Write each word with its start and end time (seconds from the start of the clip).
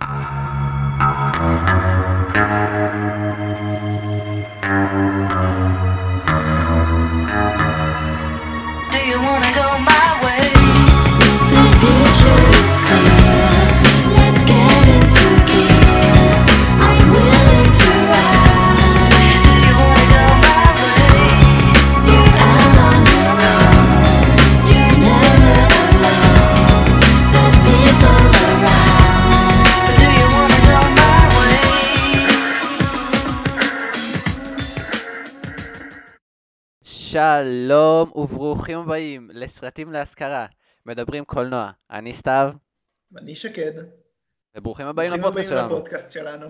Do 0.00 0.06
you 0.06 0.10
wanna 9.20 9.52
go 9.54 9.87
שלום 37.28 38.12
וברוכים 38.14 38.78
הבאים 38.78 39.30
לסרטים 39.32 39.92
להשכרה. 39.92 40.46
מדברים 40.86 41.24
קולנוע. 41.24 41.70
אני 41.90 42.12
סתיו, 42.12 42.50
ואני 43.12 43.36
שקד. 43.36 43.72
וברוכים 44.56 44.86
הבאים 44.86 45.10
ברוכים 45.10 45.24
לפודקאסט 45.30 45.52
הבאים 45.52 45.68
שלנו. 45.68 45.78
לפודקאסט 45.78 46.12
שלנו. 46.12 46.48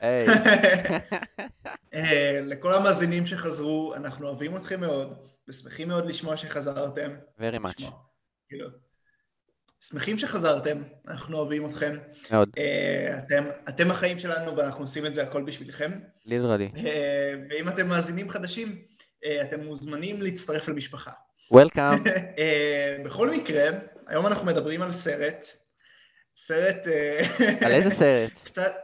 היי, 0.00 0.26
אה, 1.94 2.40
לכל 2.42 2.72
המאזינים 2.72 3.26
שחזרו, 3.26 3.94
אנחנו 3.94 4.28
אוהבים 4.28 4.56
אתכם 4.56 4.80
מאוד, 4.80 5.14
ושמחים 5.48 5.88
מאוד 5.88 6.06
לשמוע 6.06 6.36
שחזרתם. 6.36 7.10
very 7.38 7.58
much. 7.64 7.84
כאילו, 8.48 8.68
שמחים 9.80 10.18
שחזרתם, 10.18 10.82
אנחנו 11.08 11.38
אוהבים 11.38 11.70
אתכם. 11.70 11.96
מאוד, 12.30 12.48
אה, 12.58 13.18
אתם, 13.18 13.44
אתם 13.68 13.90
החיים 13.90 14.18
שלנו 14.18 14.56
ואנחנו 14.56 14.84
עושים 14.84 15.06
את 15.06 15.14
זה 15.14 15.22
הכל 15.22 15.42
בשבילכם. 15.42 16.00
Literally. 16.26 16.70
אה, 16.76 17.34
ואם 17.50 17.68
אתם 17.68 17.88
מאזינים 17.88 18.30
חדשים, 18.30 18.82
אתם 19.42 19.60
מוזמנים 19.64 20.22
להצטרף 20.22 20.68
למשפחה. 20.68 21.10
Welcome. 21.50 21.98
אה, 22.38 22.96
בכל 23.04 23.30
מקרה, 23.30 23.68
היום 24.06 24.26
אנחנו 24.26 24.46
מדברים 24.46 24.82
על 24.82 24.92
סרט, 24.92 25.46
סרט... 26.36 26.86
אה, 26.86 27.20
על 27.66 27.72
איזה 27.72 27.90
סרט? 28.00 28.32
קצת, 28.44 28.74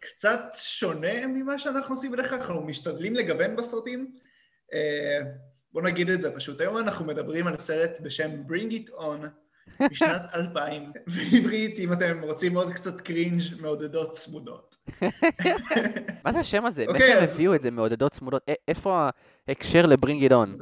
קצת 0.00 0.40
שונה 0.54 1.26
ממה 1.26 1.58
שאנחנו 1.58 1.94
עושים 1.94 2.12
בדרך 2.12 2.28
כלל, 2.28 2.38
אנחנו 2.38 2.66
משתדלים 2.66 3.16
לגוון 3.16 3.56
בסרטים. 3.56 4.14
אה, 4.74 5.20
בוא 5.72 5.82
נגיד 5.82 6.10
את 6.10 6.20
זה 6.20 6.36
פשוט. 6.36 6.60
היום 6.60 6.78
אנחנו 6.78 7.04
מדברים 7.04 7.46
על 7.46 7.58
סרט 7.58 8.00
בשם 8.00 8.30
Bring 8.48 8.72
It 8.72 8.90
On 8.92 9.26
משנת 9.80 10.22
2000, 10.34 10.92
בעברית, 11.06 11.78
אם 11.78 11.92
אתם 11.92 12.20
רוצים 12.22 12.56
עוד 12.56 12.72
קצת 12.72 13.00
cringe 13.00 13.42
מעודדות 13.60 14.12
צמודות. 14.12 14.76
מה 16.24 16.32
זה 16.32 16.38
השם 16.38 16.64
הזה? 16.64 16.84
אוקיי, 16.88 17.00
מאיפה 17.00 17.24
הם 17.24 17.30
הביאו 17.34 17.54
את 17.54 17.62
זה 17.62 17.70
מעודדות 17.70 18.12
צמודות? 18.12 18.42
איפה 18.68 19.08
ההקשר 19.48 19.86
לברינג 19.86 20.22
איט 20.22 20.32
און? 20.32 20.58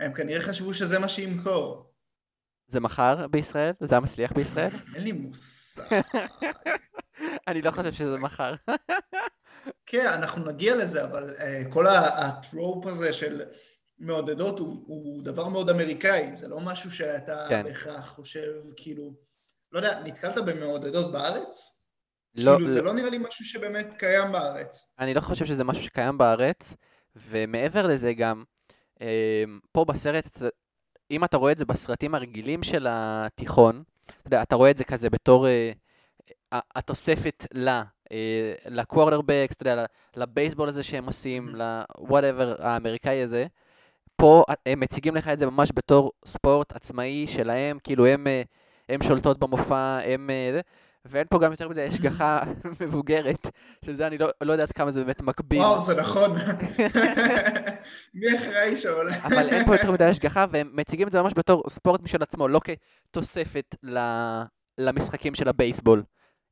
הם 0.00 0.12
כנראה 0.12 0.42
חשבו 0.42 0.74
שזה 0.74 0.98
מה 0.98 1.08
שימכור. 1.08 1.92
זה 2.68 2.80
מכר 2.80 3.26
בישראל? 3.26 3.72
זה 3.80 3.94
היה 3.94 4.00
מצליח 4.00 4.32
בישראל? 4.32 4.70
אין 4.94 5.02
לי 5.04 5.12
מושג. 5.12 5.82
אני 7.48 7.62
לא 7.62 7.70
חושב 7.70 7.92
שזה 7.92 8.16
מכר. 8.16 8.54
כן, 9.86 10.06
אנחנו 10.06 10.44
נגיע 10.44 10.76
לזה, 10.76 11.04
אבל 11.04 11.30
uh, 11.30 11.72
כל 11.72 11.86
הטרופ 11.86 12.86
הזה 12.86 13.12
של 13.12 13.42
מעודדות 13.98 14.58
הוא, 14.58 14.84
הוא 14.86 15.22
דבר 15.22 15.48
מאוד 15.48 15.70
אמריקאי, 15.70 16.36
זה 16.36 16.48
לא 16.48 16.60
משהו 16.60 16.90
שאתה 16.90 17.46
כן. 17.48 17.64
בהכרח 17.64 18.08
חושב, 18.14 18.52
כאילו, 18.76 19.14
לא 19.72 19.78
יודע, 19.78 20.02
נתקלת 20.04 20.44
במעודדות 20.44 21.12
בארץ? 21.12 21.80
לא, 22.34 22.54
כאילו, 22.56 22.68
זה 22.68 22.78
לא- 22.78 22.84
לא 22.84 22.92
נראה 22.92 23.10
לי 23.10 23.18
משהו 23.18 23.44
שבאמת 23.44 23.88
קיים 23.98 24.32
בארץ. 24.32 24.94
אני 24.98 25.14
לא 25.14 25.20
חושב 25.20 25.44
שזה 25.44 25.64
משהו 25.64 25.82
שקיים 25.82 26.18
בארץ, 26.18 26.74
ומעבר 27.16 27.86
לזה 27.86 28.12
גם, 28.12 28.44
אמ, 29.00 29.06
פה 29.72 29.84
בסרט, 29.84 30.38
אם 31.10 31.24
אתה 31.24 31.36
רואה 31.36 31.52
את 31.52 31.58
זה 31.58 31.64
בסרטים 31.64 32.14
הרגילים 32.14 32.62
של 32.62 32.86
התיכון, 32.90 33.82
אתה 34.04 34.26
יודע, 34.26 34.42
אתה 34.42 34.56
רואה 34.56 34.70
את 34.70 34.76
זה 34.76 34.84
כזה 34.84 35.10
בתור 35.10 35.46
אה, 35.48 35.72
התוספת 36.52 37.46
ל, 37.54 37.68
אה, 38.12 38.54
לקוורטרבקס, 38.66 39.54
אתה 39.56 39.70
יודע, 39.70 39.84
לבייסבול 40.16 40.68
הזה 40.68 40.82
שהם 40.82 41.06
עושים, 41.06 41.56
ל-whatever 41.56 42.62
האמריקאי 42.62 43.22
הזה, 43.22 43.46
פה 44.16 44.44
הם 44.66 44.80
מציגים 44.80 45.16
לך 45.16 45.28
את 45.28 45.38
זה 45.38 45.46
ממש 45.46 45.70
בתור 45.74 46.12
ספורט 46.24 46.72
עצמאי 46.72 47.26
שלהם, 47.26 47.78
כאילו 47.84 48.06
הם, 48.06 48.26
אה, 48.26 48.42
הם 48.88 49.02
שולטות 49.02 49.38
במופע, 49.38 49.98
הם... 50.04 50.30
אה, 50.30 50.60
ואין 51.10 51.26
פה 51.30 51.38
גם 51.38 51.50
יותר 51.50 51.68
מדי 51.68 51.82
השגחה 51.82 52.40
מבוגרת, 52.80 53.50
של 53.84 53.94
זה 53.94 54.06
אני 54.06 54.18
לא, 54.18 54.28
לא 54.40 54.52
יודעת 54.52 54.72
כמה 54.72 54.90
זה 54.90 55.04
באמת 55.04 55.22
מקביל. 55.22 55.60
וואו, 55.60 55.80
זה 55.80 56.00
נכון. 56.00 56.30
מי 58.14 58.38
אחראי 58.38 58.76
שעולה? 58.76 59.16
אבל 59.24 59.48
אין 59.48 59.66
פה 59.66 59.74
יותר 59.74 59.92
מדי 59.92 60.04
השגחה, 60.04 60.46
והם 60.50 60.70
מציגים 60.72 61.06
את 61.06 61.12
זה 61.12 61.22
ממש 61.22 61.32
בתור 61.36 61.62
ספורט 61.68 62.00
משל 62.00 62.22
עצמו, 62.22 62.48
לא 62.48 62.60
כתוספת 62.64 63.76
ל... 63.82 63.98
למשחקים 64.78 65.34
של 65.34 65.48
הבייסבול. 65.48 66.02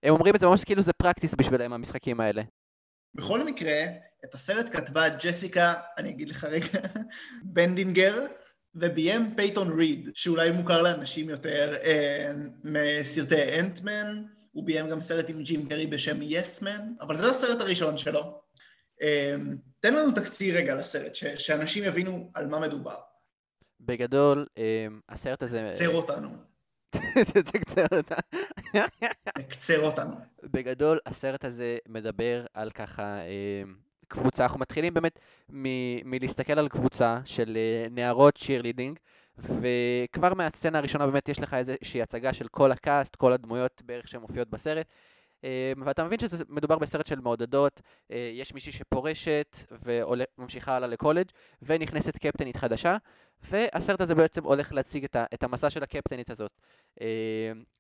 הם 0.03 0.13
אומרים 0.15 0.35
את 0.35 0.41
זה 0.41 0.47
ממש 0.47 0.65
כאילו 0.65 0.83
זה 0.83 0.93
practice 0.93 1.35
בשבילם, 1.35 1.73
המשחקים 1.73 2.21
האלה. 2.21 2.43
בכל 3.15 3.45
מקרה, 3.45 3.75
את 4.25 4.35
הסרט 4.35 4.77
כתבה 4.77 5.09
ג'סיקה, 5.09 5.75
אני 5.99 6.11
אגיד 6.11 6.29
לך 6.29 6.45
רגע, 6.45 6.67
בנדינגר, 7.55 8.27
וביים 8.75 9.35
פייטון 9.37 9.79
ריד, 9.79 10.09
שאולי 10.15 10.51
מוכר 10.51 10.83
לאנשים 10.83 11.31
יותר 11.31 11.75
אה, 11.85 12.33
מסרטי 12.65 13.61
Ant-Man, 13.61 14.23
הוא 14.53 14.65
ביים 14.67 14.89
גם 14.91 15.03
סרט 15.03 15.25
עם 15.29 15.43
ג'ים 15.43 15.69
קרי 15.69 15.87
בשם 15.87 16.23
Yes 16.23 16.53
Man, 16.53 16.93
אבל 17.01 17.17
זה 17.17 17.31
הסרט 17.31 17.61
הראשון 17.61 17.99
שלו. 17.99 18.41
אה, 19.03 19.35
תן 19.81 19.95
לנו 19.95 20.13
תקציר 20.13 20.57
רגע 20.57 20.75
לסרט, 20.75 21.15
ש- 21.15 21.25
שאנשים 21.25 21.85
יבינו 21.85 22.31
על 22.35 22.47
מה 22.47 22.61
מדובר. 22.61 22.97
בגדול, 23.81 24.47
אמ, 24.57 25.01
הסרט 25.09 25.43
הזה... 25.43 25.69
קצר 25.73 25.95
אותנו, 25.97 26.29
תקצר 27.53 27.87
אותה. 27.97 28.15
קצר 29.49 29.81
אותנו. 29.81 30.15
בגדול, 30.43 30.99
הסרט 31.07 31.45
הזה 31.45 31.77
מדבר 31.89 32.47
על 32.55 32.71
ככה 32.71 33.21
אמ, 33.23 33.75
קבוצה, 34.09 34.43
אנחנו 34.43 34.61
מתחילים 34.61 34.95
באמת 34.95 35.19
מ- 35.53 36.11
מלהסתכל 36.11 36.59
על 36.59 36.69
קבוצה 36.69 37.19
של 37.25 37.57
אה, 37.57 37.87
נערות 37.91 38.37
שירלידינג, 38.37 38.99
וכבר 39.39 40.35
מהסצנה 40.35 40.79
הראשונה 40.79 41.07
באמת 41.07 41.29
יש 41.29 41.39
לך 41.41 41.55
איזושהי 41.55 42.03
הצגה 42.03 42.33
של 42.33 42.49
כל 42.49 42.73
הקאסט, 42.73 43.17
כל 43.17 43.33
הדמויות 43.33 43.83
בערך 43.85 44.09
שמופיעות 44.09 44.51
בסרט, 44.51 44.87
אמ, 45.45 45.49
ואתה 45.87 46.05
מבין 46.05 46.19
שזה 46.19 46.45
מדובר 46.49 46.79
בסרט 46.79 47.07
של 47.07 47.21
מעודדות, 47.21 47.81
אה, 48.11 48.31
יש 48.35 48.55
מישהי 48.55 48.73
שפורשת 48.73 49.57
וממשיכה 49.85 50.77
הלאה 50.77 50.89
לקולג' 50.89 51.27
ונכנסת 51.63 52.19
קפטנית 52.19 52.57
חדשה, 52.57 52.97
והסרט 53.51 54.01
הזה 54.01 54.15
בעצם 54.15 54.45
הולך 54.45 54.73
להציג 54.73 55.05
את, 55.05 55.17
ה- 55.17 55.25
את 55.35 55.43
המסע 55.43 55.71
של 55.71 55.83
הקפטנית 55.83 56.31
הזאת. 56.31 56.51
אה, 57.01 57.07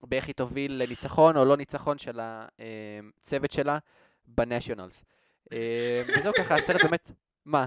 באיך 0.02 0.26
היא 0.26 0.34
תוביל 0.34 0.82
לניצחון 0.82 1.36
או 1.36 1.44
לא 1.44 1.56
ניצחון 1.56 1.98
של 1.98 2.20
הצוות 2.20 3.50
שלה 3.50 3.78
בנשיונלס. 4.26 5.04
אה, 5.53 6.03
וזהו 6.19 6.32
ככה, 6.34 6.55
הסרט 6.55 6.82
באמת... 6.82 7.10
מה? 7.44 7.66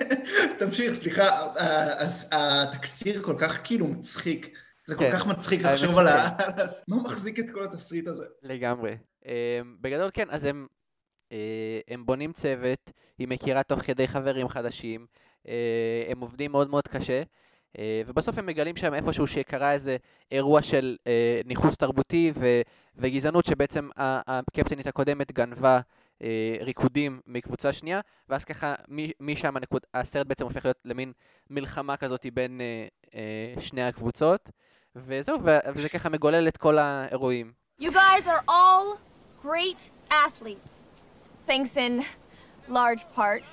תמשיך, 0.58 0.94
סליחה, 0.94 1.46
התקציר 2.32 3.22
כל 3.22 3.36
כך 3.38 3.60
כאילו 3.64 3.86
מצחיק. 3.86 4.58
זה 4.86 4.94
כל 4.94 5.04
כן, 5.04 5.12
כך 5.12 5.26
מצחיק 5.26 5.62
לחשוב 5.62 5.98
על 5.98 6.08
ה... 6.08 6.36
מה 6.88 6.96
מחזיק 7.02 7.38
את 7.38 7.44
כל 7.52 7.64
התסריט 7.64 8.06
הזה? 8.06 8.24
לגמרי. 8.42 8.96
אה, 9.26 9.60
בגדול 9.80 10.10
כן, 10.14 10.26
אז 10.30 10.44
הם, 10.44 10.66
אה, 11.32 11.80
הם 11.88 12.06
בונים 12.06 12.32
צוות, 12.32 12.90
היא 13.18 13.28
מכירה 13.28 13.62
תוך 13.62 13.80
כדי 13.80 14.08
חברים 14.08 14.48
חדשים, 14.48 15.06
הם 16.08 16.20
עובדים 16.20 16.52
מאוד 16.52 16.70
מאוד 16.70 16.88
קשה, 16.88 17.22
ובסוף 18.06 18.38
הם 18.38 18.46
מגלים 18.46 18.76
שם 18.76 18.94
איפשהו 18.94 19.26
שקרה 19.26 19.72
איזה 19.72 19.96
אירוע 20.32 20.62
של 20.62 20.96
ניכוס 21.44 21.76
תרבותי 21.76 22.32
ו, 22.34 22.60
וגזענות, 22.96 23.46
שבעצם 23.46 23.88
הקפטנית 23.96 24.86
הקודמת 24.86 25.32
גנבה 25.32 25.80
אה, 26.22 26.56
ריקודים 26.60 27.20
מקבוצה 27.26 27.72
שנייה, 27.72 28.00
ואז 28.28 28.44
ככה 28.44 28.74
משם 29.20 29.56
הנקוד, 29.56 29.82
הסרט 29.94 30.26
בעצם 30.26 30.44
הופך 30.44 30.64
להיות 30.64 30.78
למין 30.84 31.12
מלחמה 31.50 31.96
כזאת 31.96 32.26
בין 32.34 32.60
אה, 32.60 32.86
אה, 33.14 33.62
שני 33.62 33.82
הקבוצות, 33.82 34.50
וזהו, 34.96 35.38
וזה 35.74 35.88
ככה 35.88 36.08
מגולל 36.08 36.48
את 36.48 36.56
כל 36.56 36.78
האירועים. 36.78 37.52
You 37.80 37.90
guys 37.90 38.26
are 38.26 38.42
all 38.48 38.98
great 39.42 39.90
athletes, 40.10 40.88
thanks 41.46 41.76
in 41.76 42.02
large 42.68 43.04
part 43.14 43.44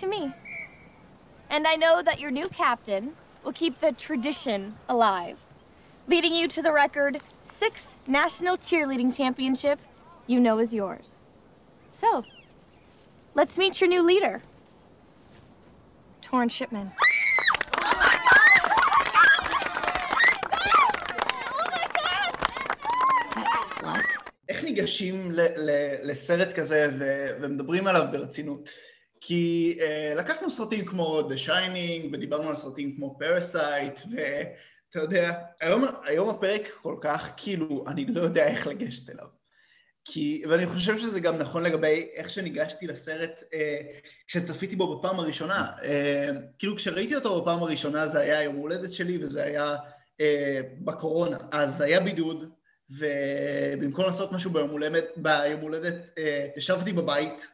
to 0.00 0.06
me. 0.06 0.32
And 1.50 1.66
I 1.66 1.76
know 1.76 2.02
that 2.02 2.18
your 2.20 2.30
new 2.30 2.48
captain 2.48 3.12
will 3.44 3.52
keep 3.52 3.80
the 3.80 3.92
tradition 3.92 4.74
alive, 4.88 5.36
leading 6.06 6.32
you 6.32 6.48
to 6.48 6.62
the 6.62 6.72
record 6.72 7.20
six 7.42 7.96
national 8.06 8.56
cheerleading 8.56 9.14
championship 9.14 9.78
you 10.26 10.38
know 10.40 10.58
is 10.58 10.72
yours. 10.72 11.19
So, 12.00 12.24
let's 13.34 13.58
meet 13.58 13.78
your 13.80 13.90
new 13.90 14.02
leader, 14.02 14.40
Torrin 16.22 16.48
Shipman. 16.50 16.92
איך 24.48 24.64
ניגשים 24.64 25.32
ל- 25.32 25.40
ל- 25.40 26.10
לסרט 26.10 26.52
כזה 26.54 26.90
ו- 26.98 27.28
ומדברים 27.42 27.86
עליו 27.86 28.06
ברצינות? 28.12 28.68
כי 29.20 29.78
uh, 29.78 30.18
לקחנו 30.18 30.50
סרטים 30.50 30.84
כמו 30.84 31.20
The 31.28 31.48
Shining 31.48 32.06
ודיברנו 32.12 32.48
על 32.48 32.54
סרטים 32.54 32.96
כמו 32.96 33.18
Parasite 33.22 34.00
ואתה 34.10 34.98
יודע, 34.98 35.32
היום, 35.60 35.84
היום 36.04 36.30
הפרק 36.30 36.62
כל 36.82 36.96
כך 37.00 37.30
כאילו, 37.36 37.84
אני 37.86 38.06
לא 38.06 38.20
יודע 38.20 38.46
איך 38.46 38.66
לגשת 38.66 39.10
אליו. 39.10 39.39
כי, 40.04 40.42
ואני 40.48 40.66
חושב 40.66 40.98
שזה 40.98 41.20
גם 41.20 41.38
נכון 41.38 41.62
לגבי 41.62 42.08
איך 42.14 42.30
שניגשתי 42.30 42.86
לסרט 42.86 43.42
אה, 43.54 43.80
כשצפיתי 44.26 44.76
בו 44.76 44.98
בפעם 44.98 45.20
הראשונה. 45.20 45.66
אה, 45.82 46.30
כאילו 46.58 46.76
כשראיתי 46.76 47.16
אותו 47.16 47.42
בפעם 47.42 47.62
הראשונה 47.62 48.06
זה 48.06 48.20
היה 48.20 48.42
יום 48.42 48.56
הולדת 48.56 48.92
שלי 48.92 49.18
וזה 49.24 49.44
היה 49.44 49.76
אה, 50.20 50.60
בקורונה. 50.78 51.36
אז 51.52 51.80
היה 51.80 52.00
בידוד, 52.00 52.50
ובמקום 52.90 54.04
לעשות 54.04 54.32
משהו 54.32 54.50
ביום 54.50 54.70
הולדת, 54.70 55.04
ביום 55.16 55.60
הולדת 55.60 55.94
אה, 56.18 56.46
ישבתי 56.56 56.92
בבית, 56.92 57.46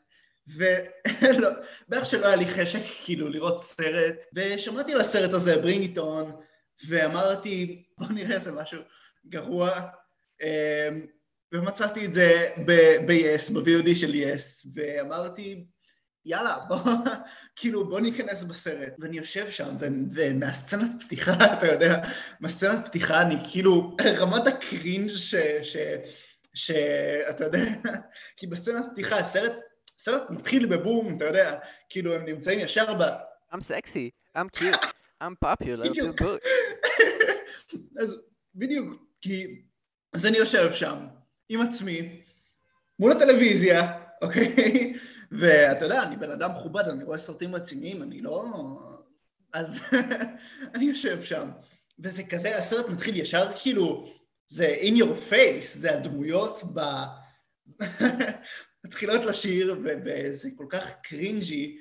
ובערך 0.47 2.07
שלא 2.11 2.27
היה 2.27 2.37
לי 2.37 2.47
חשק 2.47 2.83
כאילו 3.05 3.29
לראות 3.29 3.59
סרט, 3.59 4.25
ושמעתי 4.35 4.93
על 4.93 5.01
הסרט 5.01 5.33
הזה, 5.33 5.57
ברינג 5.57 5.83
איטון, 5.83 6.37
ואמרתי, 6.89 7.85
בוא 7.99 8.07
נראה 8.11 8.37
איזה 8.37 8.53
משהו 8.53 8.81
גרוע. 9.27 9.81
אה, 10.43 10.89
ומצאתי 11.59 12.07
את 12.07 12.13
זה 12.13 12.49
ב-yes, 13.07 13.53
ב-VOD 13.53 13.95
של 13.95 14.13
yes, 14.13 14.69
ואמרתי, 14.75 15.67
יאללה, 16.27 16.57
בוא, 16.69 16.79
כאילו, 17.57 17.89
בוא 17.89 18.01
ניכנס 18.01 18.45
בסרט. 18.45 18.93
ואני 18.99 19.17
יושב 19.17 19.51
שם, 19.51 19.77
ו- 19.81 19.87
ומהסצנת 20.15 21.03
פתיחה, 21.03 21.33
אתה 21.59 21.67
יודע, 21.67 22.03
מהסצנת 22.41 22.87
פתיחה 22.87 23.23
אני 23.23 23.37
כאילו, 23.51 23.97
רמת 24.21 24.47
הקרינג' 24.47 25.11
ש... 25.11 25.35
ש... 25.63 25.77
שאתה 26.55 27.45
יודע, 27.45 27.65
כי 28.37 28.47
בסצנת 28.47 28.85
פתיחה 28.93 29.19
הסרט, 29.19 29.53
הסרט 30.01 30.31
מתחיל 30.31 30.67
בבום, 30.67 31.17
אתה 31.17 31.25
יודע, 31.25 31.59
כאילו 31.89 32.15
הם 32.15 32.25
נמצאים 32.25 32.61
ישר 32.61 32.95
ב... 32.95 33.03
I'm 33.53 33.59
sexy, 33.59 34.37
I'm 34.37 34.59
cute, 34.59 34.87
I'm 35.23 35.35
popular, 35.45 35.89
בדיוק. 35.89 36.23
אז 38.01 38.17
בדיוק, 38.55 39.03
כי... 39.21 39.63
אז 40.13 40.27
אני 40.27 40.37
יושב 40.37 40.73
שם, 40.73 41.07
עם 41.49 41.61
עצמי, 41.61 42.23
מול 42.99 43.13
הטלוויזיה, 43.13 43.93
אוקיי? 44.23 44.93
ואתה 45.39 45.85
יודע, 45.85 46.03
אני 46.03 46.17
בן 46.17 46.31
אדם 46.31 46.51
מכובד, 46.51 46.89
אני 46.89 47.05
רואה 47.05 47.19
סרטים 47.19 47.55
רציניים, 47.55 48.03
אני 48.03 48.21
לא... 48.21 48.45
אז 49.53 49.81
אני 50.75 50.85
יושב 50.85 51.23
שם, 51.23 51.51
וזה 51.99 52.23
כזה, 52.23 52.59
הסרט 52.59 52.89
מתחיל 52.89 53.17
ישר 53.17 53.53
כאילו, 53.57 54.09
זה 54.47 54.77
in 54.81 54.95
your 54.95 55.31
face, 55.33 55.67
זה 55.75 55.95
הדמויות 55.95 56.61
ב... 56.75 56.81
מתחילות 58.85 59.25
לשיר, 59.25 59.77
וזה 60.05 60.49
כל 60.57 60.67
כך 60.69 60.91
קרינג'י, 61.03 61.79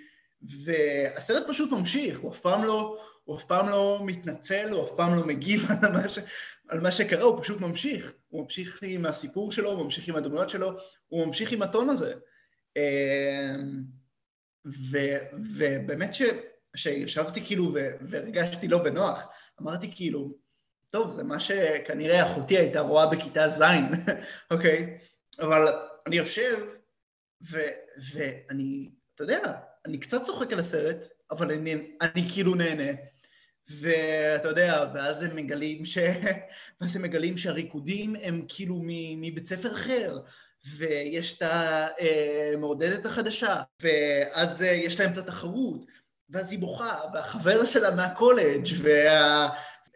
והסרט 0.65 1.43
פשוט 1.47 1.71
ממשיך, 1.71 2.19
הוא 2.19 2.31
אף 2.31 2.39
פעם 2.39 2.63
לא, 2.63 2.97
הוא 3.23 3.37
אף 3.37 3.45
פעם 3.45 3.69
לא 3.69 4.01
מתנצל, 4.05 4.69
הוא 4.69 4.85
אף 4.85 4.91
פעם 4.97 5.15
לא 5.15 5.25
מגיב 5.25 5.65
על 5.71 5.91
מה, 5.91 6.09
ש, 6.09 6.19
על 6.67 6.79
מה 6.79 6.91
שקרה, 6.91 7.23
הוא 7.23 7.43
פשוט 7.43 7.61
ממשיך. 7.61 8.13
הוא 8.27 8.43
ממשיך 8.43 8.79
עם 8.83 9.05
הסיפור 9.05 9.51
שלו, 9.51 9.71
הוא 9.71 9.83
ממשיך 9.83 10.07
עם 10.07 10.15
הדמויות 10.15 10.49
שלו, 10.49 10.71
הוא 11.07 11.25
ממשיך 11.25 11.51
עם 11.51 11.61
הטון 11.61 11.89
הזה. 11.89 12.13
אמ, 12.75 13.83
ו- 14.91 15.37
ובאמת 15.57 16.15
ש, 16.15 16.21
שישבתי 16.75 17.45
כאילו 17.45 17.73
והרגשתי 18.09 18.67
לא 18.67 18.77
בנוח, 18.77 19.19
אמרתי 19.61 19.91
כאילו, 19.95 20.37
טוב, 20.91 21.11
זה 21.11 21.23
מה 21.23 21.39
שכנראה 21.39 22.31
אחותי 22.31 22.57
הייתה 22.57 22.79
רואה 22.79 23.07
בכיתה 23.07 23.47
ז', 23.47 23.61
אוקיי? 24.51 24.97
אבל 25.39 25.67
אני 26.07 26.15
יושב, 26.15 26.65
ו- 27.51 27.75
ואני, 28.13 28.89
אתה 29.15 29.23
יודע, 29.23 29.53
אני 29.85 29.97
קצת 29.97 30.23
צוחק 30.23 30.53
על 30.53 30.59
הסרט, 30.59 30.97
אבל 31.31 31.51
אני, 31.51 31.95
אני 32.01 32.29
כאילו 32.33 32.55
נהנה. 32.55 32.91
ואתה 33.69 34.47
יודע, 34.47 34.85
ואז 34.93 35.23
הם 35.23 35.35
מגלים 35.35 35.85
ש... 35.85 35.97
ואז 36.81 36.95
הם 36.95 37.01
מגלים 37.01 37.37
שהריקודים 37.37 38.15
הם 38.21 38.45
כאילו 38.47 38.81
מבית 39.17 39.47
ספר 39.47 39.73
אחר, 39.73 40.19
ויש 40.77 41.37
את 41.37 41.43
המעודדת 42.53 43.05
החדשה, 43.05 43.61
ואז 43.81 44.63
אה, 44.63 44.67
יש 44.67 44.99
להם 44.99 45.11
את 45.11 45.17
התחרות, 45.17 45.85
ואז 46.29 46.51
היא 46.51 46.59
בוכה, 46.59 46.99
והחבר 47.13 47.65
שלה 47.65 47.95
מהקולג', 47.95 48.67
וה... 48.81 49.49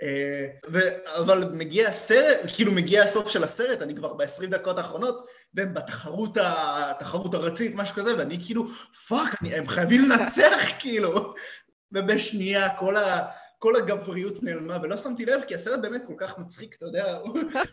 אה, 0.03 0.47
ו... 0.71 0.79
אבל 1.17 1.49
מגיע 1.53 1.89
הסרט, 1.89 2.37
כאילו 2.53 2.71
מגיע 2.71 3.03
הסוף 3.03 3.29
של 3.29 3.43
הסרט, 3.43 3.81
אני 3.81 3.95
כבר 3.95 4.13
ב-20 4.13 4.45
דקות 4.45 4.77
האחרונות, 4.77 5.25
והם 5.53 5.73
בתחרות 5.73 6.37
התחרות 6.41 7.35
ארצית, 7.35 7.75
משהו 7.75 7.95
כזה, 7.95 8.17
ואני 8.17 8.45
כאילו, 8.45 8.67
fuck, 9.07 9.41
אני... 9.41 9.55
הם 9.55 9.67
חייבים 9.67 10.09
לנצח, 10.09 10.61
כאילו. 10.79 11.33
ובשנייה 11.91 12.69
כל, 12.69 12.97
ה... 12.97 13.25
כל 13.59 13.75
הגבריות 13.75 14.43
נעלמה, 14.43 14.77
ולא 14.83 14.97
שמתי 14.97 15.25
לב, 15.25 15.41
כי 15.47 15.55
הסרט 15.55 15.79
באמת 15.79 16.01
כל 16.07 16.13
כך 16.17 16.37
מצחיק, 16.37 16.75
אתה 16.75 16.85
יודע, 16.85 17.19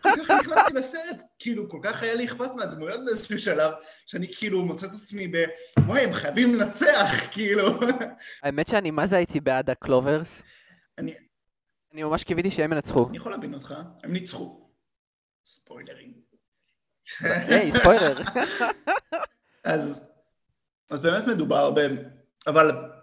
כל 0.03 0.11
כך 0.29 0.31
נכנסתי 0.41 0.75
לסרט, 0.75 1.17
כאילו, 1.39 1.69
כל 1.69 1.79
כך 1.83 2.03
היה 2.03 2.15
לי 2.15 2.25
אכפת 2.25 2.51
מהדמויות 2.57 3.01
באיזשהו 3.05 3.39
שלב, 3.39 3.73
שאני 4.07 4.35
כאילו 4.37 4.65
מוצא 4.65 4.87
את 4.87 4.93
עצמי 4.93 5.29
ב... 5.29 5.45
וואי, 5.87 6.01
הם 6.01 6.13
חייבים 6.13 6.55
לנצח, 6.55 7.11
כאילו. 7.33 7.81
האמת 8.43 8.69
שאני 8.69 8.91
מה 8.91 9.07
זה 9.07 9.17
הייתי 9.17 9.41
בעד 9.41 9.71
הקלוברס. 9.71 10.43
אני, 10.99 11.15
אני 11.93 12.03
ממש 12.03 12.25
קיוויתי 12.25 12.51
שהם 12.51 12.73
ינצחו. 12.73 13.09
אני 13.09 13.17
יכול 13.17 13.33
להבין 13.33 13.55
אותך, 13.55 13.75
הם 14.05 14.13
ניצחו. 14.13 14.71
ספוילרים. 15.45 16.13
היי, 17.21 17.73
ספוילר. 17.73 18.17
אז, 19.65 20.09
אז 20.91 20.99
באמת 20.99 21.27
מדובר 21.27 21.71
ב... 21.71 21.81
אבל 22.47 22.96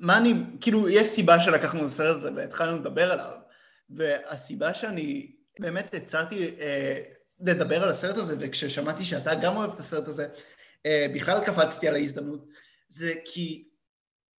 מה 0.00 0.18
אני... 0.18 0.34
כאילו, 0.60 0.88
יש 0.88 1.08
סיבה 1.08 1.40
שלקחנו 1.40 1.80
את 1.80 1.84
הסרט 1.84 2.16
הזה 2.16 2.30
והתחלנו 2.36 2.76
לדבר 2.76 3.12
עליו, 3.12 3.32
והסיבה 3.90 4.74
שאני 4.74 5.32
באמת 5.58 5.94
הצעתי 5.94 6.54
אה, 6.60 7.02
לדבר 7.40 7.82
על 7.82 7.88
הסרט 7.88 8.16
הזה, 8.16 8.36
וכששמעתי 8.40 9.04
שאתה 9.04 9.34
גם 9.34 9.56
אוהב 9.56 9.72
את 9.72 9.78
הסרט 9.78 10.08
הזה, 10.08 10.26
אה, 10.86 11.06
בכלל 11.14 11.44
קפצתי 11.46 11.88
על 11.88 11.94
ההזדמנות, 11.94 12.46
זה 12.88 13.14
כי 13.24 13.68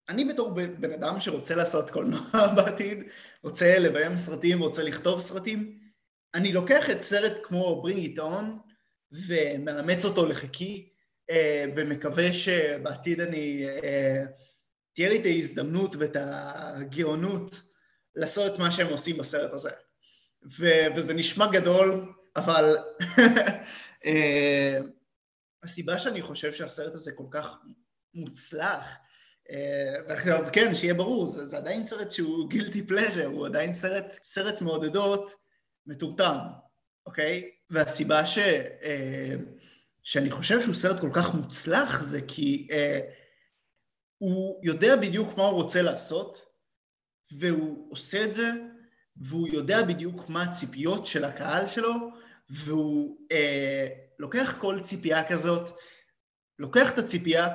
אני 0.09 0.25
בתור 0.25 0.51
בן 0.51 0.93
אדם 0.93 1.21
שרוצה 1.21 1.55
לעשות 1.55 1.91
קולנוע 1.91 2.21
בעתיד, 2.57 3.05
רוצה 3.43 3.79
לביים 3.79 4.17
סרטים, 4.17 4.61
רוצה 4.61 4.83
לכתוב 4.83 5.21
סרטים, 5.21 5.79
אני 6.35 6.53
לוקח 6.53 6.91
את 6.91 7.03
סרט 7.03 7.33
כמו 7.43 7.83
Bring 7.87 8.19
It 8.19 8.21
ומאמץ 9.13 10.05
אותו 10.05 10.27
לחיקי, 10.27 10.89
אה, 11.31 11.65
ומקווה 11.77 12.33
שבעתיד 12.33 13.21
אני, 13.21 13.67
אה, 13.85 14.25
תהיה 14.97 15.09
לי 15.09 15.21
את 15.21 15.25
ההזדמנות 15.25 15.97
ואת 15.97 16.17
הגאונות 16.21 17.63
לעשות 18.15 18.55
את 18.55 18.59
מה 18.59 18.71
שהם 18.71 18.87
עושים 18.89 19.17
בסרט 19.17 19.53
הזה. 19.53 19.71
ו- 20.59 20.87
וזה 20.97 21.15
נשמע 21.15 21.47
גדול, 21.47 22.13
אבל 22.37 22.77
אה, 24.07 24.79
הסיבה 25.63 25.99
שאני 25.99 26.23
חושב 26.23 26.53
שהסרט 26.53 26.95
הזה 26.95 27.13
כל 27.13 27.27
כך 27.31 27.47
מוצלח, 28.15 28.85
אה, 29.51 29.95
ועכשיו 30.09 30.45
כן, 30.53 30.75
שיהיה 30.75 30.95
ברור, 30.95 31.29
זה, 31.29 31.45
זה 31.45 31.57
עדיין 31.57 31.85
סרט 31.85 32.13
שהוא 32.13 32.51
גילטי 32.51 32.87
פלז'ר, 32.87 33.27
הוא 33.27 33.47
עדיין 33.47 33.73
סרט, 33.73 34.19
סרט 34.23 34.61
מעודדות 34.61 35.35
מטומטם, 35.87 36.37
אוקיי? 37.07 37.51
והסיבה 37.71 38.27
ש, 38.27 38.39
אה, 38.39 39.35
שאני 40.03 40.31
חושב 40.31 40.63
שהוא 40.63 40.75
סרט 40.75 41.01
כל 41.01 41.11
כך 41.13 41.35
מוצלח 41.35 42.03
זה 42.03 42.21
כי 42.29 42.69
הוא 44.19 44.61
יודע 44.63 44.97
בדיוק 44.97 45.37
מה 45.37 45.45
הוא 45.45 45.63
רוצה 45.63 45.83
לעשות, 45.83 46.47
והוא 47.33 47.93
עושה 47.93 48.25
את 48.25 48.35
זה, 48.35 48.51
והוא 49.17 49.49
יודע 49.49 49.83
בדיוק 49.83 50.29
מה 50.29 50.43
הציפיות 50.43 51.07
של 51.07 51.25
הקהל 51.25 51.67
שלו, 51.67 51.95
והוא 52.51 53.19
אה, 53.33 53.87
לוקח 54.19 54.55
כל 54.61 54.81
ציפייה 54.83 55.29
כזאת, 55.29 55.79
לוקח 56.59 56.93
את 56.93 56.99
הציפייה 56.99 57.49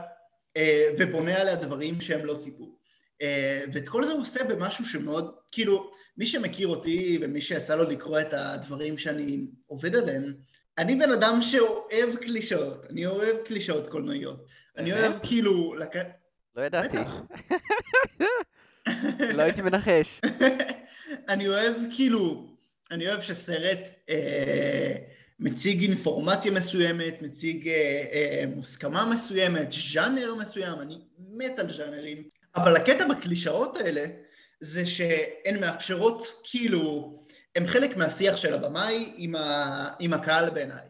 אה, 0.58 0.90
ובונה 1.00 1.38
עליה 1.38 1.56
דברים 1.56 2.02
שהם 2.02 2.26
לא 2.26 2.36
ציפו. 2.36 2.78
אה, 3.22 3.64
ואת 3.74 3.90
כל 3.90 4.04
זה 4.04 4.12
הוא 4.12 4.22
עושה 4.22 4.44
במשהו 4.44 4.86
שמאוד, 4.86 5.36
כאילו, 5.52 5.92
מי 6.18 6.26
שמכיר 6.26 6.68
אותי 6.68 7.20
ומי 7.22 7.42
שיצא 7.42 7.76
לו 7.76 7.90
לקרוא 7.90 8.20
את 8.20 8.34
הדברים 8.34 8.98
שאני 8.98 9.48
עובד 9.68 9.96
עליהם, 9.96 10.34
אני 10.78 10.96
בן 10.96 11.12
אדם 11.12 11.42
שאוהב 11.42 12.16
קלישאות, 12.16 12.86
אני 12.90 13.06
אוהב 13.06 13.38
קלישאות 13.46 13.90
קולנועיות. 13.90 14.46
אני? 14.78 14.94
אוהב 14.94 15.14
כאילו... 15.24 15.76
לק... 15.76 15.96
לא 16.56 16.62
ידעתי. 16.62 16.98
לא 19.38 19.42
הייתי 19.42 19.62
מנחש. 19.62 20.22
אני 21.30 21.48
אוהב 21.48 21.74
כאילו, 21.96 22.48
אני 22.92 23.08
אוהב 23.08 23.22
שסרט 23.22 23.80
אה, 24.10 24.96
מציג 25.40 25.82
אינפורמציה 25.82 26.52
מסוימת, 26.52 27.22
מציג 27.22 27.68
אה, 27.68 28.04
אה, 28.14 28.44
מוסכמה 28.56 29.06
מסוימת, 29.14 29.72
ז'אנר 29.72 30.36
מסוים, 30.36 30.82
אני 30.82 31.02
מת 31.20 31.60
על 31.60 31.74
ז'אנרים, 31.74 32.24
אבל 32.56 32.76
הקטע 32.76 33.08
בקלישאות 33.08 33.78
האלה 33.78 34.06
זה 34.60 34.86
שהן 34.86 35.62
מאפשרות 35.62 36.28
כאילו, 36.44 37.18
הן 37.56 37.68
חלק 37.68 37.98
מהשיח 37.98 38.38
של 38.38 38.54
הבמאי 38.54 39.14
עם, 39.16 39.36
ה, 39.36 39.90
עם 40.00 40.14
הקהל 40.14 40.50
בעיניי. 40.50 40.88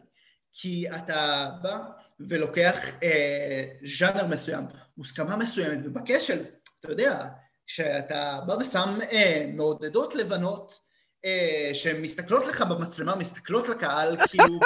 כי 0.52 0.90
אתה 0.90 1.50
בא 1.62 1.78
ולוקח 2.20 2.76
אה, 3.02 3.64
ז'אנר 3.98 4.26
מסוים, 4.26 4.64
מוסכמה 4.96 5.36
מסוימת, 5.36 5.78
ובקשל, 5.84 6.44
אתה 6.80 6.92
יודע, 6.92 7.28
כשאתה 7.66 8.40
בא 8.46 8.52
ושם 8.60 8.98
אה, 9.12 9.44
מעודדות 9.54 10.14
לבנות 10.14 10.80
אה, 11.24 11.70
שמסתכלות 11.74 12.46
לך 12.46 12.60
במצלמה, 12.60 13.16
מסתכלות 13.16 13.68
לקהל, 13.68 14.16
כאילו, 14.28 14.60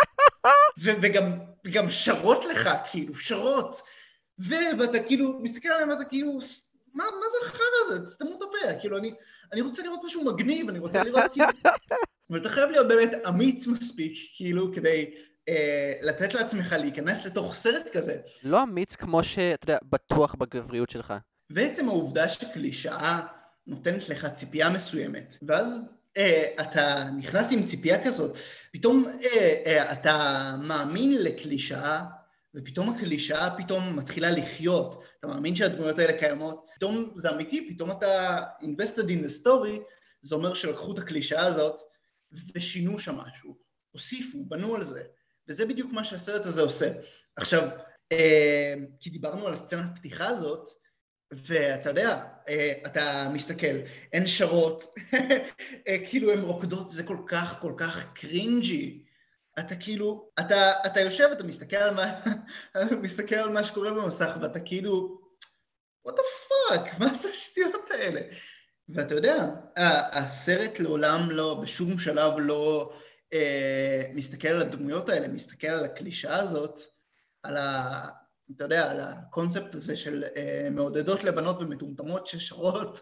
ו- 0.83 0.97
וגם, 1.03 1.39
וגם 1.67 1.91
שרות 1.91 2.45
לך, 2.45 2.71
כאילו, 2.91 3.15
שרות, 3.15 3.83
ואתה 4.39 5.03
כאילו 5.07 5.39
מסתכל 5.43 5.69
עליהם 5.69 5.89
ואתה 5.89 6.05
כאילו, 6.05 6.39
מה, 6.95 7.05
מה 7.05 7.27
זה 7.33 7.49
החרא 7.49 7.65
הזה? 7.87 8.07
תסתמו 8.07 8.31
את 8.31 8.43
הפה, 8.43 8.81
כאילו, 8.81 8.99
אני, 8.99 9.15
אני 9.53 9.61
רוצה 9.61 9.83
לראות 9.83 10.01
משהו 10.05 10.25
מגניב, 10.25 10.69
אני 10.69 10.79
רוצה 10.79 11.05
לראות 11.05 11.25
כאילו... 11.33 11.47
אבל 12.31 12.39
אתה 12.41 12.49
חייב 12.49 12.71
להיות 12.71 12.89
באמת 12.89 13.13
אמיץ 13.29 13.67
מספיק, 13.67 14.13
כאילו, 14.37 14.75
כדי 14.75 15.15
אה, 15.49 15.93
לתת 16.03 16.35
לעצמך 16.35 16.73
להיכנס 16.73 17.27
לתוך 17.27 17.55
סרט 17.55 17.89
כזה. 17.93 18.17
לא 18.43 18.63
אמיץ 18.63 18.97
כמו 18.97 19.25
שאתה 19.25 19.65
יודע, 19.65 19.79
בטוח 19.91 20.35
בגבריות 20.35 20.91
שלך. 20.91 21.15
ועצם 21.51 21.89
העובדה 21.89 22.29
שקלישאה 22.29 23.21
נותנת 23.67 24.09
לך 24.09 24.27
ציפייה 24.27 24.71
מסוימת, 24.71 25.37
ואז 25.43 25.79
אה, 26.17 26.53
אתה 26.61 27.11
נכנס 27.17 27.53
עם 27.53 27.67
ציפייה 27.67 28.05
כזאת, 28.05 28.37
פתאום 28.73 29.05
אה, 29.07 29.63
אה, 29.67 29.93
אתה 29.93 30.55
מאמין 30.63 31.23
לקלישאה, 31.23 32.05
ופתאום 32.55 32.89
הקלישאה 32.89 33.57
פתאום 33.57 33.97
מתחילה 33.97 34.31
לחיות, 34.31 35.05
אתה 35.19 35.27
מאמין 35.27 35.57
שהדמויות 35.57 35.99
האלה 35.99 36.19
קיימות, 36.19 36.67
פתאום 36.75 37.11
זה 37.17 37.31
אמיתי, 37.31 37.75
פתאום 37.75 37.91
אתה 37.91 38.43
invested 38.61 39.09
in 39.09 39.27
the 39.27 39.45
story, 39.45 39.81
זה 40.21 40.35
אומר 40.35 40.55
שלקחו 40.55 40.93
את 40.93 40.99
הקלישאה 40.99 41.47
הזאת 41.47 41.81
ושינו 42.55 42.99
שם 42.99 43.17
משהו, 43.17 43.57
הוסיפו, 43.91 44.45
בנו 44.45 44.75
על 44.75 44.85
זה, 44.85 45.03
וזה 45.49 45.67
בדיוק 45.67 45.93
מה 45.93 46.05
שהסרט 46.05 46.47
הזה 46.47 46.63
עושה. 46.63 46.91
עכשיו, 47.37 47.69
אה, 48.13 48.75
כי 49.01 49.11
דיברנו 49.11 49.47
על 49.47 49.53
הסצנת 49.53 49.99
פתיחה 49.99 50.27
הזאת, 50.27 50.69
ואתה 51.33 51.91
יודע, 51.91 52.25
אה, 52.49 52.73
אתה 52.87 53.29
מסתכל, 53.33 53.77
הן 54.13 54.27
שרות, 54.27 54.95
אה, 55.89 55.97
כאילו 56.09 56.33
הן 56.33 56.41
רוקדות, 56.41 56.91
זה 56.91 57.03
כל 57.03 57.19
כך 57.27 57.59
כל 57.61 57.73
כך 57.77 58.13
קרינג'י. 58.15 59.03
אתה 59.59 59.77
כאילו, 59.77 60.31
אתה, 60.41 60.73
אתה 60.87 61.01
יושב, 61.01 61.29
אתה 61.33 61.45
מסתכל 61.45 61.77
על 61.77 61.95
מה, 61.95 62.21
מסתכל 63.03 63.35
על 63.35 63.49
מה 63.49 63.65
שקורה 63.65 63.91
במסך, 63.91 64.31
ואתה 64.43 64.61
כאילו, 64.61 65.21
what 66.09 66.13
the 66.13 66.23
fuck, 66.49 66.99
מה 66.99 67.15
זה 67.15 67.29
השטויות 67.31 67.91
האלה? 67.91 68.21
ואתה 68.89 69.15
יודע, 69.15 69.49
הסרט 70.13 70.81
לעולם 70.81 71.31
לא, 71.31 71.61
בשום 71.63 71.99
שלב 71.99 72.33
לא 72.39 72.93
מסתכל 74.15 74.49
על 74.49 74.63
הדמויות 74.63 75.09
האלה, 75.09 75.29
מסתכל 75.29 75.67
על 75.67 75.85
הקלישאה 75.85 76.41
הזאת, 76.41 76.81
על 77.43 77.57
ה... 77.57 78.07
אתה 78.51 78.65
יודע, 78.65 78.91
על 78.91 79.01
הקונספט 79.01 79.75
הזה 79.75 79.97
של 79.97 80.25
אה, 80.37 80.69
מעודדות 80.71 81.25
לבנות 81.25 81.57
ומטומטמות 81.61 82.27
ששרות, 82.27 83.01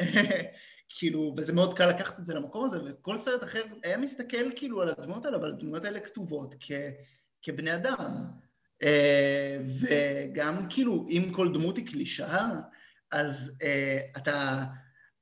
כאילו, 0.98 1.34
וזה 1.36 1.52
מאוד 1.52 1.74
קל 1.74 1.88
לקחת 1.88 2.18
את 2.18 2.24
זה 2.24 2.34
למקום 2.34 2.64
הזה, 2.64 2.78
וכל 2.84 3.18
סרט 3.18 3.44
אחר 3.44 3.62
היה 3.84 3.96
מסתכל 3.98 4.50
כאילו 4.56 4.82
על 4.82 4.88
הדמויות 4.88 5.24
האלה, 5.24 5.36
אבל 5.36 5.48
הדמויות 5.48 5.84
האלה 5.84 6.00
כתובות 6.00 6.54
כ, 6.60 6.72
כבני 7.42 7.74
אדם. 7.74 8.26
אה, 8.82 9.58
וגם 9.80 10.66
כאילו, 10.70 11.06
אם 11.10 11.30
כל 11.32 11.52
דמות 11.54 11.76
היא 11.76 11.86
קלישאה, 11.86 12.48
אז 13.10 13.58
אה, 13.62 13.98
אתה, 14.16 14.64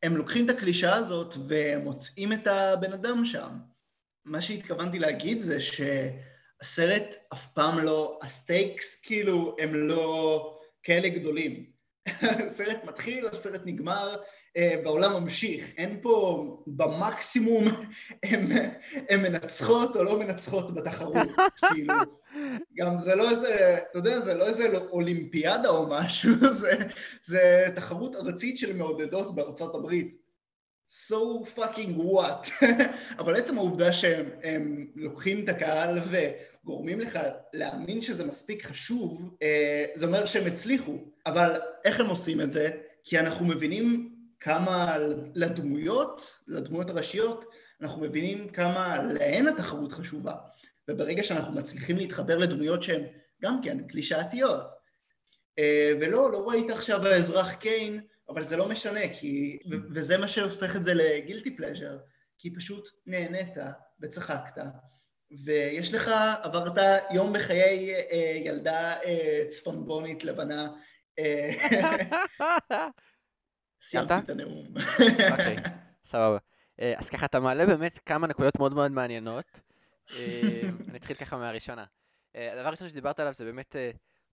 הם 0.02 0.16
לוקחים 0.16 0.44
את 0.44 0.50
הקלישאה 0.50 0.96
הזאת 0.96 1.34
ומוצאים 1.48 2.32
את 2.32 2.46
הבן 2.46 2.92
אדם 2.92 3.24
שם. 3.24 3.58
מה 4.24 4.42
שהתכוונתי 4.42 4.98
להגיד 4.98 5.40
זה 5.40 5.58
שהסרט 5.60 7.16
אף 7.32 7.46
פעם 7.46 7.78
לא, 7.78 8.18
הסטייקס 8.22 9.00
כאילו 9.02 9.56
הם 9.58 9.74
לא 9.74 10.58
כאלה 10.82 11.08
גדולים. 11.08 11.66
הסרט 12.46 12.84
מתחיל, 12.84 13.26
הסרט 13.26 13.60
נגמר, 13.64 14.16
אה, 14.56 14.74
והעולם 14.84 15.22
ממשיך. 15.22 15.64
אין 15.76 15.98
פה 16.02 16.44
במקסימום 16.66 17.64
הם, 18.30 18.48
הם 19.08 19.22
מנצחות 19.22 19.96
או 19.96 20.04
לא 20.04 20.18
מנצחות 20.18 20.74
בתחרות. 20.74 21.28
כאילו, 21.68 21.94
גם 22.76 22.98
זה 22.98 23.14
לא 23.14 23.30
איזה, 23.30 23.78
אתה 23.90 23.98
יודע, 23.98 24.20
זה 24.20 24.34
לא 24.34 24.46
איזה 24.46 24.78
אולימפיאדה 24.78 25.68
או 25.68 25.86
משהו, 25.90 26.30
זה, 26.60 26.72
זה 27.22 27.66
תחרות 27.76 28.16
ארצית 28.16 28.58
של 28.58 28.76
מעודדות 28.76 29.34
בארצות 29.34 29.74
הברית. 29.74 30.27
So 30.90 31.44
fucking 31.56 31.96
what. 31.96 32.64
אבל 33.18 33.36
עצם 33.36 33.58
העובדה 33.58 33.92
שהם 33.92 34.30
הם 34.42 34.86
לוקחים 34.96 35.44
את 35.44 35.48
הקהל 35.48 35.98
וגורמים 36.10 37.00
לך 37.00 37.18
להאמין 37.52 38.02
שזה 38.02 38.24
מספיק 38.24 38.66
חשוב, 38.66 39.36
אה, 39.42 39.84
זה 39.94 40.06
אומר 40.06 40.26
שהם 40.26 40.46
הצליחו. 40.46 40.98
אבל 41.26 41.60
איך 41.84 42.00
הם 42.00 42.06
עושים 42.06 42.40
את 42.40 42.50
זה? 42.50 42.70
כי 43.04 43.18
אנחנו 43.18 43.46
מבינים 43.46 44.14
כמה 44.40 44.96
לדמויות, 45.34 46.38
לדמויות 46.46 46.90
הראשיות, 46.90 47.44
אנחנו 47.82 48.00
מבינים 48.00 48.48
כמה 48.48 49.02
להן 49.02 49.48
התחרות 49.48 49.92
חשובה. 49.92 50.34
וברגע 50.88 51.24
שאנחנו 51.24 51.52
מצליחים 51.52 51.96
להתחבר 51.96 52.38
לדמויות 52.38 52.82
שהן 52.82 53.02
גם 53.42 53.62
כן 53.62 53.86
קלישאתיות, 53.88 54.66
אה, 55.58 55.92
ולא, 56.00 56.32
לא 56.32 56.48
ראית 56.48 56.70
עכשיו 56.70 57.06
האזרח 57.06 57.52
קיין, 57.52 58.00
אבל 58.28 58.42
זה 58.42 58.56
לא 58.56 58.68
משנה, 58.68 59.00
כי... 59.12 59.58
ו- 59.70 59.94
וזה 59.94 60.18
מה 60.18 60.28
שהופך 60.28 60.76
את 60.76 60.84
זה 60.84 60.94
לגילטי 60.94 61.56
פלז'ר, 61.56 61.98
כי 62.38 62.54
פשוט 62.54 62.88
נהנית 63.06 63.54
וצחקת, 64.00 64.62
ויש 65.44 65.94
לך, 65.94 66.10
עברת 66.42 66.72
יום 67.10 67.32
בחיי 67.32 67.94
אה, 67.94 68.32
ילדה 68.44 69.00
אה, 69.04 69.44
צפונבונית 69.48 70.24
לבנה. 70.24 70.68
אה, 71.18 71.50
סיימתי 73.82 74.08
סיימת? 74.08 74.24
את 74.24 74.30
הנאום. 74.30 74.74
אוקיי, 75.30 75.56
סבבה. 76.04 76.38
אה, 76.80 76.94
אז 76.98 77.10
ככה, 77.10 77.26
אתה 77.26 77.40
מעלה 77.40 77.66
באמת 77.66 77.98
כמה 78.06 78.26
נקודות 78.26 78.58
מאוד 78.58 78.72
מאוד 78.72 78.92
מעניינות. 78.92 79.60
אה, 80.12 80.60
אני 80.88 80.98
אתחיל 80.98 81.16
ככה 81.16 81.36
מהראשונה. 81.36 81.84
הדבר 82.34 82.66
הראשון 82.68 82.88
שדיברת 82.88 83.20
עליו 83.20 83.34
זה 83.34 83.44
באמת 83.44 83.76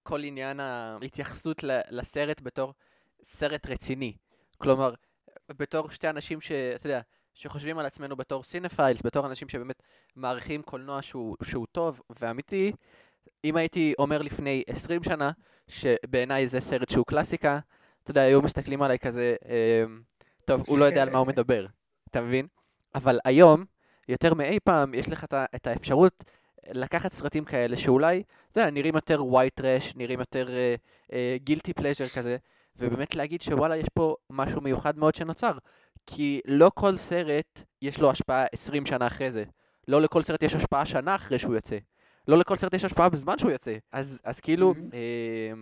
כל 0.04 0.24
עניין 0.24 0.60
ההתייחסות 0.60 1.64
לסרט 1.90 2.42
בתור 2.42 2.74
סרט 3.24 3.66
רציני. 3.66 4.14
כלומר, 4.58 4.94
בתור 5.50 5.90
שתי 5.90 6.10
אנשים 6.10 6.42
שאתה 6.42 6.88
יודע, 6.88 7.02
שחושבים 7.34 7.78
על 7.78 7.86
עצמנו 7.86 8.16
בתור 8.16 8.44
סינפיילס, 8.44 9.02
בתור 9.06 9.26
אנשים 9.26 9.50
שבאמת 9.50 9.84
מעריכים 10.16 10.62
קולנוע 10.62 11.02
שהוא, 11.02 11.36
שהוא 11.44 11.68
טוב 11.72 12.02
ואמיתי, 12.20 12.72
אם 13.44 13.56
הייתי 13.56 13.94
אומר 14.00 14.22
לפני 14.22 14.64
20 14.68 15.04
שנה, 15.04 15.32
שבעיניי 15.68 16.48
זה 16.48 16.60
סרט 16.60 16.90
שהוא 16.90 17.06
קלאסיקה, 17.06 17.60
אתה 18.04 18.12
יודע, 18.12 18.22
היו 18.22 18.42
מסתכלים 18.42 18.82
עליי 18.82 19.00
כזה, 19.00 19.36
אה, 19.50 19.84
טוב, 20.46 20.64
הוא 20.68 20.78
לא 20.78 20.86
יודע 20.86 21.02
על 21.02 21.10
מה 21.10 21.18
הוא 21.18 21.28
מדבר, 21.28 21.66
אתה 22.10 22.22
מבין? 22.22 22.48
אבל 22.96 23.20
היום, 23.26 23.66
יותר 24.08 24.34
מאי 24.34 24.60
פעם, 24.64 24.94
יש 24.94 25.10
לך 25.10 25.26
את 25.56 25.68
האפשרות 25.68 26.24
לקחת 26.72 27.14
סרטים 27.14 27.46
כאלה 27.46 27.78
שאולי, 27.78 28.24
אתה 28.52 28.60
יודע, 28.62 28.72
נראים 28.72 28.96
יותר 28.96 29.22
white 29.22 29.62
trash, 29.62 29.94
נראים 29.96 30.20
יותר 30.20 30.50
גילטי 31.36 31.72
uh, 31.72 31.74
פלז'ר 31.74 32.08
כזה, 32.08 32.38
ובאמת 32.78 33.16
להגיד 33.16 33.42
שוואלה, 33.42 33.78
יש 33.78 33.90
פה 33.94 34.16
משהו 34.30 34.62
מיוחד 34.62 34.98
מאוד 34.98 35.16
שנוצר. 35.16 35.58
כי 36.06 36.42
לא 36.46 36.72
כל 36.76 36.98
סרט 36.98 37.62
יש 37.82 38.00
לו 38.00 38.12
השפעה 38.12 38.46
20 38.52 38.86
שנה 38.86 39.08
אחרי 39.08 39.32
זה. 39.32 39.44
לא 39.88 40.02
לכל 40.02 40.22
סרט 40.22 40.44
יש 40.44 40.56
השפעה 40.56 40.86
שנה 40.86 41.16
אחרי 41.16 41.40
שהוא 41.40 41.56
יוצא. 41.56 41.78
לא 42.28 42.38
לכל 42.38 42.56
סרט 42.58 42.74
יש 42.74 42.86
השפעה 42.86 43.10
בזמן 43.10 43.38
שהוא 43.38 43.52
יוצא. 43.52 43.78
אז, 43.92 44.20
אז 44.24 44.40
כאילו, 44.40 44.74
מהמם. 44.74 44.94
אה, 44.94 45.54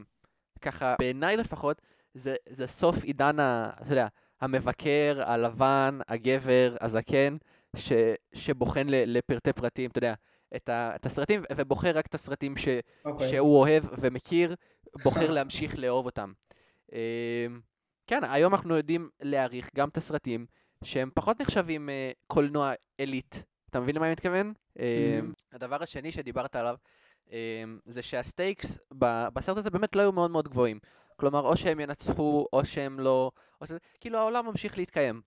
ככה, 0.61 0.95
בעיניי 0.99 1.37
לפחות, 1.37 1.81
זה, 2.13 2.35
זה 2.49 2.67
סוף 2.67 3.03
עידן, 3.03 3.39
ה, 3.39 3.69
אתה 3.81 3.91
יודע, 3.91 4.07
המבקר, 4.41 5.21
הלבן, 5.25 5.99
הגבר, 6.07 6.75
הזקן, 6.81 7.37
ש, 7.75 7.91
שבוחן 8.33 8.87
ל, 8.87 9.17
לפרטי 9.17 9.53
פרטים, 9.53 9.89
אתה 9.89 9.97
יודע, 9.97 10.13
את, 10.55 10.69
ה, 10.69 10.95
את 10.95 11.05
הסרטים, 11.05 11.43
ובוחר 11.55 11.97
רק 11.97 12.05
את 12.05 12.15
הסרטים 12.15 12.57
ש, 12.57 12.67
אוקיי. 13.05 13.29
שהוא 13.29 13.59
אוהב 13.59 13.83
ומכיר, 13.97 14.55
בוחר 15.03 15.31
להמשיך 15.35 15.77
לאהוב 15.77 16.05
אותם. 16.05 16.31
אמ, 16.93 17.59
כן, 18.07 18.23
היום 18.23 18.53
אנחנו 18.53 18.77
יודעים 18.77 19.09
להעריך 19.21 19.69
גם 19.75 19.89
את 19.89 19.97
הסרטים 19.97 20.45
שהם 20.83 21.09
פחות 21.13 21.41
נחשבים 21.41 21.89
אה, 21.89 22.11
קולנוע 22.27 22.73
עילית. 22.97 23.43
אתה 23.69 23.79
מבין 23.79 23.95
למה 23.95 24.05
אני 24.05 24.11
מתכוון? 24.11 24.53
אמ, 24.79 25.33
הדבר 25.51 25.83
השני 25.83 26.11
שדיברת 26.11 26.55
עליו, 26.55 26.75
אמ, 27.31 27.79
זה 27.85 28.01
שה 28.01 28.27
stakes 28.27 28.79
בסרט 29.33 29.57
הזה 29.57 29.69
באמת 29.69 29.95
לא 29.95 30.01
היו 30.01 30.11
מאוד 30.11 30.31
מאוד 30.31 30.47
גבוהים. 30.47 30.79
כלומר, 31.15 31.39
או 31.39 31.57
שהם 31.57 31.79
ינצחו, 31.79 32.45
או 32.53 32.65
שהם 32.65 32.99
לא... 32.99 33.31
או 33.61 33.67
שזה, 33.67 33.77
כאילו 34.01 34.19
העולם 34.19 34.45
ממשיך 34.45 34.77
להתקיים. 34.77 35.21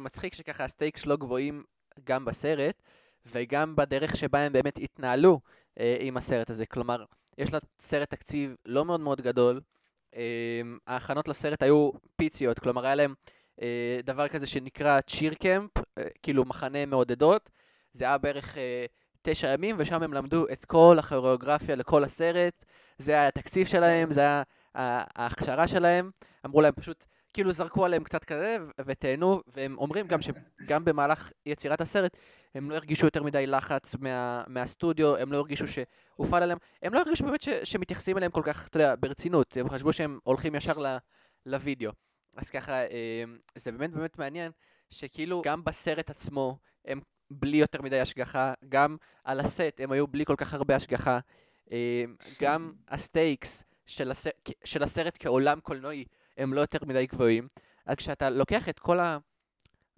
מצחיק 0.00 0.34
שככה 0.34 0.64
ה 0.64 0.70
stakes 0.70 1.06
לא 1.06 1.16
גבוהים 1.16 1.64
גם 2.04 2.24
בסרט, 2.24 2.82
וגם 3.26 3.76
בדרך 3.76 4.16
שבה 4.16 4.38
הם 4.38 4.52
באמת 4.52 4.78
התנהלו 4.78 5.40
אה, 5.80 5.96
עם 6.00 6.16
הסרט 6.16 6.50
הזה. 6.50 6.66
כלומר, 6.66 7.04
יש 7.38 7.50
לסרט 7.52 8.10
תקציב 8.10 8.56
לא 8.64 8.84
מאוד 8.84 9.00
מאוד 9.00 9.20
גדול. 9.20 9.60
אמ, 10.16 10.78
ההכנות 10.86 11.28
לסרט 11.28 11.62
היו 11.62 11.90
פיציות, 12.16 12.58
כלומר 12.58 12.86
היה 12.86 12.94
להם 12.94 13.14
אה, 13.62 14.00
דבר 14.04 14.28
כזה 14.28 14.46
שנקרא 14.46 15.00
צ'יר 15.00 15.34
קמפ, 15.34 15.70
אה, 15.98 16.04
כאילו 16.22 16.44
מחנה 16.44 16.86
מעודדות. 16.86 17.50
זה 17.92 18.04
היה 18.04 18.18
בערך 18.18 18.58
אה, 18.58 18.86
תשע 19.22 19.52
ימים, 19.52 19.76
ושם 19.78 20.02
הם 20.02 20.12
למדו 20.12 20.46
את 20.52 20.64
כל 20.64 20.96
הכוריאוגרפיה 20.98 21.76
לכל 21.76 22.04
הסרט. 22.04 22.64
זה 22.98 23.12
היה 23.12 23.28
התקציב 23.28 23.66
שלהם, 23.66 24.10
זה 24.10 24.20
היה 24.20 24.42
ההכשרה 24.74 25.68
שלהם. 25.68 26.10
אמרו 26.46 26.60
להם 26.60 26.72
פשוט, 26.74 27.04
כאילו 27.36 27.52
זרקו 27.52 27.84
עליהם 27.84 28.04
קצת 28.04 28.24
כזה, 28.24 28.56
ותהנו, 28.86 29.42
והם 29.46 29.78
אומרים 29.78 30.06
גם 30.06 30.18
שגם 30.22 30.84
במהלך 30.86 31.32
יצירת 31.46 31.80
הסרט, 31.80 32.16
הם 32.54 32.70
לא 32.70 32.74
הרגישו 32.74 33.06
יותר 33.06 33.22
מדי 33.22 33.46
לחץ 33.46 33.94
מה, 34.00 34.44
מהסטודיו, 34.46 35.16
הם 35.16 35.32
לא 35.32 35.36
הרגישו 35.36 35.64
שהופעל 35.68 36.42
עליהם, 36.42 36.58
הם 36.82 36.94
לא 36.94 36.98
הרגישו 36.98 37.24
באמת 37.24 37.42
ש, 37.42 37.48
שמתייחסים 37.48 38.16
אליהם 38.16 38.32
כל 38.32 38.42
כך, 38.44 38.68
אתה 38.68 38.76
יודע, 38.76 38.94
ברצינות, 39.00 39.56
הם 39.56 39.68
חשבו 39.68 39.92
שהם 39.92 40.18
הולכים 40.24 40.54
ישר 40.54 40.78
ל, 40.78 40.96
לוידאו. 41.46 41.90
אז 42.36 42.50
ככה, 42.50 42.72
אה, 42.72 43.24
זה 43.54 43.72
באמת 43.72 43.90
באמת 43.90 44.18
מעניין, 44.18 44.52
שכאילו 44.90 45.42
גם 45.44 45.64
בסרט 45.64 46.10
עצמו, 46.10 46.58
הם 46.84 47.00
בלי 47.30 47.56
יותר 47.56 47.82
מדי 47.82 48.00
השגחה, 48.00 48.54
גם 48.68 48.96
על 49.24 49.40
הסט 49.40 49.74
הם 49.78 49.92
היו 49.92 50.06
בלי 50.06 50.24
כל 50.24 50.36
כך 50.36 50.54
הרבה 50.54 50.76
השגחה, 50.76 51.18
אה, 51.72 52.04
גם 52.40 52.72
ה 52.88 52.99
stakes 52.99 53.64
של, 53.86 54.10
הס... 54.10 54.26
של 54.64 54.82
הסרט 54.82 55.16
כעולם 55.20 55.60
קולנועי 55.60 56.04
הם 56.36 56.54
לא 56.54 56.60
יותר 56.60 56.78
מדי 56.86 57.06
גבוהים, 57.06 57.48
אז 57.86 57.96
כשאתה 57.96 58.30
לוקח 58.30 58.68
את 58.68 58.78
כל 58.78 59.00
ה... 59.00 59.18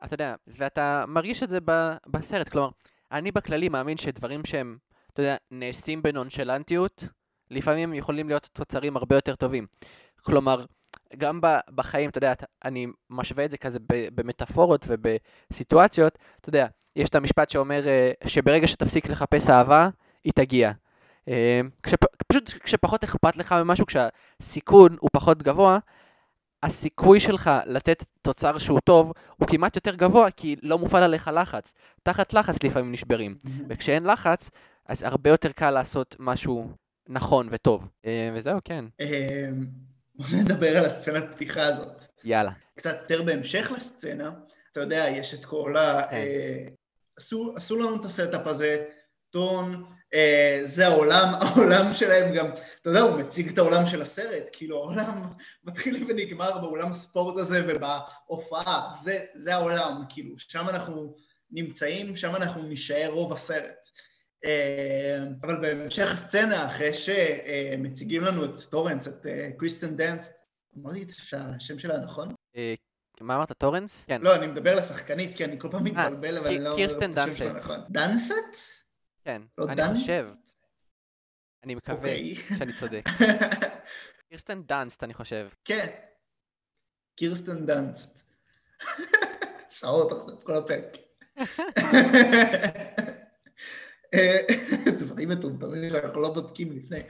אתה 0.05 0.15
יודע, 0.15 0.35
ואתה 0.47 1.05
מרגיש 1.09 1.43
את 1.43 1.51
זה 1.51 1.59
ב... 1.65 1.93
בסרט, 2.07 2.49
כלומר, 2.49 2.69
אני 3.13 3.33
בכללי 3.33 3.69
מאמין 3.69 3.97
שדברים 3.97 4.45
שהם, 4.45 4.79
אתה 5.13 5.23
יודע, 5.23 5.37
נעשים 5.51 6.03
בנונשלנטיות, 6.03 7.05
לפעמים 7.51 7.95
יכולים 7.95 8.29
להיות 8.29 8.49
תוצרים 8.53 8.97
הרבה 8.97 9.17
יותר 9.17 9.35
טובים. 9.35 9.67
כלומר, 10.23 10.65
גם 11.17 11.41
ב- 11.41 11.59
בחיים, 11.75 12.11
אתה 12.11 12.19
יודע, 12.19 12.33
אני 12.65 12.87
משווה 13.11 13.45
את 13.45 13.51
זה 13.51 13.59
כזה 13.59 13.79
ב- 13.79 14.09
במטאפורות 14.15 14.85
ובסיטואציות, 14.89 16.19
אתה 16.41 16.49
יודע, 16.49 16.67
יש 16.97 17.09
את 17.09 17.15
המשפט 17.15 17.51
שאומר 17.51 17.89
אה, 17.89 18.13
שברגע 18.27 18.67
שתפסיק 18.67 19.09
לחפש 19.09 19.51
אהבה, 19.51 19.89
היא 20.25 20.33
תגיע. 20.37 20.73
אה, 21.29 21.61
כשפ... 21.83 21.99
פשוט 22.29 22.51
כשפחות 22.51 23.05
אכפת 23.05 23.37
לך 23.37 23.53
ממשהו, 23.53 23.87
כשהסיכון 23.87 24.97
הוא 25.01 25.11
פחות 25.13 25.43
גבוה, 25.43 25.79
הסיכוי 26.63 27.21
שלך 27.21 27.51
לתת 27.67 28.05
תוצר 28.23 28.59
שהוא 28.59 28.81
טוב 28.81 29.13
הוא 29.37 29.49
כמעט 29.49 29.77
יותר 29.77 29.95
גבוה, 29.95 30.31
כי 30.31 30.57
לא 30.63 30.79
מופעל 30.79 31.03
עליך 31.03 31.31
לחץ. 31.35 31.75
תחת 32.03 32.33
לחץ 32.33 32.63
לפעמים 32.63 32.93
נשברים, 32.93 33.39
וכשאין 33.69 34.05
לחץ, 34.05 34.51
אז 34.87 35.03
הרבה 35.03 35.31
יותר 35.31 35.53
קל 35.53 35.71
לעשות 35.71 36.17
משהו 36.19 36.71
נכון 37.09 37.49
וטוב. 37.51 37.89
אה, 38.07 38.31
וזהו, 38.35 38.59
כן. 38.65 38.85
אה, 39.01 39.49
בוא 40.15 40.27
נדבר 40.41 40.79
על 40.79 40.85
הסצנת 40.85 41.35
פתיחה 41.35 41.67
הזאת. 41.67 42.05
יאללה. 42.25 42.51
קצת 42.77 42.99
יותר 43.03 43.23
בהמשך 43.23 43.73
לסצנה, 43.77 44.31
אתה 44.73 44.81
יודע, 44.81 45.07
יש 45.11 45.35
את 45.35 45.45
כל 45.45 45.77
ה... 45.77 46.03
כן. 46.11 46.17
אה, 46.17 46.69
עשו, 47.57 47.77
לנו 47.77 47.97
את 47.97 48.05
ה 48.05 48.12
setup 48.12 48.47
הזה, 48.47 48.85
טון, 49.31 49.85
זה 50.65 50.87
העולם, 50.87 51.35
העולם 51.41 51.95
שלהם 51.95 52.35
גם, 52.35 52.47
אתה 52.81 52.91
יודע, 52.91 53.01
הוא 53.01 53.21
מציג 53.21 53.49
את 53.49 53.59
העולם 53.59 53.87
של 53.87 54.03
הסרט, 54.03 54.45
כאילו 54.53 54.77
העולם 54.77 55.23
מתחיל 55.67 56.05
ונגמר 56.09 56.59
באולם 56.59 56.91
הספורט 56.91 57.39
הזה 57.39 57.65
ובהופעה, 57.69 58.95
זה, 59.05 59.19
זה 59.35 59.55
העולם, 59.55 60.03
כאילו, 60.09 60.35
שם 60.39 60.69
אנחנו 60.69 61.17
נמצאים, 61.51 62.17
שם 62.17 62.37
אנחנו 62.37 62.63
נישאר 62.63 63.11
רוב 63.13 63.33
הסרט. 63.33 63.89
אה, 64.45 65.19
אבל 65.43 65.61
בהמשך 65.61 66.13
הסצנה, 66.13 66.67
אחרי 66.67 66.95
שמציגים 66.95 68.23
לנו 68.23 68.45
את 68.45 68.61
טורנס, 68.71 69.09
את 69.09 69.27
אה, 69.27 69.51
קריסטן 69.59 69.97
דנס, 69.97 70.31
אמרתי 70.79 71.03
את 71.03 71.11
השם 71.33 71.79
שלה 71.79 71.99
נכון? 71.99 72.35
אה, 72.57 72.75
מה 73.21 73.37
אמרת, 73.37 73.53
טורנס? 73.53 74.05
כן. 74.05 74.21
לא, 74.23 74.35
אני 74.35 74.47
מדבר 74.47 74.77
על 74.77 74.88
השחקנית, 74.88 75.37
כי 75.37 75.45
אני 75.45 75.61
כל 75.61 75.69
פעם 75.71 75.85
מתבלבל, 75.85 76.39
אבל 76.39 76.47
אני 76.47 76.59
לא... 76.59 76.75
קירסטן 76.77 77.15
דנסט. 77.15 77.43
נכון. 77.43 77.81
דנסט? 77.91 78.78
כן, 79.29 79.43
לא 79.59 79.65
אני 79.65 79.75
דנסט? 79.75 80.01
חושב. 80.01 80.29
אני 81.65 81.75
מקווה 81.75 81.97
אוקיי. 81.97 82.35
שאני 82.59 82.73
צודק. 82.73 83.05
קירסטן 84.29 84.63
דאנסט, 84.63 85.05
אני 85.05 85.15
חושב. 85.15 85.49
כן. 85.65 85.87
קירסטן 87.17 87.67
דנסט. 87.67 88.19
שעות 89.71 90.13
עכשיו, 90.13 90.45
כל 90.45 90.57
הפרק. 90.57 90.97
דברים 95.01 95.29
מטומטמים 95.29 95.91
שאנחנו 95.91 96.21
לא 96.21 96.35
בודקים 96.35 96.73
לפני. 96.73 97.01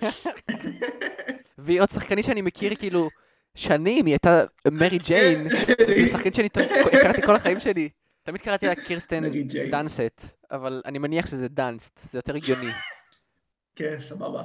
והיא 1.59 1.81
עוד 1.81 1.91
שחקנית 1.91 2.25
שאני 2.25 2.43
מכיר 2.43 2.75
כאילו 2.75 3.11
שנים, 3.55 4.07
היא 4.07 4.13
הייתה 4.13 4.45
מרי 4.71 4.99
ג'יין, 4.99 5.49
זו 5.49 6.07
שחקנית 6.13 6.35
שאני 6.35 6.49
הכרתי 6.93 7.23
כל 7.23 7.37
החיים 7.37 7.61
שלי. 7.61 7.89
תמיד 8.29 8.43
קראתי 8.43 8.67
לה 8.67 8.75
קירסטן. 8.75 9.23
דאנסט, 9.71 10.23
אבל 10.51 10.83
אני 10.85 10.99
מניח 10.99 11.27
שזה 11.27 11.49
דאנסט, 11.49 12.01
זה 12.11 12.19
יותר 12.19 12.35
הגיוני. 12.37 12.71
כן, 13.77 13.97
סבבה. 14.01 14.43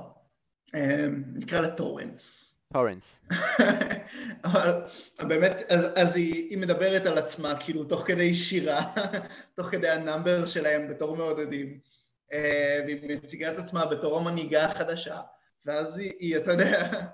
אה, 0.75 1.07
נקרא 1.33 1.61
לה 1.61 1.75
טורנס. 1.75 2.55
טורנס. 2.73 3.21
אבל 4.45 4.81
באמת, 5.19 5.63
אז, 5.69 5.85
אז 5.95 6.15
היא, 6.15 6.49
היא 6.49 6.57
מדברת 6.57 7.05
על 7.05 7.17
עצמה, 7.17 7.55
כאילו, 7.59 7.83
תוך 7.83 8.07
כדי 8.07 8.33
שירה, 8.33 8.93
תוך 9.55 9.67
כדי 9.67 9.89
ה 9.89 9.97
number 9.97 10.45
שלהם 10.45 10.89
בתור 10.89 11.15
מעודדים, 11.15 11.79
אה, 12.33 12.81
והיא 12.85 13.17
מציגה 13.17 13.51
את 13.51 13.59
עצמה 13.59 13.85
בתור 13.85 14.19
המנהיגה 14.19 14.65
החדשה, 14.65 15.19
ואז 15.65 15.97
היא, 15.99 16.13
היא 16.19 16.37
אתה 16.37 16.51
יודע, 16.51 17.05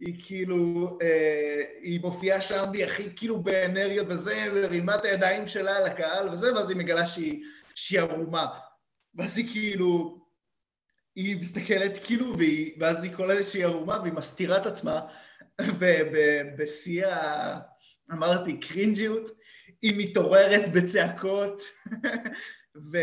היא 0.00 0.22
כאילו, 0.26 0.98
אה, 1.02 1.62
היא 1.80 2.00
מופיעה 2.00 2.42
שם, 2.42 2.64
והיא 2.72 2.84
הכי 2.84 3.16
כאילו 3.16 3.42
באנרגיה 3.42 4.02
וזה, 4.08 4.48
והרימה 4.54 4.94
את 4.94 5.04
הידיים 5.04 5.48
שלה 5.48 5.76
על 5.76 5.84
הקהל 5.84 6.28
וזה, 6.28 6.54
ואז 6.54 6.70
היא 6.70 6.78
מגלה 6.78 7.08
שהיא, 7.08 7.44
שהיא 7.74 8.00
ערומה. 8.00 8.46
ואז 9.14 9.36
היא 9.36 9.52
כאילו, 9.52 10.18
היא 11.16 11.40
מסתכלת 11.40 12.04
כאילו, 12.04 12.38
והיא, 12.38 12.76
ואז 12.80 13.04
היא 13.04 13.14
קולטת 13.16 13.44
שהיא 13.44 13.64
ערומה, 13.64 14.00
והיא 14.00 14.12
מסתירה 14.12 14.56
את 14.56 14.66
עצמה, 14.66 15.00
ובשיא 15.78 17.06
ה... 17.06 17.60
אמרתי, 18.12 18.60
קרינג'יות, 18.60 19.30
היא 19.82 19.94
מתעוררת 19.96 20.72
בצעקות, 20.72 21.62
ו... 22.92 22.98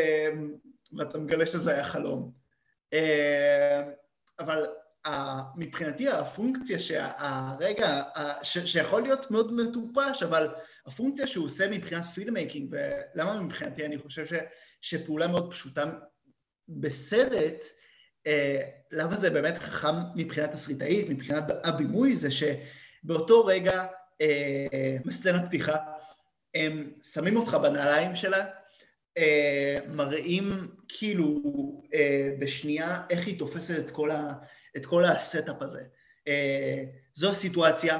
ואתה 0.97 1.17
מגלה 1.17 1.45
שזה 1.45 1.73
היה 1.73 1.83
חלום. 1.83 2.31
אה, 2.93 3.83
אבל 4.39 4.65
מבחינתי 5.55 6.09
הפונקציה 6.09 6.79
שהרגע, 6.79 8.01
שיכול 8.43 9.01
להיות 9.01 9.31
מאוד 9.31 9.53
מטופש, 9.53 10.23
אבל 10.23 10.47
הפונקציה 10.85 11.27
שהוא 11.27 11.45
עושה 11.45 11.69
מבחינת 11.69 12.03
filmmaking, 12.03 12.75
ולמה 13.15 13.41
מבחינתי 13.41 13.85
אני 13.85 13.97
חושב 13.97 14.25
ש, 14.25 14.33
שפעולה 14.81 15.27
מאוד 15.27 15.51
פשוטה 15.51 15.91
בסרט, 16.67 17.65
אה, 18.27 18.61
למה 18.91 19.15
זה 19.15 19.29
באמת 19.29 19.57
חכם 19.57 19.95
מבחינת 20.15 20.51
תסריטאית, 20.51 21.09
מבחינת 21.09 21.43
הבימוי, 21.63 22.15
זה 22.15 22.29
שבאותו 22.31 23.45
רגע, 23.45 23.85
אה, 24.21 24.97
בסצנת 25.05 25.45
פתיחה, 25.47 25.77
הם 26.55 26.91
שמים 27.03 27.35
אותך 27.35 27.53
בנעליים 27.53 28.15
שלה, 28.15 28.45
אה, 29.17 29.77
מראים 29.87 30.67
כאילו 30.87 31.41
אה, 31.93 32.29
בשנייה 32.39 33.01
איך 33.09 33.27
היא 33.27 33.39
תופסת 33.39 33.85
את 33.85 33.91
כל, 33.91 34.11
ה, 34.11 34.33
את 34.77 34.85
כל 34.85 35.05
ה 35.05 35.14
setup 35.14 35.61
הזה. 35.61 35.81
אה, 36.27 36.83
זו 37.13 37.29
הסיטואציה 37.31 37.97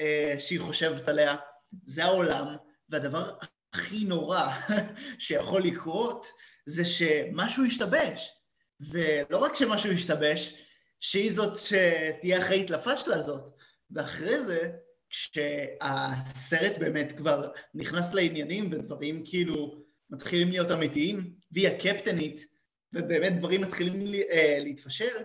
אה, 0.00 0.34
שהיא 0.38 0.60
חושבת 0.60 1.08
עליה, 1.08 1.36
זה 1.84 2.04
העולם, 2.04 2.56
והדבר 2.88 3.30
הכי 3.74 4.04
נורא 4.04 4.48
שיכול 5.18 5.62
לקרות 5.62 6.26
זה 6.66 6.84
שמשהו 6.84 7.64
ישתבש. 7.64 8.32
ולא 8.80 9.38
רק 9.38 9.54
שמשהו 9.54 9.92
ישתבש, 9.92 10.54
שהיא 11.00 11.32
זאת 11.32 11.58
שתהיה 11.58 12.38
אחראית 12.42 12.70
לפשלה 12.70 13.16
הזאת. 13.16 13.42
ואחרי 13.90 14.44
זה, 14.44 14.70
כשהסרט 15.10 16.78
באמת 16.78 17.12
כבר 17.16 17.50
נכנס 17.74 18.14
לעניינים 18.14 18.72
ודברים 18.72 19.22
כאילו 19.26 19.84
מתחילים 20.10 20.50
להיות 20.50 20.70
אמיתיים, 20.70 21.34
והיא 21.52 21.68
הקפטנית, 21.68 22.44
ובאמת 22.92 23.36
דברים 23.36 23.60
מתחילים 23.60 24.06
לי- 24.06 24.30
אה, 24.30 24.58
להתפשר, 24.60 25.16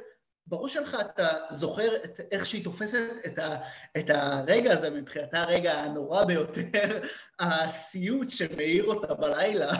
בראש 0.49 0.73
שלך 0.73 0.97
אתה 1.01 1.27
זוכר 1.49 1.95
את 1.95 2.19
איך 2.31 2.45
שהיא 2.45 2.63
תופסת 2.63 3.09
את, 3.25 3.39
ה, 3.39 3.57
את 3.97 4.09
הרגע 4.09 4.73
הזה, 4.73 4.89
מבחינתה 4.89 5.41
הרגע 5.41 5.73
הנורא 5.73 6.25
ביותר, 6.25 7.03
הסיוט 7.39 8.29
שמאיר 8.29 8.83
אותה 8.85 9.13
בלילה, 9.13 9.71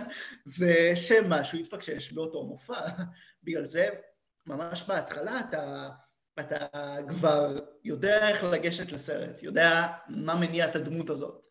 זה 0.44 0.92
שמשהו 0.96 1.58
התפקשש 1.58 2.12
באותו 2.12 2.44
מופע. 2.44 2.80
בגלל 3.42 3.64
זה, 3.64 3.88
ממש 4.46 4.82
בהתחלה 4.82 5.40
אתה, 5.40 5.88
אתה 6.40 6.66
כבר 7.08 7.58
יודע 7.84 8.28
איך 8.28 8.44
לגשת 8.44 8.92
לסרט, 8.92 9.42
יודע 9.42 9.86
מה 10.08 10.34
מניע 10.34 10.68
את 10.68 10.76
הדמות 10.76 11.10
הזאת. 11.10 11.46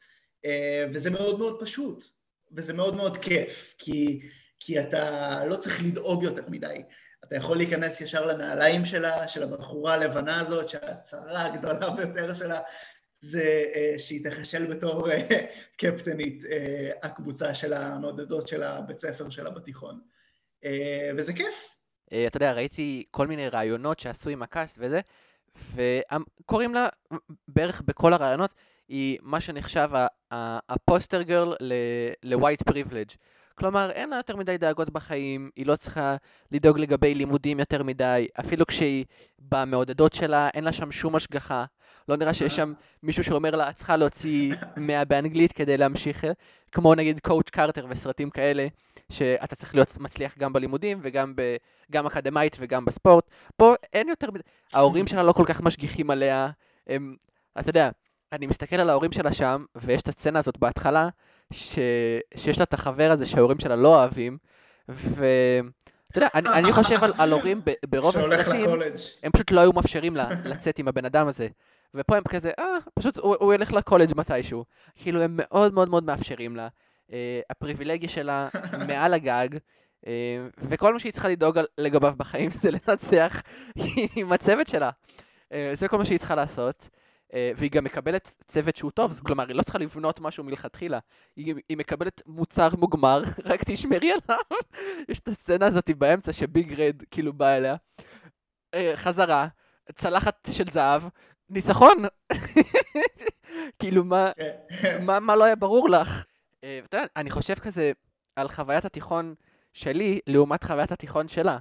אה, 0.45 0.85
וזה 0.93 1.09
מאוד 1.09 1.39
מאוד 1.39 1.57
פשוט, 1.61 2.05
וזה 2.51 2.73
מאוד 2.73 2.95
מאוד 2.95 3.17
כיף, 3.17 3.75
כי, 3.77 4.29
כי 4.59 4.81
אתה 4.81 5.45
לא 5.45 5.55
צריך 5.55 5.83
לדאוג 5.83 6.23
יותר 6.23 6.43
מדי. 6.47 6.83
אתה 7.23 7.35
יכול 7.35 7.57
להיכנס 7.57 8.01
ישר 8.01 8.25
לנעליים 8.25 8.85
שלה, 8.85 9.27
של 9.27 9.43
הבחורה 9.43 9.93
הלבנה 9.93 10.39
הזאת, 10.39 10.69
שהצרה 10.69 11.45
הגדולה 11.45 11.89
ביותר 11.89 12.33
שלה 12.33 12.59
זה 13.23 13.65
אה, 13.75 13.95
שהיא 13.97 14.29
תחשל 14.29 14.65
בתור 14.75 15.11
אה, 15.11 15.45
קפטנית 15.77 16.45
אה, 16.45 16.91
הקבוצה 17.03 17.55
של 17.55 17.73
המעודדות 17.73 18.47
של 18.47 18.63
הבית 18.63 18.99
ספר 18.99 19.29
שלה 19.29 19.49
בתיכון. 19.49 20.01
וזה 21.17 21.33
כיף. 21.33 21.75
אתה 22.27 22.37
יודע, 22.37 22.53
ראיתי 22.53 23.03
כל 23.11 23.27
מיני 23.27 23.49
רעיונות 23.49 23.99
שעשו 23.99 24.29
עם 24.29 24.43
הקאסט 24.43 24.77
וזה, 24.79 25.01
וקוראים 25.75 26.73
לה, 26.73 26.89
בערך 27.47 27.81
בכל 27.81 28.13
הרעיונות, 28.13 28.53
היא 28.87 29.17
מה 29.21 29.41
שנחשב 29.41 29.89
הפוסטר 30.69 31.21
גרל 31.21 31.55
ל-white 32.23 32.71
privilege. 32.71 33.15
כלומר, 33.55 33.91
אין 33.91 34.09
לה 34.09 34.15
יותר 34.15 34.35
מדי 34.35 34.57
דאגות 34.57 34.89
בחיים, 34.89 35.49
היא 35.55 35.65
לא 35.65 35.75
צריכה 35.75 36.15
לדאוג 36.51 36.79
לגבי 36.79 37.15
לימודים 37.15 37.59
יותר 37.59 37.83
מדי, 37.83 38.27
אפילו 38.39 38.65
כשהיא 38.65 39.05
במעודדות 39.39 40.13
שלה, 40.13 40.49
אין 40.53 40.63
לה 40.63 40.71
שם 40.71 40.91
שום 40.91 41.15
השגחה. 41.15 41.65
לא 42.09 42.15
נראה 42.15 42.33
שיש 42.33 42.55
שם 42.55 42.73
מישהו 43.03 43.23
שאומר 43.23 43.55
לה, 43.55 43.69
את 43.69 43.75
צריכה 43.75 43.97
להוציא 43.97 44.53
100 44.77 45.05
באנגלית 45.05 45.51
כדי 45.51 45.77
להמשיך, 45.77 46.23
כמו 46.71 46.95
נגיד 46.95 47.19
קואוצ' 47.19 47.49
קרטר 47.49 47.85
וסרטים 47.89 48.29
כאלה, 48.29 48.67
שאתה 49.09 49.55
צריך 49.55 49.75
להיות 49.75 49.97
מצליח 49.97 50.37
גם 50.37 50.53
בלימודים 50.53 50.99
וגם 51.01 51.33
ב, 51.35 51.55
גם 51.91 52.05
אקדמאית 52.05 52.57
וגם 52.59 52.85
בספורט. 52.85 53.29
פה 53.57 53.75
אין 53.93 54.09
יותר 54.09 54.31
מדי, 54.31 54.43
ההורים 54.73 55.07
שלה 55.07 55.23
לא 55.23 55.33
כל 55.33 55.45
כך 55.45 55.61
משגיחים 55.61 56.09
עליה, 56.09 56.49
הם, 56.87 57.15
אתה 57.59 57.69
יודע, 57.69 57.89
אני 58.31 58.47
מסתכל 58.47 58.75
על 58.75 58.89
ההורים 58.89 59.11
שלה 59.11 59.33
שם, 59.33 59.65
ויש 59.75 60.01
את 60.01 60.07
הסצנה 60.07 60.39
הזאת 60.39 60.57
בהתחלה, 60.57 61.09
ש... 61.53 61.79
שיש 62.37 62.57
לה 62.57 62.63
את 62.63 62.73
החבר 62.73 63.11
הזה 63.11 63.25
שההורים 63.25 63.59
שלה 63.59 63.75
לא 63.75 63.87
אוהבים, 63.87 64.37
ואתה 64.89 66.17
יודע, 66.17 66.27
אני, 66.33 66.49
אני 66.49 66.73
חושב 66.73 67.03
על, 67.03 67.13
על 67.17 67.31
הורים 67.31 67.61
ב, 67.65 67.71
ברוב 67.85 68.17
הסרטים, 68.17 68.65
לקולג'. 68.65 68.95
הם 69.23 69.31
פשוט 69.31 69.51
לא 69.51 69.61
היו 69.61 69.73
מאפשרים 69.73 70.15
לה 70.15 70.29
לצאת 70.45 70.79
עם 70.79 70.87
הבן 70.87 71.05
אדם 71.05 71.27
הזה. 71.27 71.47
ופה 71.95 72.17
הם 72.17 72.23
כזה, 72.23 72.51
אה, 72.59 72.65
פשוט 72.93 73.17
הוא, 73.17 73.35
הוא 73.39 73.53
ילך 73.53 73.71
לקולג' 73.71 74.11
מתישהו. 74.15 74.65
כאילו, 74.95 75.21
הם 75.21 75.33
מאוד 75.33 75.73
מאוד 75.73 75.89
מאוד 75.89 76.03
מאפשרים 76.03 76.55
לה. 76.55 76.67
אה, 77.13 77.41
הפריבילגיה 77.49 78.09
שלה 78.09 78.49
מעל 78.87 79.13
הגג, 79.13 79.49
אה, 80.07 80.47
וכל 80.57 80.93
מה 80.93 80.99
שהיא 80.99 81.13
צריכה 81.13 81.29
לדאוג 81.29 81.59
לגביו 81.77 82.13
בחיים 82.17 82.51
זה 82.51 82.69
לנצח 82.71 83.41
עם 84.15 84.33
הצוות 84.33 84.67
שלה. 84.67 84.89
אה, 85.53 85.71
זה 85.73 85.87
כל 85.87 85.97
מה 85.97 86.05
שהיא 86.05 86.19
צריכה 86.19 86.35
לעשות. 86.35 86.89
אה, 87.33 87.51
והיא 87.55 87.71
גם 87.71 87.83
מקבלת 87.83 88.33
צוות 88.47 88.75
שהוא 88.75 88.91
טוב, 88.91 89.19
כלומר, 89.25 89.47
היא 89.47 89.55
לא 89.55 89.61
צריכה 89.61 89.79
לבנות 89.79 90.19
משהו 90.19 90.43
מלכתחילה. 90.43 90.99
היא, 91.35 91.55
היא 91.69 91.77
מקבלת 91.77 92.21
מוצר 92.25 92.69
מוגמר, 92.77 93.21
רק 93.45 93.63
תשמרי 93.65 94.11
עליו. 94.11 94.43
יש 95.09 95.19
את 95.19 95.27
הסצנה 95.27 95.65
הזאת 95.65 95.89
באמצע 95.89 96.33
שביג 96.33 96.81
רד 96.81 97.03
כאילו 97.11 97.33
בא 97.33 97.55
אליה. 97.55 97.75
אה, 98.73 98.91
חזרה, 98.95 99.47
צלחת 99.95 100.47
של 100.51 100.63
זהב, 100.69 101.03
ניצחון. 101.49 101.97
כאילו, 103.79 104.03
מה, 104.03 104.31
כן. 104.81 105.05
מה, 105.05 105.19
מה 105.19 105.35
לא 105.35 105.43
היה 105.43 105.55
ברור 105.55 105.89
לך? 105.89 106.25
אה, 106.63 106.79
אתה 106.85 106.97
יודע, 106.97 107.07
אני 107.15 107.29
חושב 107.29 107.55
כזה 107.55 107.91
על 108.35 108.49
חוויית 108.49 108.85
התיכון 108.85 109.35
שלי 109.73 110.19
לעומת 110.27 110.63
חוויית 110.63 110.91
התיכון 110.91 111.27
שלה. 111.27 111.57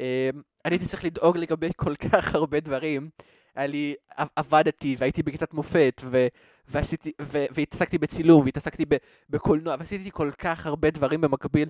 אה, 0.00 0.30
אני 0.64 0.74
הייתי 0.74 0.86
צריך 0.86 1.04
לדאוג 1.04 1.36
לגבי 1.36 1.70
כל 1.76 1.96
כך 1.96 2.34
הרבה 2.34 2.60
דברים. 2.60 3.10
היה 3.54 3.66
לי, 3.66 3.94
עב- 4.16 4.28
עבדתי 4.36 4.96
והייתי 4.98 5.22
בכיתת 5.22 5.54
מופת 5.54 6.02
ו, 6.04 6.26
ועשיתי, 6.68 7.12
ו, 7.22 7.44
והתעסקתי 7.50 7.98
בצילום 7.98 8.44
והתעסקתי 8.44 8.84
ב, 8.88 8.96
בקולנוע 9.30 9.76
ועשיתי 9.78 10.10
כל 10.10 10.30
כך 10.38 10.66
הרבה 10.66 10.90
דברים 10.90 11.20
במקביל. 11.20 11.68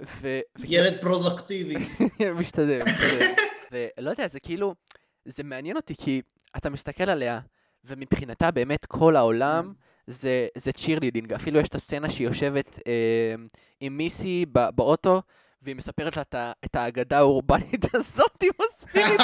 ו, 0.00 0.40
ילד 0.64 1.00
פרודקטיבי. 1.00 1.74
משתדל, 2.40 2.82
משתדל. 2.82 3.32
ולא 3.72 4.10
יודע, 4.10 4.26
זה 4.26 4.40
כאילו, 4.40 4.74
זה 5.24 5.42
מעניין 5.42 5.76
אותי 5.76 5.94
כי 5.96 6.22
אתה 6.56 6.70
מסתכל 6.70 7.10
עליה, 7.10 7.40
ומבחינתה 7.84 8.50
באמת 8.50 8.86
כל 8.86 9.16
העולם 9.16 9.72
זה, 10.06 10.46
זה 10.54 10.72
cheerleading. 10.72 11.32
אפילו 11.32 11.60
יש 11.60 11.68
את 11.68 11.74
הסצנה 11.74 12.10
שהיא 12.10 12.26
יושבת 12.26 12.78
אה, 12.86 13.34
עם 13.80 13.96
מיסי 13.96 14.46
ב- 14.52 14.68
באוטו, 14.74 15.22
והיא 15.62 15.76
מספרת 15.76 16.16
לה 16.16 16.22
את 16.64 16.74
האגדה 16.74 17.18
האורבנית 17.18 17.84
הזאת 17.94 18.42
עם 18.42 18.50
הספיריט. 18.66 19.20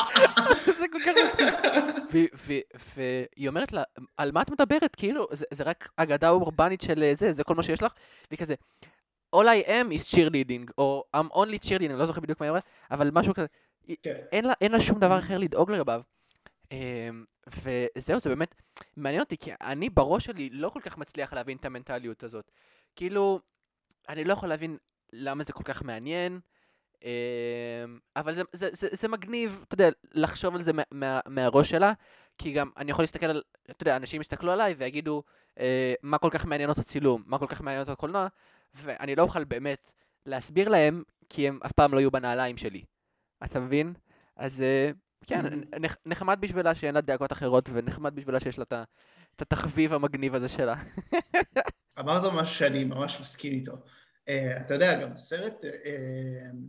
זה 0.78 0.86
כל 0.92 0.98
כך 1.06 1.12
מצחיק. 1.28 1.54
והיא 2.96 3.48
אומרת 3.48 3.72
לה, 3.72 3.82
על 4.16 4.32
מה 4.32 4.42
את 4.42 4.50
מדברת? 4.50 4.94
כאילו, 4.96 5.26
זה, 5.32 5.64
רק 5.64 5.88
אגדה 5.96 6.28
אורבנית 6.28 6.80
של 6.80 7.02
אה, 7.02 7.14
זה, 7.14 7.32
זה 7.32 7.44
כל 7.44 7.54
מה 7.54 7.62
שיש 7.62 7.82
לך? 7.82 7.92
והיא 8.30 8.38
כזה, 8.38 8.54
All 9.36 9.44
I 9.44 9.68
am 9.68 9.92
is 9.92 10.14
cheerleading, 10.14 10.72
או 10.78 11.04
I'm 11.16 11.32
only 11.34 11.58
cheerleading, 11.66 11.90
אני 11.90 11.98
לא 11.98 12.06
זוכר 12.06 12.20
בדיוק 12.20 12.40
מה 12.40 12.46
היא 12.46 12.50
אומרת, 12.50 12.64
אבל 12.90 13.10
משהו 13.12 13.34
כזה. 13.34 13.46
כן. 14.02 14.16
אין 14.32 14.44
לה, 14.44 14.52
אין 14.60 14.72
לה 14.72 14.80
שום 14.80 14.98
דבר 14.98 15.18
אחר 15.18 15.38
לדאוג 15.38 15.70
לגביו. 15.70 16.02
אמ, 16.72 17.24
וזהו, 17.64 18.20
זה 18.20 18.28
באמת 18.30 18.54
מעניין 18.96 19.22
אותי, 19.22 19.36
כי 19.36 19.50
אני 19.60 19.90
בראש 19.90 20.24
שלי 20.24 20.50
לא 20.50 20.68
כל 20.68 20.80
כך 20.80 20.98
מצליח 20.98 21.32
להבין 21.32 21.56
את 21.56 21.64
המנטליות 21.64 22.22
הזאת. 22.22 22.50
כאילו, 22.96 23.40
אני 24.08 24.24
לא 24.24 24.32
יכול 24.32 24.48
להבין 24.48 24.76
למה 25.12 25.44
זה 25.44 25.52
כל 25.52 25.64
כך 25.64 25.82
מעניין, 25.82 26.40
אמ, 27.04 27.08
אבל 28.16 28.34
זה, 28.34 28.42
זה, 28.52 28.68
זה, 28.72 28.88
זה 28.92 29.08
מגניב, 29.08 29.64
אתה 29.68 29.74
יודע, 29.74 29.88
לחשוב 30.12 30.54
על 30.54 30.62
זה 30.62 30.72
מה, 30.72 30.82
מה, 30.90 31.20
מהראש 31.28 31.70
שלה, 31.70 31.92
כי 32.38 32.52
גם 32.52 32.70
אני 32.76 32.90
יכול 32.90 33.02
להסתכל 33.02 33.26
על, 33.26 33.42
אתה 33.70 33.82
יודע, 33.82 33.96
אנשים 33.96 34.20
יסתכלו 34.20 34.52
עליי 34.52 34.74
ויגידו, 34.78 35.22
אה, 35.58 35.94
מה 36.02 36.18
כל 36.18 36.30
כך 36.32 36.44
מעניין 36.46 36.70
אותו 36.70 36.84
צילום, 36.84 37.22
מה 37.26 37.38
כל 37.38 37.46
כך 37.46 37.60
מעניין 37.60 37.82
אותו 37.82 37.96
קולנוע, 37.96 38.26
ואני 38.74 39.16
לא 39.16 39.22
אוכל 39.22 39.44
באמת 39.44 39.92
להסביר 40.26 40.68
להם, 40.68 41.02
כי 41.28 41.48
הם 41.48 41.58
אף 41.66 41.72
פעם 41.72 41.94
לא 41.94 41.98
יהיו 42.00 42.10
בנעליים 42.10 42.56
שלי. 42.56 42.84
אתה 43.44 43.60
מבין? 43.60 43.92
אז 44.36 44.60
אה, 44.62 44.90
כן, 45.26 45.46
Mhm. 45.46 45.78
נח- 45.80 45.96
נחמד 46.06 46.38
בשבילה 46.40 46.74
שאין 46.74 46.94
לה 46.94 47.00
דאגות 47.00 47.32
אחרות, 47.32 47.68
ונחמד 47.72 48.14
בשבילה 48.14 48.40
שיש 48.40 48.58
לה 48.58 48.64
את 49.36 49.42
התחביב 49.42 49.92
המגניב 49.92 50.34
הזה 50.34 50.48
שלה. 50.48 50.74
אמרת 52.00 52.32
משהו 52.34 52.54
שאני 52.56 52.84
ממש 52.84 53.20
מסכים 53.20 53.52
איתו. 53.52 53.72
Uh, 54.28 54.60
אתה 54.60 54.74
יודע, 54.74 55.00
גם 55.00 55.12
הסרט, 55.12 55.64
uh, 55.64 55.68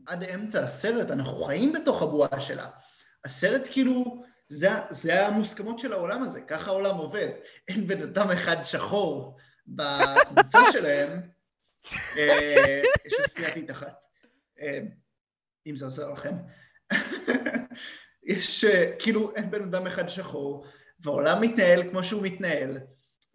עד 0.05 0.23
אמצע 0.23 0.63
הסרט 0.63 1.11
אנחנו 1.11 1.43
חיים 1.43 1.73
בתוך 1.73 2.01
הבועה 2.01 2.41
שלה. 2.41 2.67
הסרט 3.25 3.61
כאילו, 3.71 4.23
זה, 4.49 4.69
זה 4.89 5.27
המוסכמות 5.27 5.79
של 5.79 5.93
העולם 5.93 6.23
הזה, 6.23 6.41
ככה 6.41 6.71
העולם 6.71 6.97
עובד. 6.97 7.29
אין 7.67 7.87
בן 7.87 8.01
אדם 8.01 8.31
אחד 8.31 8.63
שחור 8.63 9.37
בקבוצה 9.67 10.59
שלהם. 10.73 11.21
יש 13.05 13.13
לי 13.19 13.27
סטייתית 13.27 13.71
אחת, 13.71 13.95
אם 15.67 15.75
זה 15.75 15.85
עוזר 15.85 16.13
לכם. 16.13 16.33
יש, 18.23 18.65
כאילו, 18.99 19.35
אין 19.35 19.51
בן 19.51 19.63
אדם 19.63 19.87
אחד 19.87 20.09
שחור, 20.09 20.65
והעולם 20.99 21.41
מתנהל 21.41 21.89
כמו 21.89 22.03
שהוא 22.03 22.23
מתנהל. 22.23 22.77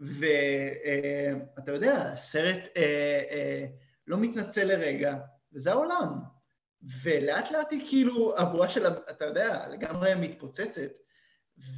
ואתה 0.00 1.72
יודע, 1.72 1.96
הסרט 1.96 2.68
אה, 2.76 3.22
אה, 3.30 3.66
לא 4.06 4.18
מתנצל 4.18 4.64
לרגע, 4.64 5.16
וזה 5.52 5.72
העולם. 5.72 6.08
ולאט 7.02 7.50
לאט 7.50 7.70
היא 7.70 7.84
כאילו, 7.88 8.38
הבועה 8.38 8.68
שלה, 8.68 8.88
אתה 9.10 9.24
יודע, 9.24 9.68
לגמרי 9.68 10.14
מתפוצצת. 10.14 10.90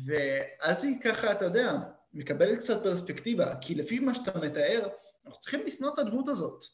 ואז 0.06 0.84
היא 0.84 1.00
ככה, 1.00 1.32
אתה 1.32 1.44
יודע, 1.44 1.72
מקבלת 2.12 2.58
קצת 2.58 2.82
פרספקטיבה, 2.82 3.54
כי 3.60 3.74
לפי 3.74 3.98
מה 3.98 4.14
שאתה 4.14 4.38
מתאר, 4.38 4.88
אנחנו 5.26 5.40
צריכים 5.40 5.66
לשנוא 5.66 5.94
את 5.94 5.98
הדמות 5.98 6.28
הזאת. 6.28 6.64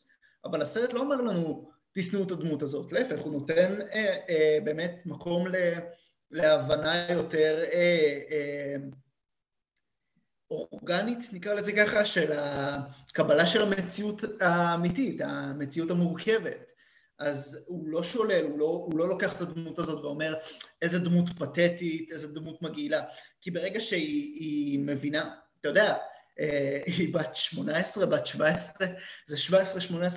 אבל 0.44 0.62
הסרט 0.62 0.92
לא 0.92 1.00
אומר 1.00 1.16
לנו, 1.16 1.70
תשנאו 1.94 2.22
את 2.22 2.30
הדמות 2.30 2.62
הזאת, 2.62 2.92
להפך, 2.92 3.18
הוא 3.18 3.32
נותן 3.32 3.80
אה, 3.80 4.18
אה, 4.28 4.58
באמת 4.64 5.02
מקום 5.06 5.48
ל, 5.48 5.54
להבנה 6.30 7.06
יותר 7.10 7.64
אה, 7.72 8.18
אה, 8.30 8.76
אורגנית, 10.72 11.18
נקרא 11.32 11.54
לזה 11.54 11.72
ככה, 11.72 12.04
של 12.04 12.32
הקבלה 12.32 13.46
של 13.46 13.62
המציאות 13.62 14.22
האמיתית, 14.40 15.20
המציאות 15.24 15.90
המורכבת. 15.90 16.72
אז 17.18 17.60
הוא 17.66 17.88
לא 17.88 18.02
שולל, 18.02 18.44
הוא 18.44 18.58
לא, 18.58 18.64
הוא 18.64 18.98
לא 18.98 19.08
לוקח 19.08 19.36
את 19.36 19.40
הדמות 19.40 19.78
הזאת 19.78 20.04
ואומר 20.04 20.34
איזה 20.82 20.98
דמות 20.98 21.28
פתטית, 21.38 22.10
איזה 22.12 22.28
דמות 22.28 22.62
מגעילה. 22.62 23.02
כי 23.40 23.50
ברגע 23.50 23.80
שהיא 23.80 24.34
היא 24.40 24.78
מבינה, 24.78 25.34
אתה 25.60 25.68
יודע, 25.68 25.96
אה, 26.40 26.80
היא 26.86 27.14
בת 27.14 27.36
18, 27.36 28.06
בת 28.06 28.26
17, 28.26 28.86
זה 29.26 29.36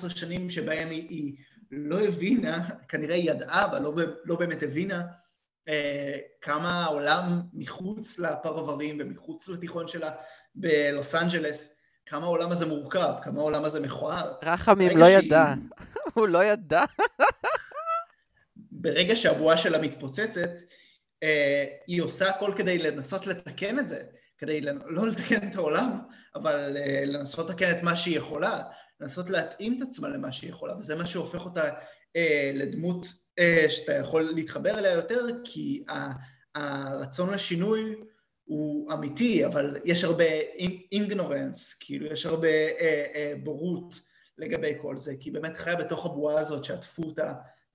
17-18 0.06 0.16
שנים 0.16 0.50
שבהם 0.50 0.90
היא, 0.90 1.08
היא 1.08 1.34
לא 1.70 2.00
הבינה, 2.00 2.68
כנראה 2.88 3.14
היא 3.14 3.30
ידעה, 3.30 3.64
אבל 3.64 3.82
לא, 3.82 3.92
לא 4.24 4.36
באמת 4.36 4.62
הבינה, 4.62 5.02
כמה 6.40 6.84
העולם 6.84 7.22
מחוץ 7.52 8.18
לפרברים 8.18 8.96
ומחוץ 9.00 9.48
לתיכון 9.48 9.88
שלה 9.88 10.10
בלוס 10.54 11.14
אנג'לס, 11.14 11.72
כמה 12.06 12.24
העולם 12.26 12.52
הזה 12.52 12.66
מורכב, 12.66 13.12
כמה 13.22 13.40
העולם 13.40 13.64
הזה 13.64 13.80
מכוער. 13.80 14.34
רחמים 14.42 14.98
לא 14.98 15.06
שהיא- 15.06 15.18
ידע, 15.18 15.54
הוא 16.14 16.28
לא 16.28 16.44
ידע. 16.44 16.84
ברגע 18.56 19.16
שהבועה 19.16 19.58
שלה 19.58 19.78
מתפוצצת, 19.78 20.50
אה, 21.22 21.64
היא 21.86 22.02
עושה 22.02 22.28
הכל 22.30 22.52
כדי 22.56 22.78
לנסות 22.78 23.26
לתקן 23.26 23.78
את 23.78 23.88
זה, 23.88 24.02
כדי 24.38 24.60
לנ- 24.60 24.82
לא 24.86 25.08
לתקן 25.08 25.48
את 25.50 25.56
העולם, 25.56 25.98
אבל 26.34 26.76
אה, 26.76 27.02
לנסות 27.06 27.50
לתקן 27.50 27.70
את 27.70 27.82
מה 27.82 27.96
שהיא 27.96 28.18
יכולה, 28.18 28.62
לנסות 29.00 29.30
להתאים 29.30 29.78
את 29.82 29.88
עצמה 29.88 30.08
למה 30.08 30.32
שהיא 30.32 30.50
יכולה, 30.50 30.76
וזה 30.78 30.94
מה 30.96 31.06
שהופך 31.06 31.44
אותה 31.44 31.64
אה, 32.16 32.50
לדמות 32.54 33.04
אה, 33.06 33.10
שאתה 33.68 33.92
יכול 33.92 34.22
להתחבר 34.22 34.78
אליה 34.78 34.92
יותר, 34.92 35.26
כי 35.44 35.84
הרצון 36.54 37.34
לשינוי 37.34 37.96
הוא 38.44 38.92
אמיתי, 38.92 39.46
אבל 39.46 39.76
יש 39.84 40.04
הרבה 40.04 40.24
אינגנורנס, 40.92 41.74
כאילו 41.74 42.06
יש 42.06 42.26
הרבה 42.26 42.48
אה, 42.48 43.06
אה, 43.14 43.32
בורות 43.42 44.00
לגבי 44.38 44.72
כל 44.82 44.98
זה, 44.98 45.14
כי 45.20 45.30
באמת 45.30 45.56
חיה 45.56 45.76
בתוך 45.76 46.06
הבועה 46.06 46.40
הזאת 46.40 46.64
שעטפו 46.64 47.02
אותה, 47.02 47.32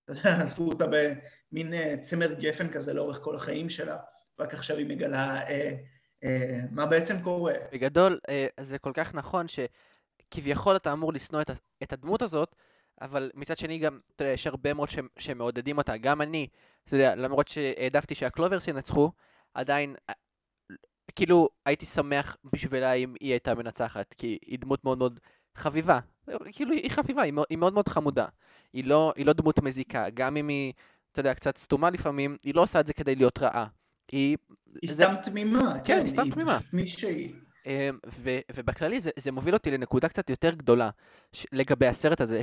עטפו 0.24 0.64
אותה 0.64 0.86
במין 0.88 1.74
אה, 1.74 1.96
צמר 2.02 2.34
גפן 2.34 2.70
כזה 2.70 2.94
לאורך 2.94 3.20
כל 3.24 3.36
החיים 3.36 3.70
שלה, 3.70 3.98
רק 4.40 4.54
עכשיו 4.54 4.78
היא 4.78 4.86
מגלה 4.88 5.48
אה, 5.48 5.76
אה, 6.24 6.60
מה 6.72 6.86
בעצם 6.86 7.22
קורה. 7.22 7.54
בגדול, 7.74 8.20
אה, 8.30 8.48
זה 8.60 8.78
כל 8.78 8.92
כך 8.94 9.16
נכון 9.16 9.46
שכביכול 9.48 10.76
אתה 10.76 10.94
אמור 10.94 11.14
לשנוא 11.14 11.42
את, 11.42 11.52
את 11.84 11.94
הדמות 11.94 12.22
הזאת, 12.22 12.56
אבל 13.02 13.32
מצד 13.36 13.58
שני 13.58 13.80
גם, 13.80 14.00
אתה 14.16 14.24
יודע, 14.24 14.34
יש 14.34 14.48
הרבה 14.48 14.74
מאוד 14.74 14.90
ש- 14.90 14.98
שמעודדים 15.18 15.78
אותה. 15.78 15.98
גם 15.98 16.22
אני, 16.22 16.48
אתה 16.88 16.96
יודע, 16.96 17.16
למרות 17.16 17.48
שהעדפתי 17.48 18.16
שהקלוברס 18.16 18.68
ינצחו, 18.68 19.12
עדיין, 19.54 19.96
אה, 20.10 20.14
כאילו, 21.16 21.50
הייתי 21.66 21.86
שמח 21.86 22.38
בשבילה 22.54 22.94
אם 22.94 23.14
היא 23.20 23.32
הייתה 23.32 23.56
מנצחת, 23.56 24.14
כי 24.18 24.38
היא 24.46 24.60
דמות 24.60 24.84
מאוד 24.84 24.98
מאוד 24.98 25.20
חביבה. 25.56 26.00
כאילו, 26.52 26.72
היא 26.74 26.92
חביבה, 26.92 27.22
היא 27.22 27.34
מאוד, 27.34 27.46
היא 27.50 27.58
מאוד 27.58 27.74
מאוד 27.74 27.88
חמודה. 27.88 28.26
היא 28.74 28.84
לא, 28.86 29.14
היא 29.16 29.26
לא 29.26 29.34
דמות 29.34 29.60
מזיקה, 29.60 30.10
גם 30.10 30.38
אם 30.38 30.48
היא, 30.48 30.74
אתה 31.12 31.20
יודע, 31.20 31.34
קצת 31.34 31.58
סתומה 31.58 31.90
לפעמים, 31.90 32.38
היא 32.44 32.56
לא 32.56 32.62
עושה 32.62 32.80
את 32.80 32.88
זה 32.88 32.94
כדי 32.94 33.16
להיות 33.16 33.40
רעה. 33.40 33.68
היא 34.12 34.38
היא 34.82 34.92
זה- 34.94 35.04
סתם 35.04 35.14
תמימה, 35.24 35.80
כן, 35.86 35.98
היא 35.98 36.08
סתם 36.08 36.30
תמימה. 36.32 36.60
פשוט 36.60 36.74
מי 36.74 36.88
שהיא. 36.88 37.34
אמ, 37.66 37.98
ו- 38.08 38.40
ובכללי 38.56 39.00
זה, 39.00 39.10
זה 39.16 39.32
מוביל 39.32 39.54
אותי 39.54 39.72
לנקודה 39.72 40.10
קצת 40.10 40.30
יותר 40.30 40.54
גדולה 40.56 40.90
לגבי 41.52 41.88
הסרט 41.88 42.22
הזה, 42.22 42.42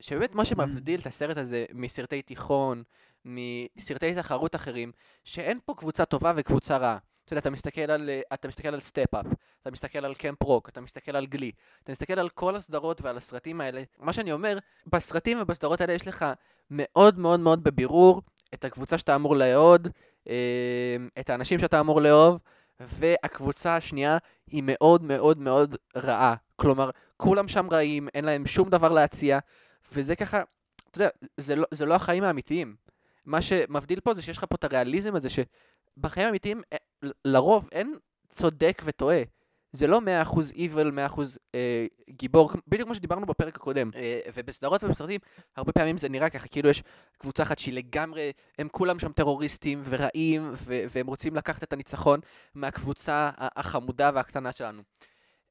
שבאמת 0.00 0.34
מה 0.34 0.44
שמבדיל 0.44 1.00
את 1.00 1.06
הסרט 1.06 1.36
הזה 1.36 1.64
מסרטי 1.74 2.22
תיכון, 2.22 2.82
מסרטי 3.24 4.14
תחרות 4.14 4.54
אחרים, 4.54 4.92
שאין 5.24 5.58
פה 5.64 5.74
קבוצה 5.74 6.04
טובה 6.04 6.32
וקבוצה 6.36 6.76
רעה. 6.76 6.98
אתה 7.24 7.32
יודע, 7.32 7.40
אתה 7.40 7.50
מסתכל 7.50 7.80
על, 7.80 8.10
אה, 8.10 8.20
אתה 8.34 8.48
מסתכל 8.48 8.68
על 8.68 8.80
Step 8.80 9.06
Up, 9.06 9.26
אתה 9.62 9.70
מסתכל 9.70 10.04
על 10.04 10.14
Camp 10.14 10.42
Rock, 10.42 10.68
אתה 10.68 10.80
מסתכל 10.80 11.16
על 11.16 11.26
Glee, 11.26 11.50
אתה 11.82 11.92
מסתכל 11.92 12.18
על 12.18 12.28
כל 12.28 12.56
הסדרות 12.56 13.02
ועל 13.02 13.16
הסרטים 13.16 13.60
האלה. 13.60 13.82
מה 13.98 14.12
שאני 14.12 14.32
אומר, 14.32 14.58
בסרטים 14.86 15.38
ובסדרות 15.40 15.80
האלה 15.80 15.92
יש 15.92 16.06
לך 16.06 16.24
מאוד 16.70 17.18
מאוד 17.18 17.40
מאוד 17.40 17.64
בבירור 17.64 18.22
את 18.54 18.64
הקבוצה 18.64 18.98
שאתה 18.98 19.14
אמור 19.14 19.36
לאהוד, 19.36 19.88
אמ, 20.26 20.32
את 21.20 21.30
האנשים 21.30 21.58
שאתה 21.58 21.80
אמור 21.80 22.00
לאהוב, 22.00 22.38
והקבוצה 22.80 23.76
השנייה 23.76 24.18
היא 24.46 24.62
מאוד 24.66 25.02
מאוד 25.02 25.38
מאוד 25.38 25.76
רעה. 25.96 26.34
כלומר, 26.56 26.90
כולם 27.16 27.48
שם 27.48 27.70
רעים, 27.70 28.08
אין 28.14 28.24
להם 28.24 28.46
שום 28.46 28.70
דבר 28.70 28.92
להציע, 28.92 29.38
וזה 29.92 30.16
ככה, 30.16 30.42
אתה 30.90 30.98
יודע, 30.98 31.08
זה 31.36 31.56
לא, 31.56 31.66
זה 31.70 31.86
לא 31.86 31.94
החיים 31.94 32.24
האמיתיים. 32.24 32.76
מה 33.24 33.42
שמבדיל 33.42 34.00
פה 34.00 34.14
זה 34.14 34.22
שיש 34.22 34.38
לך 34.38 34.44
פה 34.48 34.54
את 34.54 34.64
הריאליזם 34.64 35.14
הזה, 35.14 35.28
שבחיים 35.30 36.26
האמיתיים, 36.26 36.62
אה, 36.72 36.78
לרוב 37.24 37.68
אין 37.72 37.94
צודק 38.30 38.82
וטועה. 38.84 39.22
זה 39.72 39.86
לא 39.86 40.00
100% 40.00 40.52
evil, 40.52 40.90
100% 41.14 41.20
אה, 41.54 41.86
גיבור, 42.10 42.50
בדיוק 42.68 42.86
כמו 42.86 42.94
שדיברנו 42.94 43.26
בפרק 43.26 43.56
הקודם. 43.56 43.90
אה, 43.96 44.20
ובסדרות 44.34 44.84
ובסרטים, 44.84 45.20
הרבה 45.56 45.72
פעמים 45.72 45.98
זה 45.98 46.08
נראה 46.08 46.30
ככה, 46.30 46.48
כאילו 46.48 46.68
יש 46.68 46.82
קבוצה 47.18 47.42
אחת 47.42 47.58
שהיא 47.58 47.74
לגמרי, 47.74 48.32
הם 48.58 48.68
כולם 48.72 48.98
שם 48.98 49.12
טרוריסטים 49.12 49.82
ורעים, 49.84 50.52
ו- 50.54 50.84
והם 50.90 51.06
רוצים 51.06 51.36
לקחת 51.36 51.62
את 51.62 51.72
הניצחון 51.72 52.20
מהקבוצה 52.54 53.30
החמודה 53.36 54.10
והקטנה 54.14 54.52
שלנו. 54.52 54.82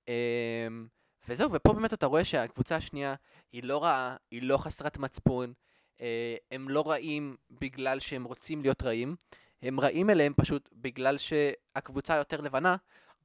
אמ, 0.07 0.87
וזהו, 1.27 1.51
ופה 1.51 1.73
באמת 1.73 1.93
אתה 1.93 2.05
רואה 2.05 2.25
שהקבוצה 2.25 2.75
השנייה 2.75 3.15
היא 3.53 3.63
לא 3.63 3.83
רעה, 3.83 4.15
היא 4.31 4.43
לא 4.43 4.57
חסרת 4.57 4.97
מצפון, 4.97 5.53
אה, 6.01 6.35
הם 6.51 6.69
לא 6.69 6.83
רעים 6.87 7.35
בגלל 7.51 7.99
שהם 7.99 8.23
רוצים 8.23 8.61
להיות 8.61 8.83
רעים, 8.83 9.15
הם 9.61 9.79
רעים 9.79 10.09
אליהם 10.09 10.33
פשוט 10.37 10.69
בגלל 10.73 11.17
שהקבוצה 11.17 12.13
היותר 12.13 12.41
לבנה 12.41 12.75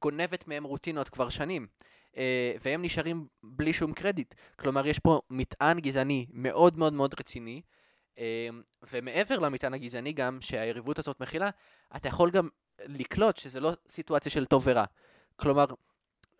גונבת 0.01 0.47
מהם 0.47 0.63
רוטינות 0.63 1.09
כבר 1.09 1.29
שנים. 1.29 1.67
אה, 2.17 2.53
והם 2.61 2.81
נשארים 2.81 3.27
בלי 3.43 3.73
שום 3.73 3.93
קרדיט. 3.93 4.33
כלומר, 4.55 4.87
יש 4.87 4.99
פה 4.99 5.21
מטען 5.29 5.79
גזעני 5.79 6.25
מאוד 6.33 6.77
מאוד 6.77 6.93
מאוד 6.93 7.15
רציני, 7.19 7.61
אה, 8.17 8.49
ומעבר 8.91 9.39
למטען 9.39 9.73
הגזעני 9.73 10.13
גם, 10.13 10.41
שהיריבות 10.41 10.99
הזאת 10.99 11.19
מכילה, 11.19 11.49
אתה 11.95 12.07
יכול 12.07 12.31
גם 12.31 12.49
לקלוט 12.85 13.37
שזה 13.37 13.59
לא 13.59 13.71
סיטואציה 13.89 14.31
של 14.31 14.45
טוב 14.45 14.63
ורע. 14.65 14.85
כלומר, 15.35 15.65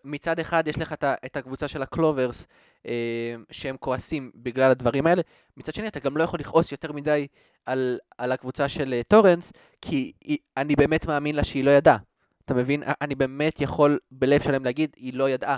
מצד 0.03 0.39
אחד 0.39 0.67
יש 0.67 0.77
לך 0.77 0.93
את 1.25 1.37
הקבוצה 1.37 1.67
של 1.67 1.81
הקלוברס, 1.81 2.47
אה, 2.85 3.35
שהם 3.51 3.77
כועסים 3.79 4.31
בגלל 4.35 4.71
הדברים 4.71 5.07
האלה, 5.07 5.21
מצד 5.57 5.73
שני 5.73 5.87
אתה 5.87 5.99
גם 5.99 6.17
לא 6.17 6.23
יכול 6.23 6.39
לכעוס 6.39 6.71
יותר 6.71 6.91
מדי 6.91 7.27
על, 7.65 7.99
על 8.17 8.31
הקבוצה 8.31 8.69
של 8.69 8.93
אה, 8.93 9.01
טורנס, 9.07 9.51
כי 9.81 10.11
היא, 10.21 10.37
אני 10.57 10.75
באמת 10.75 11.05
מאמין 11.05 11.35
לה 11.35 11.43
שהיא 11.43 11.63
לא 11.63 11.71
ידעה. 11.71 11.97
אתה 12.45 12.53
מבין? 12.53 12.83
אני 13.01 13.15
באמת 13.15 13.61
יכול 13.61 13.99
בלב 14.11 14.41
שלם 14.41 14.65
להגיד, 14.65 14.95
היא 14.97 15.13
לא 15.13 15.29
ידעה. 15.29 15.57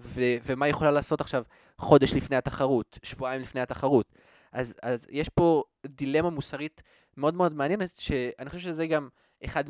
ו- 0.00 0.36
ומה 0.44 0.64
היא 0.66 0.70
יכולה 0.70 0.90
לעשות 0.90 1.20
עכשיו 1.20 1.42
חודש 1.78 2.14
לפני 2.14 2.36
התחרות, 2.36 2.98
שבועיים 3.02 3.42
לפני 3.42 3.60
התחרות. 3.60 4.14
אז, 4.52 4.74
אז 4.82 5.06
יש 5.10 5.28
פה 5.28 5.62
דילמה 5.86 6.30
מוסרית 6.30 6.82
מאוד 7.16 7.34
מאוד 7.34 7.52
מעניינת, 7.52 7.96
שאני 7.96 8.50
חושב 8.50 8.62
שזה 8.62 8.86
גם 8.86 9.08
אחד 9.44 9.64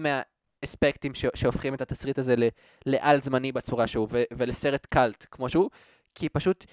מהאספקטים 0.62 1.14
ש- 1.14 1.24
שהופכים 1.34 1.74
את 1.74 1.80
התסריט 1.80 2.18
הזה 2.18 2.36
ל- 2.36 2.48
לעל 2.86 3.22
זמני 3.22 3.52
בצורה 3.52 3.86
שהוא, 3.86 4.08
ו- 4.10 4.22
ולסרט 4.36 4.86
קאלט 4.86 5.26
כמו 5.30 5.48
שהוא, 5.48 5.70
כי 6.14 6.28
פשוט 6.28 6.64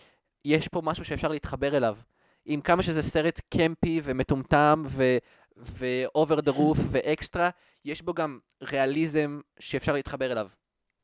יש 0.45 0.67
פה 0.67 0.81
משהו 0.83 1.05
שאפשר 1.05 1.27
להתחבר 1.27 1.77
אליו. 1.77 1.97
עם 2.45 2.61
כמה 2.61 2.83
שזה 2.83 3.01
סרט 3.01 3.41
קמפי 3.53 4.01
ומטומטם 4.03 4.81
ו- 4.85 5.17
ו-over 5.57 6.37
the 6.41 6.51
roof 6.51 6.79
ואקסטרה, 6.91 7.49
יש 7.85 8.01
בו 8.01 8.13
גם 8.13 8.39
ריאליזם 8.63 9.39
שאפשר 9.59 9.93
להתחבר 9.93 10.31
אליו. 10.31 10.47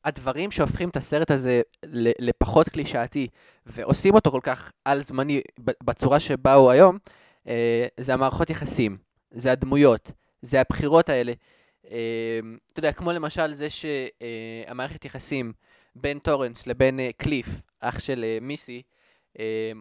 הדברים 0.04 0.50
שהופכים 0.50 0.88
את 0.88 0.96
הסרט 0.96 1.30
הזה 1.30 1.62
לפחות 2.18 2.68
קלישאתי 2.68 3.28
ועושים 3.66 4.14
אותו 4.14 4.30
כל 4.30 4.40
כך 4.42 4.72
על 4.84 5.02
זמני 5.02 5.40
בצורה 5.58 6.20
שבה 6.20 6.54
הוא 6.54 6.70
היום, 6.70 6.98
אה, 7.48 7.86
זה 8.00 8.14
המערכות 8.14 8.50
יחסים, 8.50 8.96
זה 9.30 9.52
הדמויות, 9.52 10.12
זה 10.42 10.60
הבחירות 10.60 11.08
האלה. 11.08 11.32
אה, 11.90 12.40
אתה 12.72 12.78
יודע, 12.78 12.92
כמו 12.92 13.12
למשל 13.12 13.52
זה 13.52 13.66
שהמערכת 13.70 15.04
יחסים 15.04 15.52
בין 15.94 16.18
טורנס 16.18 16.66
לבין 16.66 17.00
אה, 17.00 17.10
קליף, 17.16 17.46
אח 17.80 17.98
של 17.98 18.24
אה, 18.24 18.38
מיסי, 18.40 18.82
אה, 19.38 19.72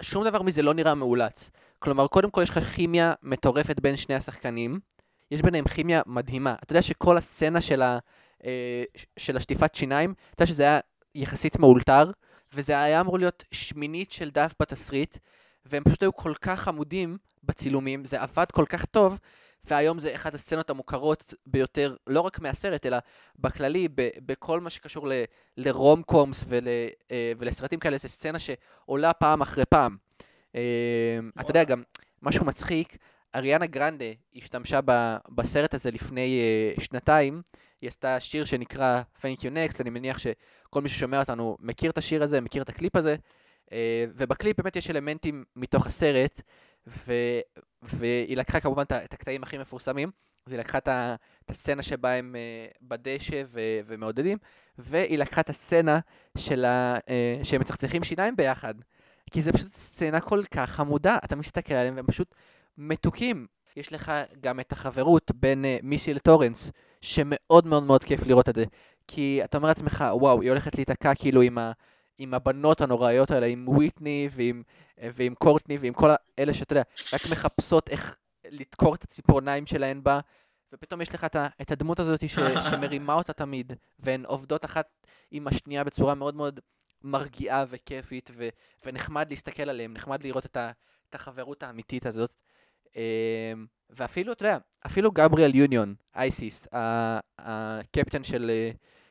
שום 0.00 0.24
דבר 0.24 0.42
מזה 0.42 0.62
לא 0.62 0.74
נראה 0.74 0.94
מאולץ. 0.94 1.50
כלומר, 1.78 2.06
קודם 2.06 2.30
כל 2.30 2.42
יש 2.42 2.50
לך 2.50 2.58
כימיה 2.58 3.12
מטורפת 3.22 3.80
בין 3.80 3.96
שני 3.96 4.14
השחקנים, 4.14 4.80
יש 5.30 5.42
ביניהם 5.42 5.64
כימיה 5.68 6.02
מדהימה. 6.06 6.54
אתה 6.62 6.72
יודע 6.72 6.82
שכל 6.82 7.16
הסצנה 7.16 7.60
של, 7.60 7.82
ה, 7.82 7.98
אה, 8.44 8.84
של 9.16 9.36
השטיפת 9.36 9.74
שיניים, 9.74 10.14
אתה 10.34 10.42
יודע 10.42 10.52
שזה 10.52 10.62
היה 10.62 10.80
יחסית 11.14 11.58
מאולתר, 11.58 12.10
וזה 12.52 12.82
היה 12.82 13.00
אמור 13.00 13.18
להיות 13.18 13.44
שמינית 13.52 14.12
של 14.12 14.30
דף 14.30 14.54
בתסריט, 14.60 15.18
והם 15.64 15.84
פשוט 15.84 16.02
היו 16.02 16.16
כל 16.16 16.34
כך 16.34 16.68
עמודים 16.68 17.18
בצילומים, 17.44 18.04
זה 18.04 18.22
עבד 18.22 18.46
כל 18.52 18.64
כך 18.68 18.84
טוב, 18.84 19.18
והיום 19.64 19.98
זה 19.98 20.14
אחת 20.14 20.34
הסצנות 20.34 20.70
המוכרות 20.70 21.34
ביותר, 21.46 21.96
לא 22.06 22.20
רק 22.20 22.40
מהסרט, 22.40 22.86
אלא 22.86 22.96
בכללי, 23.38 23.88
ב- 23.94 24.08
בכל 24.26 24.60
מה 24.60 24.70
שקשור 24.70 25.08
ל- 25.08 25.24
לרום 25.56 26.02
קומס 26.02 26.44
ול, 26.48 26.68
אה, 27.10 27.32
ולסרטים 27.38 27.78
כאלה, 27.78 27.96
זו 27.96 28.08
סצנה 28.08 28.38
שעולה 28.38 29.12
פעם 29.12 29.42
אחרי 29.42 29.64
פעם. 29.64 29.96
אה, 30.54 30.60
אתה 31.40 31.50
יודע, 31.50 31.64
גם 31.64 31.82
משהו 32.22 32.44
מצחיק, 32.44 32.96
אריאנה 33.34 33.66
גרנדה 33.66 34.04
השתמשה 34.36 34.80
ב- 34.84 35.16
בסרט 35.28 35.74
הזה 35.74 35.90
לפני 35.90 36.40
אה, 36.40 36.84
שנתיים, 36.84 37.42
היא 37.80 37.88
עשתה 37.88 38.20
שיר 38.20 38.44
שנקרא 38.44 39.02
Thank 39.20 39.40
you 39.40 39.44
Next, 39.72 39.76
אני 39.80 39.90
מניח 39.90 40.18
שכל 40.18 40.80
מי 40.80 40.88
ששומע 40.88 41.20
אותנו 41.20 41.56
מכיר 41.60 41.90
את 41.90 41.98
השיר 41.98 42.22
הזה, 42.22 42.40
מכיר 42.40 42.62
את 42.62 42.68
הקליפ 42.68 42.96
הזה, 42.96 43.16
אה, 43.72 44.04
ובקליפ 44.16 44.56
באמת 44.60 44.76
יש 44.76 44.90
אלמנטים 44.90 45.44
מתוך 45.56 45.86
הסרט, 45.86 46.40
ו... 46.86 47.12
והיא 47.82 48.36
לקחה 48.36 48.60
כמובן 48.60 48.82
את 48.82 49.14
הקטעים 49.14 49.42
הכי 49.42 49.58
מפורסמים, 49.58 50.10
אז 50.46 50.52
היא 50.52 50.60
לקחה 50.60 50.78
את, 50.78 50.88
הסצנה 51.48 51.82
שבה 51.82 52.12
הם 52.12 52.36
אה, 52.36 52.66
בדשא 52.82 53.42
ו... 53.46 53.60
ומעודדים, 53.86 54.38
והיא 54.78 55.18
לקחה 55.18 55.40
את 55.40 55.50
הסצנה 55.50 56.00
של 56.38 56.64
ה... 56.64 56.94
אה, 57.08 57.40
שהם 57.42 57.60
מצחצחים 57.60 58.02
שיניים 58.02 58.36
ביחד, 58.36 58.74
כי 59.30 59.42
זה 59.42 59.52
פשוט 59.52 59.74
סצנה 59.76 60.20
כל 60.20 60.42
כך 60.50 60.70
חמודה, 60.70 61.18
אתה 61.24 61.36
מסתכל 61.36 61.74
עליהם 61.74 61.96
והם 61.96 62.06
פשוט 62.06 62.34
מתוקים. 62.78 63.46
יש 63.76 63.92
לך 63.92 64.12
גם 64.40 64.60
את 64.60 64.72
החברות 64.72 65.30
בין 65.34 65.64
אה, 65.64 65.78
מיסי 65.82 66.14
לטורנס, 66.14 66.70
שמאוד 67.00 67.66
מאוד 67.66 67.82
מאוד 67.82 68.04
כיף 68.04 68.26
לראות 68.26 68.48
את 68.48 68.54
זה, 68.54 68.64
כי 69.08 69.40
אתה 69.44 69.56
אומר 69.56 69.68
לעצמך, 69.68 70.04
וואו, 70.12 70.40
היא 70.40 70.50
הולכת 70.50 70.74
להיתקע 70.74 71.14
כאילו 71.14 71.42
עם, 71.42 71.58
ה... 71.58 71.72
עם 72.20 72.34
הבנות 72.34 72.80
הנוראיות 72.80 73.30
האלה, 73.30 73.46
עם 73.46 73.68
וויטני 73.68 74.28
ועם, 74.32 74.62
אה, 75.00 75.08
ועם 75.14 75.34
קורטני 75.34 75.78
ועם 75.78 75.92
כל 75.92 76.10
האלה 76.38 76.54
שאתה 76.54 76.72
יודע, 76.72 76.82
רק 77.12 77.20
מחפשות 77.30 77.88
איך 77.88 78.16
לדקור 78.44 78.94
את 78.94 79.02
הציפורניים 79.02 79.66
שלהן 79.66 80.02
בה, 80.02 80.20
ופתאום 80.72 81.00
יש 81.00 81.14
לך 81.14 81.24
את, 81.24 81.36
את 81.62 81.70
הדמות 81.70 82.00
הזאת 82.00 82.28
ש, 82.28 82.38
שמרימה 82.70 83.14
אותה 83.14 83.32
תמיד, 83.32 83.72
והן 83.98 84.24
עובדות 84.26 84.64
אחת 84.64 85.06
עם 85.30 85.48
השנייה 85.48 85.84
בצורה 85.84 86.14
מאוד 86.14 86.34
מאוד 86.34 86.60
מרגיעה 87.02 87.64
וכיפית, 87.68 88.30
ו, 88.34 88.48
ונחמד 88.84 89.26
להסתכל 89.30 89.70
עליהן, 89.70 89.92
נחמד 89.92 90.24
לראות 90.24 90.46
את, 90.46 90.56
ה, 90.56 90.70
את 91.08 91.14
החברות 91.14 91.62
האמיתית 91.62 92.06
הזאת. 92.06 92.32
אמ, 92.96 93.66
ואפילו, 93.90 94.32
אתה 94.32 94.44
יודע, 94.44 94.58
אפילו 94.86 95.12
גבריאל 95.12 95.54
יוניון, 95.54 95.94
אייסיס, 96.14 96.68
הקפטן 97.38 98.24
של, 98.24 98.50
אה, 98.50 98.70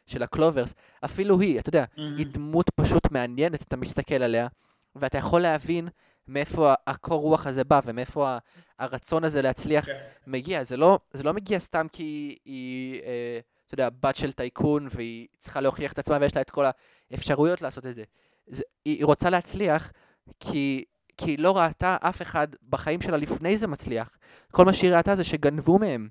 של 0.09 0.23
הקלוברס, 0.23 0.73
אפילו 1.05 1.39
היא, 1.39 1.59
אתה 1.59 1.69
יודע, 1.69 1.85
היא 1.95 2.25
דמות 2.31 2.69
פשוט 2.69 3.11
מעניינת, 3.11 3.61
אתה 3.61 3.75
מסתכל 3.75 4.15
עליה, 4.15 4.47
ואתה 4.95 5.17
יכול 5.17 5.41
להבין 5.41 5.87
מאיפה 6.27 6.73
הקור 6.87 7.21
רוח 7.21 7.47
הזה 7.47 7.63
בא, 7.63 7.79
ומאיפה 7.85 8.37
הרצון 8.79 9.23
הזה 9.23 9.41
להצליח 9.41 9.85
כן. 9.85 9.97
מגיע. 10.27 10.63
זה 10.63 10.77
לא, 10.77 10.99
זה 11.13 11.23
לא 11.23 11.33
מגיע 11.33 11.59
סתם 11.59 11.87
כי 11.91 12.37
היא, 12.45 13.01
אה, 13.01 13.39
אתה 13.67 13.73
יודע, 13.73 13.89
בת 14.01 14.15
של 14.15 14.31
טייקון, 14.31 14.87
והיא 14.91 15.27
צריכה 15.39 15.61
להוכיח 15.61 15.93
את 15.93 15.99
עצמה 15.99 16.17
ויש 16.21 16.35
לה 16.35 16.41
את 16.41 16.49
כל 16.49 16.65
האפשרויות 17.11 17.61
לעשות 17.61 17.85
את 17.85 17.95
זה. 17.95 18.03
זה 18.47 18.63
היא, 18.85 19.05
רוצה 19.05 19.29
להצליח 19.29 19.91
כי, 20.39 20.85
כי 21.17 21.31
היא 21.31 21.39
לא 21.39 21.57
ראתה 21.57 21.97
אף 22.01 22.21
אחד 22.21 22.47
בחיים 22.69 23.01
שלה 23.01 23.17
לפני 23.17 23.57
זה 23.57 23.67
מצליח. 23.67 24.17
כל 24.51 24.65
מה 24.65 24.73
שהיא 24.73 24.91
ראתה 24.91 25.15
זה 25.15 25.23
שגנבו 25.23 25.79
מהם. 25.79 26.09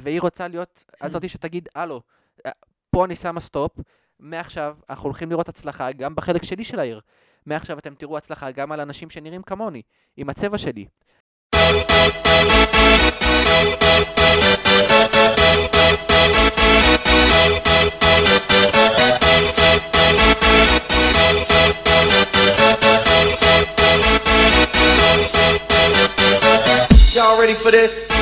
והיא 0.00 0.20
רוצה 0.20 0.48
להיות 0.48 0.84
הזאתי 1.00 1.28
שתגיד, 1.28 1.68
הלו, 1.74 2.02
אה, 2.46 2.50
פה 2.96 3.04
אני 3.04 3.16
שמה 3.16 3.40
סטופ, 3.40 3.72
מעכשיו 4.20 4.76
אנחנו 4.90 5.04
הולכים 5.04 5.30
לראות 5.30 5.48
הצלחה 5.48 5.92
גם 5.92 6.14
בחלק 6.14 6.42
שלי 6.42 6.64
של 6.64 6.80
העיר. 6.80 7.00
מעכשיו 7.46 7.78
אתם 7.78 7.94
תראו 7.94 8.16
הצלחה 8.16 8.50
גם 8.50 8.72
על 8.72 8.80
אנשים 8.80 9.10
שנראים 9.10 9.42
כמוני, 9.42 9.82
עם 10.16 10.30
הצבע 10.30 10.58
שלי. 10.58 10.86
Y'all 27.16 27.40
ready 27.40 27.54
for 27.54 27.70
this? 27.70 28.15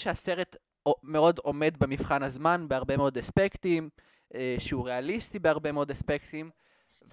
שהסרט 0.00 0.56
מאוד 1.02 1.38
עומד 1.38 1.74
במבחן 1.78 2.22
הזמן 2.22 2.68
בהרבה 2.68 2.96
מאוד 2.96 3.18
אספקטים, 3.18 3.88
אה, 4.34 4.54
שהוא 4.58 4.86
ריאליסטי 4.86 5.38
בהרבה 5.38 5.72
מאוד 5.72 5.90
אספקטים, 5.90 6.50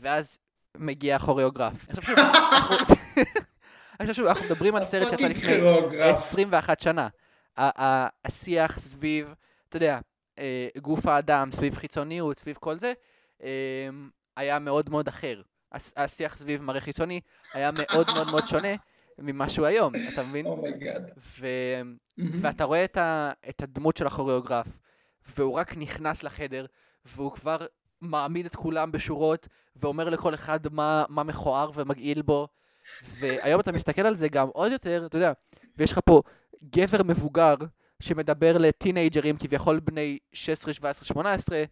ואז 0.02 0.38
מגיע 0.78 1.16
הכוריאוגרף. 1.16 1.74
עכשיו 4.00 4.16
שוב, 4.16 4.26
אנחנו- 4.28 4.46
מדברים 4.46 4.76
על 4.76 4.84
סרט 4.86 5.10
שיצא 5.10 5.28
לפני 5.28 5.44
כוריאוגרף. 5.60 6.16
21 6.18 6.80
שנה. 6.80 7.08
השיח 8.26 8.80
סביב, 8.80 9.34
אתה 9.70 9.78
יודע, 9.78 10.00
אה, 10.40 10.68
גוף 10.82 11.06
האדם, 11.06 11.52
סביב 11.52 11.76
חיצוניות, 11.76 12.40
סביב 12.40 12.56
כל 12.60 12.80
זה, 12.80 12.94
אה, 13.44 13.50
היה 14.38 14.60
מאוד 14.60 14.90
מאוד 14.90 15.08
אחר. 15.08 15.42
השיח 15.98 16.38
סביב 16.38 16.62
מראה 16.62 16.82
חיצוני 16.82 17.22
היה 17.54 17.72
מאוד 17.72 18.08
מאוד 18.14 18.28
מאוד 18.32 18.48
שונה 18.48 18.68
ממה 19.20 19.50
שהוא 19.50 19.66
היום, 19.66 19.94
אתה 20.14 20.24
מבין? 20.24 20.46
Oh 20.46 20.62
my 20.62 20.79
God. 20.79 21.12
ו... 21.40 21.48
ואתה 22.18 22.64
רואה 22.64 22.84
את, 22.84 22.98
ה... 22.98 23.32
את 23.50 23.62
הדמות 23.62 23.98
של 23.98 24.08
הכוריאוגרף, 24.08 24.80
והוא 25.38 25.54
רק 25.54 25.78
נכנס 25.78 26.24
לחדר, 26.24 26.66
והוא 27.06 27.32
כבר 27.32 27.58
מעמיד 28.02 28.46
את 28.46 28.56
כולם 28.56 28.92
בשורות, 28.92 29.48
ואומר 29.76 30.10
לכל 30.10 30.34
אחד 30.34 30.60
מה, 30.72 31.06
מה 31.10 31.24
מכוער 31.24 31.72
ומגעיל 31.76 32.22
בו. 32.22 32.48
והיום 33.20 33.60
אתה 33.60 33.72
מסתכל 33.72 34.02
על 34.02 34.16
זה 34.16 34.28
גם 34.28 34.48
עוד 34.48 34.72
יותר, 34.72 35.04
אתה 35.06 35.18
יודע, 35.18 35.32
ויש 35.78 35.92
לך 35.92 36.00
פה 36.06 36.22
גבר 36.64 37.04
מבוגר 37.04 37.56
שמדבר 38.00 38.58
לטינג'רים 38.58 39.38
כביכול 39.38 39.80
בני 39.80 40.18
16, 40.34 40.74
17, 40.74 41.06
18, 41.06 41.64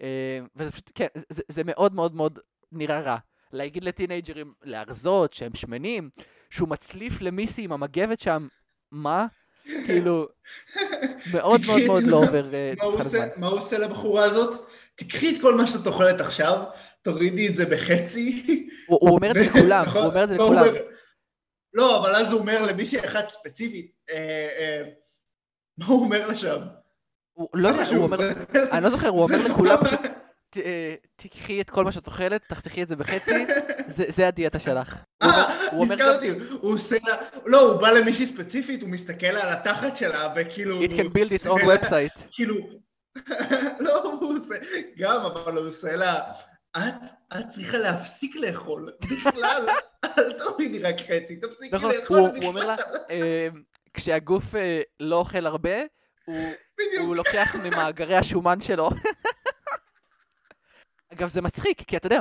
אה, 0.00 0.40
וזה 0.56 0.72
פשוט, 0.72 0.90
כן, 0.94 1.06
זה, 1.28 1.42
זה 1.48 1.62
מאוד 1.64 1.94
מאוד 1.94 2.14
מאוד 2.14 2.38
נראה 2.72 3.00
רע. 3.00 3.16
להגיד 3.56 3.84
לטינג'רים 3.84 4.52
להרזות, 4.62 5.32
שהם 5.32 5.54
שמנים, 5.54 6.10
שהוא 6.50 6.68
מצליף 6.68 7.20
למיסי 7.20 7.62
עם 7.62 7.72
המגבת 7.72 8.20
שם, 8.20 8.48
מה? 8.92 9.26
כאילו, 9.84 10.28
מאוד 11.34 11.60
מאוד 11.66 11.80
מאוד 11.86 12.02
לא 12.02 12.16
עובר 12.16 12.54
אה, 12.54 12.72
מבחן 12.72 13.06
הזמן. 13.06 13.28
מה 13.36 13.46
הוא 13.46 13.58
עושה 13.60 13.78
לבחורה 13.78 14.24
הזאת? 14.24 14.68
תקחי 14.94 15.36
את 15.36 15.40
כל 15.42 15.54
מה 15.54 15.66
שאת 15.66 15.86
אוכלת 15.86 16.20
עכשיו, 16.20 16.64
תורידי 17.02 17.48
את 17.48 17.56
זה 17.56 17.66
בחצי. 17.66 18.42
הוא 18.86 19.10
אומר 19.10 19.30
את 19.30 19.34
זה 19.34 19.44
לכולם, 19.48 19.84
נכון? 19.86 20.00
הוא 20.02 20.10
אומר 20.10 20.24
את 20.24 20.28
זה 20.28 20.34
לכולם. 20.34 20.58
אומר- 20.66 20.80
לא, 21.74 22.00
אבל 22.00 22.14
אז 22.16 22.32
הוא 22.32 22.40
אומר 22.40 22.66
למישהי 22.66 23.00
אחת 23.04 23.28
ספציפית, 23.28 23.92
אה, 24.10 24.16
אה, 24.58 24.82
מה 25.78 25.86
הוא 25.86 26.04
אומר 26.04 26.26
לה 26.26 26.38
שם? 26.38 26.58
הוא 27.32 27.48
לא 27.54 27.68
יודע, 27.68 27.88
הוא 27.88 28.02
אומר, 28.02 28.18
אני 28.72 28.84
לא 28.84 28.90
זוכר, 28.90 29.08
הוא 29.08 29.22
אומר 29.22 29.42
לכולם 29.44 29.78
לא- 30.56 30.62
פשוט, 30.62 30.64
"ת- 30.64 30.66
אה, 30.66 30.94
תקחי 31.16 31.60
את 31.60 31.70
כל 31.70 31.84
מה 31.84 31.92
שאת 31.92 32.06
אוכלת, 32.06 32.42
תחתכי 32.48 32.82
את 32.82 32.88
זה 32.88 32.96
בחצי, 32.96 33.46
זה 33.96 34.04
זה 34.08 34.28
הדיאטה 34.28 34.58
שלך. 34.58 34.96
אה, 35.22 35.68
נזכרתי, 35.72 36.30
הוא 36.60 36.72
עושה 36.74 36.96
לא, 37.46 37.60
הוא 37.60 37.80
בא 37.80 37.90
למישהי 37.90 38.26
ספציפית, 38.26 38.82
הוא 38.82 38.90
מסתכל 38.90 39.26
על 39.26 39.52
התחת 39.52 39.96
שלה, 39.96 40.32
וכאילו... 40.36 40.82
It 40.84 40.90
can 40.90 41.04
build 41.16 41.42
its 41.42 41.46
own 41.46 41.62
website. 41.62 42.20
כאילו, 42.32 42.54
לא, 43.80 44.02
הוא 44.20 44.36
עושה, 44.36 44.54
גם, 44.98 45.20
אבל 45.20 45.56
הוא 45.56 45.66
עושה 45.68 45.96
לה, 45.96 46.20
את, 46.76 46.94
את 47.38 47.48
צריכה 47.48 47.78
להפסיק 47.78 48.36
לאכול, 48.36 48.92
בכלל, 49.10 49.66
אל 50.18 50.32
תורידי 50.32 50.78
רק 50.78 50.96
חצי, 51.00 51.36
תפסיקי 51.36 51.76
נכון, 51.76 51.90
לאכול 51.94 52.20
בכלל. 52.30 52.36
הוא 52.36 52.48
אומר 52.48 52.66
לה, 52.66 52.76
אה, 53.10 53.48
כשהגוף 53.94 54.54
אה, 54.54 54.80
לא 55.00 55.16
אוכל 55.16 55.46
הרבה. 55.46 55.70
הוא 57.00 57.16
לוקח 57.16 57.56
ממאגרי 57.64 58.16
השומן 58.16 58.60
שלו. 58.60 58.90
אגב, 61.16 61.28
זה 61.28 61.42
מצחיק, 61.42 61.82
כי 61.82 61.96
אתה 61.96 62.06
יודע, 62.06 62.20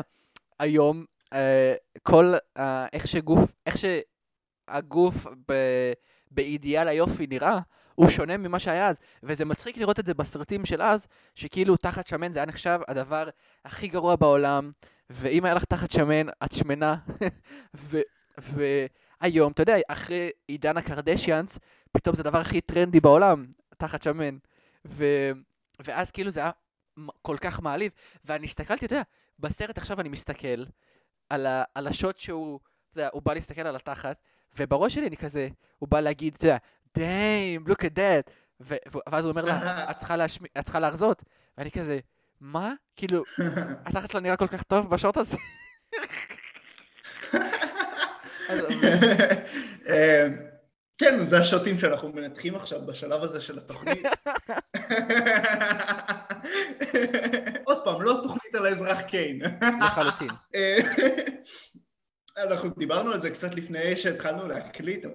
היום 0.59 1.05
אה, 1.33 1.73
כל, 2.03 2.33
אה, 2.57 2.87
איך 2.93 3.07
שגוף, 3.07 3.55
איך 3.65 3.75
שהגוף 3.77 5.27
ב- 5.49 5.93
באידיאל 6.31 6.87
היופי 6.87 7.27
נראה, 7.27 7.59
הוא 7.95 8.09
שונה 8.09 8.37
ממה 8.37 8.59
שהיה 8.59 8.87
אז, 8.89 8.99
וזה 9.23 9.45
מצחיק 9.45 9.77
לראות 9.77 9.99
את 9.99 10.05
זה 10.05 10.13
בסרטים 10.13 10.65
של 10.65 10.81
אז, 10.81 11.07
שכאילו 11.35 11.77
תחת 11.77 12.07
שמן 12.07 12.31
זה 12.31 12.39
היה 12.39 12.45
נחשב 12.45 12.79
הדבר 12.87 13.29
הכי 13.65 13.87
גרוע 13.87 14.15
בעולם, 14.15 14.71
ואם 15.09 15.45
היה 15.45 15.53
לך 15.53 15.63
תחת 15.65 15.91
שמן, 15.91 16.29
את 16.43 16.51
שמנה, 16.53 16.95
והיום, 19.21 19.51
אתה 19.51 19.61
יודע, 19.61 19.75
אחרי 19.87 20.29
עידן 20.47 20.77
הקרדשיאנס, 20.77 21.59
פתאום 21.91 22.15
זה 22.15 22.21
הדבר 22.21 22.37
הכי 22.39 22.61
טרנדי 22.61 22.99
בעולם, 22.99 23.45
תחת 23.77 24.01
שמן. 24.01 24.37
ו... 24.87 25.05
ואז 25.79 26.11
כאילו 26.11 26.31
זה 26.31 26.39
היה 26.39 26.51
כל 27.21 27.37
כך 27.37 27.61
מעליב, 27.61 27.91
ואני 28.25 28.45
הסתכלתי, 28.45 28.85
אתה 28.85 28.95
יודע, 28.95 29.03
בסרט 29.39 29.77
עכשיו 29.77 30.01
אני 30.01 30.09
מסתכל 30.09 30.63
על, 31.29 31.45
ה... 31.45 31.63
על 31.75 31.87
השוט 31.87 32.17
שהוא, 32.17 32.59
אתה 32.91 32.99
יודע, 32.99 33.09
הוא 33.13 33.21
בא 33.21 33.33
להסתכל 33.33 33.61
על 33.61 33.75
התחת, 33.75 34.17
ובראש 34.57 34.93
שלי 34.93 35.07
אני 35.07 35.17
כזה, 35.17 35.47
הוא 35.79 35.89
בא 35.89 35.99
להגיד, 35.99 36.33
אתה 36.35 36.45
יודע, 36.45 36.57
דיים, 36.95 37.63
look 37.67 37.81
at 37.81 37.97
that, 37.97 38.31
ו... 38.61 38.75
ו- 38.93 39.09
ואז 39.11 39.25
הוא 39.25 39.31
אומר 39.31 39.45
לה, 39.45 39.55
את 39.91 39.97
צריכה, 39.97 40.15
להשמ... 40.15 40.45
את 40.59 40.63
צריכה 40.63 40.79
להרזות, 40.79 41.23
ואני 41.57 41.71
כזה, 41.71 41.99
מה? 42.41 42.73
כאילו, 42.95 43.23
התחת 43.85 44.11
שלה 44.11 44.21
נראה 44.21 44.37
כל 44.37 44.47
כך 44.47 44.63
טוב 44.63 44.89
בשוט 44.89 45.17
הזה. 45.17 45.37
אה, 49.89 50.27
כן, 50.97 51.23
זה 51.23 51.39
השוטים 51.39 51.79
שאנחנו 51.79 52.09
מנתחים 52.09 52.55
עכשיו 52.55 52.85
בשלב 52.85 53.23
הזה 53.23 53.41
של 53.41 53.57
התוכנית. 53.57 54.05
עוד 57.67 57.83
פעם, 57.83 58.01
לא 58.01 58.19
תוכנית 58.23 58.55
על 58.55 58.65
האזרח 58.65 59.01
קיין. 59.01 59.41
לחלוטין. 59.81 60.29
אה, 60.55 60.77
אנחנו 62.37 62.69
דיברנו 62.77 63.11
על 63.11 63.19
זה 63.19 63.29
קצת 63.29 63.55
לפני 63.55 63.97
שהתחלנו 63.97 64.47
להקליט, 64.47 65.05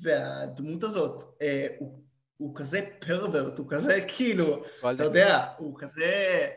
והדמות 0.00 0.84
הזאת, 0.84 1.24
אה, 1.42 1.66
הוא, 1.78 2.02
הוא 2.36 2.56
כזה 2.56 2.80
פרוורט, 3.00 3.58
הוא 3.58 3.66
כזה 3.70 4.04
כאילו, 4.08 4.64
אתה 4.94 5.04
יודע, 5.04 5.44
הוא 5.58 5.76
כזה... 5.78 6.48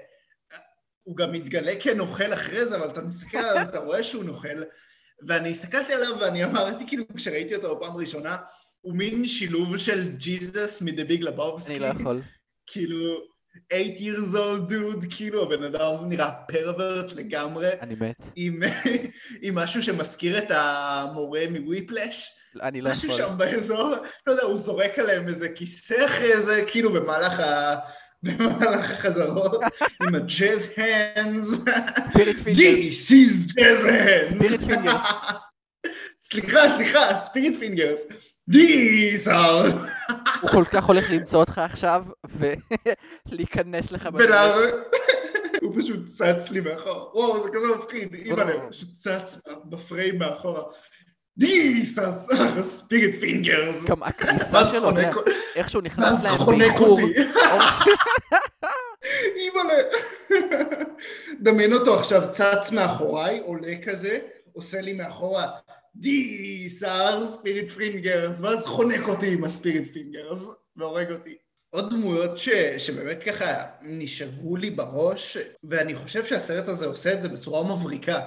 הוא 1.03 1.17
גם 1.17 1.31
מתגלה 1.31 1.73
כנוכל 1.79 2.33
אחרי 2.33 2.65
זה, 2.65 2.77
אבל 2.77 2.89
אתה 2.89 3.01
מסתכל 3.01 3.37
עליו, 3.37 3.63
אתה 3.69 3.79
רואה 3.79 4.03
שהוא 4.03 4.23
נוכל, 4.23 4.63
ואני 5.27 5.49
הסתכלתי 5.49 5.93
עליו 5.93 6.19
ואני 6.19 6.43
אמרתי, 6.43 6.87
כאילו, 6.87 7.03
כשראיתי 7.17 7.55
אותו 7.55 7.75
בפעם 7.75 7.91
הראשונה, 7.91 8.37
הוא 8.81 8.95
מין 8.95 9.25
שילוב 9.25 9.77
של 9.77 10.11
ג'יזוס 10.15 10.81
מדה 10.81 11.03
ביג 11.03 11.23
לבובסקי. 11.23 11.71
אני 11.71 11.79
לא 11.79 11.85
יכול. 11.85 12.21
כאילו, 12.67 13.17
8 13.71 13.99
years 13.99 14.33
old 14.33 14.71
dude, 14.71 15.15
כאילו 15.15 15.43
הבן 15.43 15.63
אדם 15.63 16.09
נראה 16.09 16.31
פרוורט 16.31 17.11
לגמרי, 17.13 17.69
אני 17.81 17.95
מת. 17.95 18.15
עם, 18.35 18.59
עם 19.41 19.55
משהו 19.55 19.83
שמזכיר 19.83 20.37
את 20.37 20.51
המורה 20.51 21.41
מוויפלש. 21.49 22.31
אני 22.61 22.81
לא 22.81 22.91
משהו 22.91 23.09
יכול. 23.09 23.21
שם 23.21 23.37
באזור, 23.37 23.95
לא 24.27 24.31
יודע, 24.31 24.43
הוא 24.43 24.57
זורק 24.57 24.99
עליהם 24.99 25.27
איזה 25.27 25.49
כיסא 25.49 26.05
אחרי 26.05 26.41
זה, 26.41 26.65
כאילו 26.67 26.93
במהלך 26.93 27.39
ה... 27.39 27.75
במהלך 28.23 28.91
החזרות, 28.91 29.61
עם 30.01 30.15
הג'אז 30.15 30.73
הנדס. 31.15 31.49
ספיריט 32.11 32.37
פינגרס. 32.43 33.11
This 33.11 33.11
is. 33.11 33.53
Spirit 34.33 34.63
fingers. 34.63 35.33
סליחה, 36.21 36.69
סליחה, 36.75 37.15
spirit 37.17 37.59
fingers. 37.59 38.05
Are... 38.51 39.31
הוא 40.41 40.49
כל 40.49 40.65
כך 40.65 40.85
הולך 40.85 41.11
למצוא 41.11 41.39
אותך 41.39 41.57
עכשיו, 41.57 42.03
ולהיכנס 43.29 43.91
לך 43.91 44.07
בדרך. 44.07 44.27
בנהר... 44.27 44.81
הוא 45.61 45.81
פשוט 45.81 46.07
צץ 46.07 46.51
לי 46.51 46.61
מאחורה. 46.61 47.15
וואו, 47.15 47.43
זה 47.43 47.49
כזה 47.53 47.67
מפחיד. 47.77 48.13
אימא'לה, 48.13 48.53
פשוט 48.69 48.89
צץ 48.93 49.41
בפריים 49.65 50.19
מאחורה. 50.19 50.63
Are 51.39 52.61
spirit 52.61 53.21
fingers. 53.21 53.87
גם 53.87 54.03
הכניסה 54.03 54.67
שלו, 54.71 54.89
איך 55.55 55.69
שהוא 55.69 55.83
נכנס 55.83 56.23
להם 56.23 56.57
באיחור. 56.57 56.99
אימא'לה. 59.35 59.83
דמיין 61.41 61.73
אותו 61.73 61.99
עכשיו 61.99 62.21
צץ 62.31 62.71
מאחוריי, 62.71 63.39
עולה 63.39 63.73
כזה, 63.85 64.19
עושה 64.53 64.81
לי 64.81 64.93
מאחורה 64.93 65.47
Are 66.03 67.25
spirit 67.35 67.71
fingers, 67.77 68.43
ואז 68.43 68.65
חונק 68.65 69.07
אותי 69.07 69.33
עם 69.33 69.43
הספיריט 69.43 69.93
פינגרס, 69.93 70.47
והורג 70.75 71.11
אותי. 71.11 71.35
עוד 71.69 71.89
דמויות 71.89 72.37
ש... 72.37 72.49
שבאמת 72.77 73.23
ככה 73.23 73.63
נשארו 73.81 74.55
לי 74.55 74.69
בראש, 74.69 75.37
ואני 75.69 75.95
חושב 75.95 76.25
שהסרט 76.25 76.67
הזה 76.67 76.85
עושה 76.85 77.13
את 77.13 77.21
זה 77.21 77.29
בצורה 77.29 77.75
מבריקה. 77.75 78.19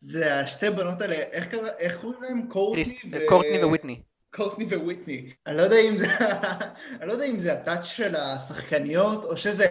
זה 0.00 0.40
השתי 0.40 0.70
בנות 0.70 1.00
האלה, 1.00 1.14
איך 1.14 1.48
קרא, 1.48 1.68
איך 1.78 1.96
קוראים 2.00 2.22
להם? 2.22 2.48
קורטני 2.48 2.84
קריסט- 2.84 3.28
קורטני 3.28 3.64
וויטני. 3.64 4.02
קורטני 4.34 4.76
וויטני. 4.76 5.32
אני 5.46 5.56
לא 5.56 5.62
יודע 5.62 5.76
אם 5.80 5.98
זה, 5.98 6.06
אני 7.00 7.08
לא 7.08 7.12
יודע 7.12 7.24
אם 7.24 7.38
זה 7.38 7.52
הטאץ' 7.52 7.84
של 7.84 8.16
השחקניות, 8.16 9.24
או 9.24 9.36
שזה 9.36 9.66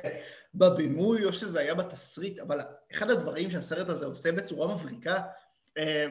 בבימוי, 0.56 1.26
או 1.26 1.34
שזה 1.34 1.60
היה 1.60 1.76
בתסריט, 1.76 2.40
אבל 2.40 2.60
אחד 2.94 3.10
הדברים 3.12 3.52
שהסרט 3.52 3.90
הזה 3.90 4.06
עושה 4.06 4.32
בצורה 4.32 4.76
מבריקה, 4.76 5.20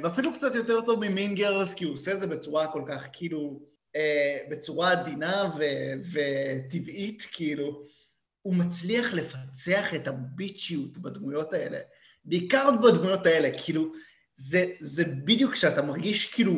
ואפילו 0.02 0.32
קצת 0.32 0.54
יותר 0.54 0.80
טוב 0.80 1.08
ממין 1.08 1.34
גרלס, 1.34 1.74
כי 1.74 1.84
הוא 1.84 1.94
עושה 1.94 2.12
את 2.12 2.20
זה 2.20 2.26
בצורה 2.26 2.66
כל 2.66 2.82
כך, 2.88 3.02
כאילו, 3.12 3.60
אה, 3.96 4.38
בצורה 4.50 4.90
עדינה 4.92 5.50
ו- 5.58 5.92
וטבעית, 6.12 7.22
כאילו, 7.32 7.86
הוא 8.42 8.54
מצליח 8.54 9.14
לפצח 9.14 9.94
את 9.94 10.08
הביצ'יות 10.08 10.98
בדמויות 10.98 11.52
האלה. 11.52 11.78
בעיקר 12.24 12.70
בדמויות 12.82 13.26
האלה, 13.26 13.50
כאילו, 13.64 13.92
זה, 14.34 14.64
זה 14.80 15.04
בדיוק 15.04 15.52
כשאתה 15.52 15.82
מרגיש 15.82 16.34
כאילו 16.34 16.54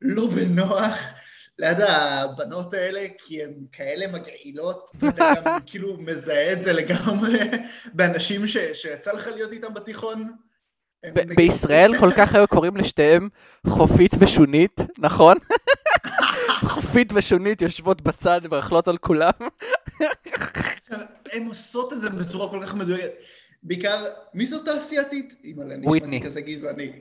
לא 0.00 0.26
בנוח 0.26 0.98
ליד 1.58 1.80
הבנות 1.80 2.74
האלה, 2.74 3.06
כי 3.18 3.44
הן 3.44 3.52
כאלה 3.72 4.06
מגעילות, 4.06 4.90
ואתה 5.00 5.32
גם 5.44 5.58
כאילו 5.66 5.96
מזהה 6.00 6.52
את 6.52 6.62
זה 6.62 6.72
לגמרי 6.72 7.38
באנשים 7.92 8.46
ש, 8.46 8.56
שיצא 8.72 9.12
לך 9.12 9.26
להיות 9.26 9.52
איתם 9.52 9.74
בתיכון. 9.74 10.32
ב- 11.06 11.34
בישראל 11.34 11.98
כל 12.00 12.10
כך 12.16 12.34
היו 12.34 12.48
קוראים 12.48 12.76
לשתיהם 12.76 13.28
חופית 13.66 14.12
ושונית, 14.18 14.80
נכון? 14.98 15.36
חופית 16.72 17.12
ושונית 17.14 17.62
יושבות 17.62 18.00
בצד 18.00 18.40
ואוכלות 18.50 18.88
על 18.88 18.98
כולם. 18.98 19.32
הן 21.32 21.46
עושות 21.46 21.92
את 21.92 22.00
זה 22.00 22.10
בצורה 22.10 22.48
כל 22.48 22.60
כך 22.62 22.74
מדויקת. 22.74 23.10
בעיקר, 23.62 24.04
מי 24.34 24.46
זאת? 24.46 24.68
אימא'לה, 25.44 25.74
וויטני. 25.84 26.16
נשמעתי 26.16 26.24
כזה 26.24 26.40
גזעני. 26.40 26.92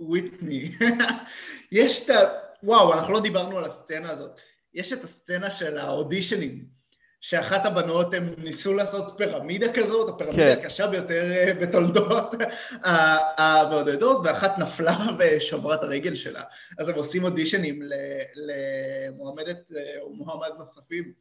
וויטני. 0.00 0.72
יש 1.72 2.04
את 2.04 2.10
ה... 2.10 2.14
וואו, 2.62 2.92
אנחנו 2.92 3.12
לא 3.12 3.20
דיברנו 3.20 3.58
על 3.58 3.64
הסצנה 3.64 4.10
הזאת. 4.10 4.40
יש 4.74 4.92
את 4.92 5.04
הסצנה 5.04 5.50
של 5.50 5.78
האודישנים, 5.78 6.64
שאחת 7.24 7.66
הבנות 7.66 8.14
הם 8.14 8.34
ניסו 8.38 8.74
לעשות 8.74 9.14
פירמידה 9.16 9.72
כזאת, 9.72 10.08
הפירמידה 10.08 10.56
כן. 10.56 10.60
הקשה 10.60 10.86
ביותר 10.86 11.32
אה, 11.32 11.54
בתולדות 11.54 12.34
המעודדות, 13.36 14.20
ואחת 14.24 14.58
נפלה 14.58 14.96
ושברה 15.18 15.74
את 15.74 15.82
הרגל 15.82 16.14
שלה. 16.14 16.42
אז 16.78 16.88
הם 16.88 16.94
עושים 16.94 17.24
אודישנים 17.24 17.82
למועמדת 18.34 19.72
אה, 19.76 20.00
או 20.00 20.12
מועמד 20.12 20.50
נוספים. 20.58 21.12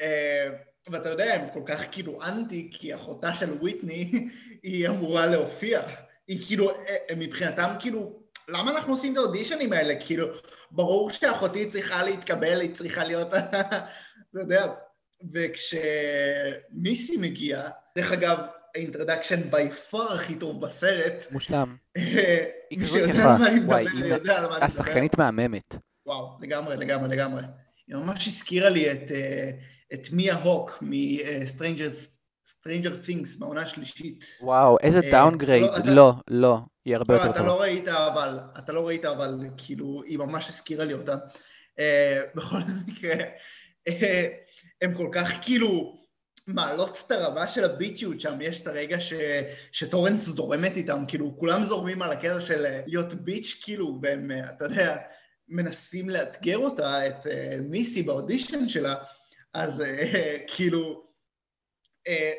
אה, 0.00 0.48
ואתה 0.90 1.08
יודע, 1.08 1.34
הם 1.34 1.48
כל 1.52 1.62
כך 1.66 1.82
כאילו 1.92 2.22
אנטי, 2.22 2.70
כי 2.72 2.94
אחותה 2.94 3.34
של 3.34 3.52
וויטני 3.52 4.28
היא 4.62 4.88
אמורה 4.88 5.26
להופיע. 5.26 5.82
היא 6.28 6.46
כאילו, 6.46 6.70
מבחינתם 7.16 7.74
כאילו, 7.80 8.22
למה 8.48 8.70
אנחנו 8.70 8.92
עושים 8.92 9.12
את 9.12 9.18
האודישנים 9.18 9.72
האלה? 9.72 9.94
כאילו, 10.00 10.26
ברור 10.70 11.10
שאחותי 11.10 11.70
צריכה 11.70 12.04
להתקבל, 12.04 12.60
היא 12.60 12.74
צריכה 12.74 13.04
להיות, 13.04 13.28
אתה 13.34 14.40
יודע. 14.40 14.72
וכשמיסי 15.34 17.16
מגיעה, 17.16 17.62
דרך 17.98 18.12
אגב, 18.12 18.38
האינטרדקשן 18.74 19.50
בי 19.50 19.70
פאר 19.70 20.12
הכי 20.12 20.34
טוב 20.34 20.66
בסרט, 20.66 21.26
מושלם. 21.30 21.76
אה, 21.96 22.44
מי 22.78 22.86
שיודע. 22.86 23.12
על 23.12 23.16
מה 23.36 23.46
אני 23.46 23.60
מדבר, 23.60 24.06
יודע 24.06 24.32
על 24.38 24.40
מה 24.40 24.46
אני 24.46 24.54
מדבר. 24.54 24.64
השחקנית 24.64 25.18
מהממת. 25.18 25.74
וואו, 26.06 26.38
לגמרי, 26.42 26.76
לגמרי, 26.76 27.08
לגמרי. 27.08 27.42
היא 27.86 27.96
ממש 27.96 28.28
הזכירה 28.28 28.70
לי 28.70 28.92
את, 28.92 29.10
אה, 29.12 29.50
את 29.94 30.08
מאיה 30.12 30.34
הוק 30.34 30.82
מ-Stranger 30.82 33.06
Things 33.08 33.38
בעונה 33.38 33.62
השלישית. 33.62 34.24
וואו, 34.40 34.76
איזה 34.82 35.00
אה, 35.04 35.10
downgrade. 35.10 35.62
לא, 35.62 35.76
אתה- 35.76 35.90
לא, 35.94 36.12
לא, 36.30 36.58
היא 36.84 36.96
הרבה 36.96 37.14
לא, 37.14 37.18
יותר 37.18 37.30
אתה 37.30 37.38
טובה. 37.38 37.48
לא 37.48 37.60
ראית, 37.60 37.88
אבל, 37.88 38.38
אתה 38.58 38.72
לא 38.72 38.86
ראית, 38.86 39.04
אבל 39.04 39.38
כאילו, 39.56 40.02
היא 40.06 40.18
ממש 40.18 40.48
הזכירה 40.48 40.84
לי 40.84 40.92
אותה. 40.92 41.16
אה, 41.78 42.22
בכל 42.34 42.58
מקרה, 42.86 43.14
אה, 43.14 43.24
הם 44.82 44.94
כל 44.94 45.08
כך 45.12 45.28
כאילו 45.42 45.98
מעלות 46.46 47.02
את 47.06 47.10
הרמה 47.10 47.48
של 47.48 47.64
הביצ'יות 47.64 48.20
שם, 48.20 48.40
יש 48.40 48.62
את 48.62 48.66
הרגע 48.66 49.00
ש, 49.00 49.12
שטורנס 49.72 50.20
זורמת 50.20 50.76
איתם, 50.76 51.04
כאילו, 51.08 51.38
כולם 51.38 51.64
זורמים 51.64 52.02
על 52.02 52.12
הקטע 52.12 52.40
של 52.40 52.66
אה, 52.66 52.80
להיות 52.86 53.14
bitch, 53.14 53.60
כאילו, 53.62 53.98
והם, 54.02 54.30
אה, 54.30 54.50
אתה 54.50 54.64
יודע, 54.64 54.96
מנסים 55.48 56.10
לאתגר 56.10 56.58
אותה, 56.58 57.08
את 57.08 57.26
אה, 57.26 57.56
מיסי 57.60 58.02
באודישן 58.02 58.68
שלה, 58.68 58.94
אז 59.54 59.84
כאילו, 60.56 61.12
אה, 62.08 62.32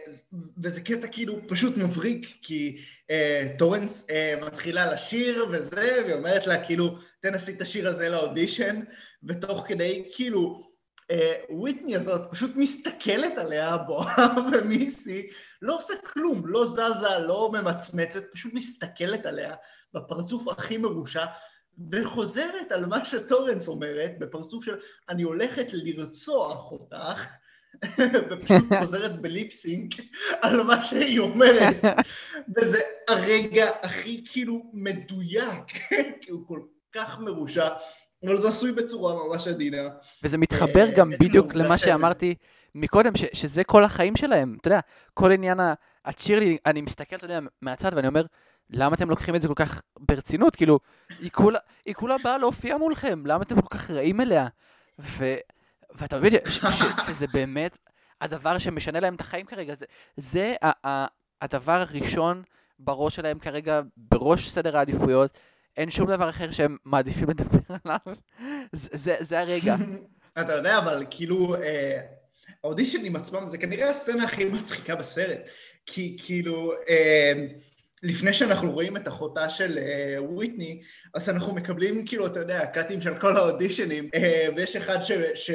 וזה 0.64 0.82
קטע 0.82 1.08
כאילו 1.08 1.48
פשוט 1.48 1.78
מבריק, 1.78 2.28
כי 2.42 2.78
אה, 3.10 3.48
טורנס 3.58 4.06
אה, 4.10 4.36
מתחילה 4.46 4.94
לשיר 4.94 5.46
וזה, 5.52 6.02
והיא 6.04 6.14
אומרת 6.14 6.48
לה 6.48 6.66
כאילו, 6.66 6.98
תנסי 7.20 7.52
את 7.52 7.62
השיר 7.62 7.88
הזה 7.88 8.10
לאודישן, 8.10 8.80
ותוך 9.24 9.66
כדי 9.68 10.10
כאילו, 10.16 10.73
וויטני 11.50 11.96
הזאת 11.96 12.22
פשוט 12.32 12.56
מסתכלת 12.56 13.38
עליה, 13.38 13.78
בואה 13.78 14.28
ומיסי, 14.54 15.28
לא 15.62 15.78
עושה 15.78 15.94
כלום, 16.14 16.42
לא 16.46 16.66
זזה, 16.66 17.20
לא 17.28 17.52
ממצמצת, 17.54 18.24
פשוט 18.34 18.54
מסתכלת 18.54 19.26
עליה 19.26 19.56
בפרצוף 19.94 20.48
הכי 20.48 20.78
מרושע, 20.78 21.26
וחוזרת 21.92 22.72
על 22.72 22.86
מה 22.86 23.06
שטורנס 23.06 23.68
אומרת, 23.68 24.12
בפרצוף 24.20 24.66
של 24.66 24.76
אני 25.10 25.24
הולכת 25.24 25.68
לרצוח 25.74 26.72
אותך, 26.72 27.26
ופשוט 28.30 28.64
חוזרת 28.80 29.22
בליפסינק 29.22 29.94
על 30.42 30.64
מה 30.64 30.86
שהיא 30.86 31.20
אומרת. 31.20 31.76
וזה 32.58 32.80
הרגע 33.10 33.72
הכי 33.84 34.24
כאילו 34.32 34.72
מדויק, 34.74 35.64
כי 36.22 36.32
הוא 36.32 36.48
כל 36.48 36.62
כך 36.94 37.20
מרושע, 37.20 37.68
אבל 38.28 38.38
זה 38.42 38.50
עשוי 38.50 38.72
בצורה 38.72 39.28
ממש 39.28 39.48
עדינה. 39.48 39.78
וזה 40.24 40.38
מתחבר 40.38 40.88
אה, 40.90 40.96
גם 40.96 41.10
עצם 41.14 41.26
בדיוק 41.26 41.46
העובדה 41.46 41.66
למה 41.66 41.78
שאמרתי 41.78 42.36
מקודם, 42.76 43.16
ש- 43.16 43.26
שזה 43.34 43.64
כל 43.64 43.84
החיים 43.84 44.16
שלהם. 44.16 44.58
אתה 44.62 44.68
יודע, 44.68 44.80
כל 45.14 45.32
עניין 45.32 45.60
הצ'ירלי, 46.06 46.58
אני 46.66 46.82
מסתכל, 46.82 47.16
אתה 47.16 47.26
יודע, 47.26 47.40
מהצד 47.62 47.92
ואני 47.96 48.08
אומר, 48.08 48.26
למה 48.70 48.96
אתם 48.96 49.10
לוקחים 49.10 49.36
את 49.36 49.42
זה 49.42 49.48
כל 49.48 49.54
כך 49.54 49.82
ברצינות? 50.00 50.56
כאילו, 50.56 50.80
היא 51.20 51.32
כולה, 51.32 51.60
היא 51.86 51.94
כולה 51.96 52.16
באה 52.24 52.38
להופיע 52.38 52.78
מולכם, 52.78 53.24
למה 53.26 53.44
אתם 53.44 53.62
כל 53.62 53.78
כך 53.78 53.92
רעים 53.92 54.22
אליה? 54.22 54.48
ו, 55.00 55.36
ואתה 55.96 56.18
מבין 56.20 56.32
ש- 56.32 56.58
ש- 56.58 56.66
ש- 56.66 57.08
שזה 57.08 57.26
באמת 57.34 57.78
הדבר 58.22 58.58
שמשנה 58.58 59.00
להם 59.00 59.16
את 59.16 59.22
החיים 59.22 59.46
כרגע. 59.46 59.76
זה, 59.76 59.86
זה 60.18 60.56
ה- 60.64 60.88
ה- 60.88 61.06
הדבר 61.42 61.72
הראשון 61.90 62.44
בראש 62.80 63.16
שלהם 63.16 63.40
כרגע, 63.40 63.82
בראש 63.98 64.50
סדר 64.50 64.78
העדיפויות. 64.78 65.38
אין 65.78 65.92
שום 65.92 66.08
דבר 66.08 66.30
אחר 66.30 66.52
שהם 66.52 66.78
מעדיפים 66.86 67.30
לדבר 67.30 67.76
עליו. 67.84 68.16
זה, 68.74 69.16
זה, 69.20 69.40
הרגע. 69.40 69.76
אתה 70.42 70.54
יודע, 70.54 70.78
אבל 70.78 71.06
כאילו, 71.10 71.56
אה, 71.56 72.02
האודישנים 72.64 73.16
עצמם 73.16 73.50
זה 73.50 73.58
כנראה 73.58 73.90
הסצנה 73.90 74.24
הכי 74.24 74.46
מצחיקה 74.46 74.96
בסרט. 74.96 75.40
כי 75.86 76.18
כאילו, 76.26 76.74
אה, 76.90 77.34
לפני 78.04 78.34
שאנחנו 78.34 78.72
רואים 78.72 78.98
את 78.98 79.08
אחותה 79.08 79.50
של 79.50 79.80
אה, 79.82 80.24
וויטני, 80.24 80.82
אז 81.14 81.30
אנחנו 81.30 81.56
מקבלים 81.56 82.06
כאילו, 82.06 82.28
אתה 82.28 82.40
יודע, 82.40 82.66
קאטים 82.66 83.02
של 83.02 83.20
כל 83.20 83.38
האודישנים, 83.38 84.10
אה, 84.16 84.48
ויש 84.56 84.76
אחד 84.76 85.04
ש... 85.04 85.12
ש... 85.36 85.52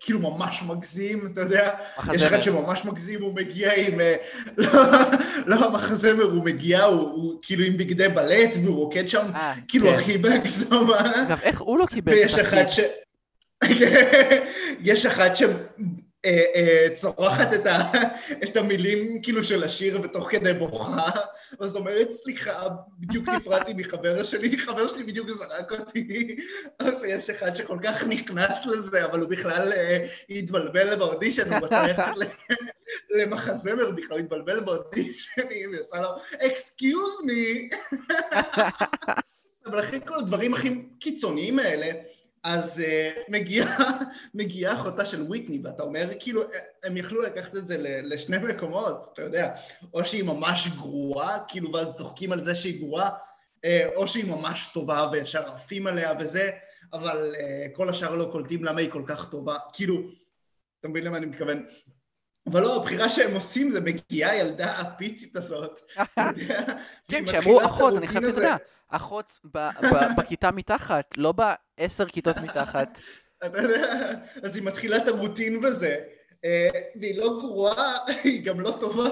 כאילו 0.00 0.18
ממש 0.18 0.62
מגזים, 0.66 1.28
אתה 1.32 1.40
יודע? 1.40 1.70
יש 1.92 1.98
מחזמר. 1.98 2.26
אחד 2.28 2.42
שממש 2.42 2.84
מגזים, 2.84 3.22
הוא 3.22 3.34
מגיע 3.34 3.72
עם... 3.74 4.00
אה, 4.00 4.16
לא, 4.56 4.72
לא 5.46 5.66
המחזמר, 5.66 6.22
הוא 6.22 6.44
מגיע, 6.44 6.82
הוא, 6.82 7.00
הוא 7.00 7.38
כאילו 7.42 7.64
עם 7.64 7.76
בגדי 7.76 8.08
בלט, 8.08 8.50
והוא 8.62 8.76
רוקד 8.76 9.08
שם, 9.08 9.26
אה, 9.34 9.54
כאילו 9.68 9.86
כן. 9.86 9.94
הכי 9.94 10.18
בהגזמה. 10.18 11.22
אגב, 11.26 11.38
איך 11.42 11.60
הוא 11.60 11.78
לא 11.78 11.86
קיבל 11.86 12.12
ויש 12.12 12.34
תפקיד? 12.34 12.58
אחד 12.58 12.68
ש... 12.68 12.80
יש 14.90 15.06
אחת 15.06 15.36
שצורחת 16.26 17.54
את, 17.54 17.66
ה... 17.66 17.92
את 18.44 18.56
המילים 18.56 19.22
כאילו 19.22 19.44
של 19.44 19.62
השיר 19.62 20.00
ותוך 20.02 20.30
כדי 20.30 20.52
בוכה, 20.52 21.10
אז 21.60 21.76
אומרת, 21.76 22.12
סליחה, 22.12 22.68
בדיוק 22.98 23.28
נפרדתי 23.28 23.72
מחבר 23.74 24.22
שלי, 24.22 24.58
חבר 24.58 24.88
שלי 24.88 25.02
בדיוק 25.02 25.30
זרק 25.30 25.72
אותי, 25.72 26.36
אז 26.78 27.04
יש 27.04 27.30
אחד 27.30 27.54
שכל 27.54 27.78
כך 27.82 28.04
נכנס 28.04 28.66
לזה, 28.66 29.04
אבל 29.04 29.20
הוא 29.20 29.28
בכלל 29.28 29.72
אה, 29.72 30.06
התבלבל 30.30 30.96
באודישן, 30.96 31.52
הוא 31.52 31.66
רצה 31.66 31.86
ללכת 32.16 32.34
למחזמר 33.10 33.90
בכלל, 33.90 34.16
הוא 34.16 34.24
התבלבל 34.24 34.60
באודישנים, 34.60 35.70
היא 35.72 35.80
עושה 35.80 36.00
לו, 36.00 36.08
excuse 36.46 37.22
me. 37.24 37.68
אבל 39.66 39.80
אחרי 39.80 40.00
כל 40.06 40.18
הדברים 40.18 40.54
הכי 40.54 40.82
קיצוניים 41.00 41.58
האלה, 41.58 41.90
אז 42.42 42.82
uh, 42.86 43.20
מגיעה 43.28 44.00
מגיעה 44.34 44.74
אחותה 44.74 45.06
של 45.06 45.22
וויטני, 45.22 45.60
ואתה 45.64 45.82
אומר, 45.82 46.08
כאילו, 46.20 46.42
הם 46.82 46.96
יכלו 46.96 47.22
לקחת 47.22 47.56
את 47.56 47.66
זה 47.66 47.76
לשני 48.02 48.38
מקומות, 48.38 49.10
אתה 49.12 49.22
יודע, 49.22 49.54
או 49.94 50.04
שהיא 50.04 50.24
ממש 50.24 50.68
גרועה, 50.68 51.38
כאילו, 51.48 51.72
ואז 51.72 51.94
צוחקים 51.96 52.32
על 52.32 52.44
זה 52.44 52.54
שהיא 52.54 52.80
גרועה, 52.80 53.10
אה, 53.64 53.88
או 53.96 54.08
שהיא 54.08 54.24
ממש 54.24 54.70
טובה 54.74 55.08
וישר 55.12 55.46
עפים 55.46 55.86
עליה 55.86 56.12
וזה, 56.20 56.50
אבל 56.92 57.34
אה, 57.40 57.66
כל 57.72 57.88
השאר 57.88 58.16
לא 58.16 58.28
קולטים 58.32 58.64
למה 58.64 58.80
היא 58.80 58.90
כל 58.90 59.02
כך 59.06 59.30
טובה, 59.30 59.56
כאילו, 59.72 59.94
אתה 60.80 60.88
מבין 60.88 61.04
למה 61.04 61.16
אני 61.16 61.26
מתכוון? 61.26 61.66
אבל 62.50 62.60
לא, 62.60 62.76
הבחירה 62.76 63.08
שהם 63.08 63.34
עושים 63.34 63.70
זה 63.70 63.80
מגיעה 63.80 64.30
הילדה 64.30 64.78
הפיצית 64.78 65.36
הזאת, 65.36 65.80
כן, 67.10 67.24
כשאמרו 67.26 67.64
אחות, 67.64 67.94
אני 67.96 68.06
הזה. 68.06 68.40
יודע, 68.40 68.56
אחות 68.88 69.40
בכיתה 70.18 70.50
מתחת, 70.50 71.04
לא 71.16 71.32
בעשר 71.32 72.08
כיתות 72.08 72.36
מתחת. 72.36 72.98
אתה 73.46 73.58
יודע, 73.62 74.10
אז 74.42 74.56
היא 74.56 74.64
מתחילה 74.64 74.96
את 74.96 75.08
הרוטין 75.08 75.60
בזה, 75.60 75.96
אה, 76.44 76.68
והיא 77.00 77.18
לא 77.18 77.38
גרועה, 77.40 77.94
היא 78.24 78.44
גם 78.44 78.60
לא 78.60 78.76
טובה, 78.80 79.08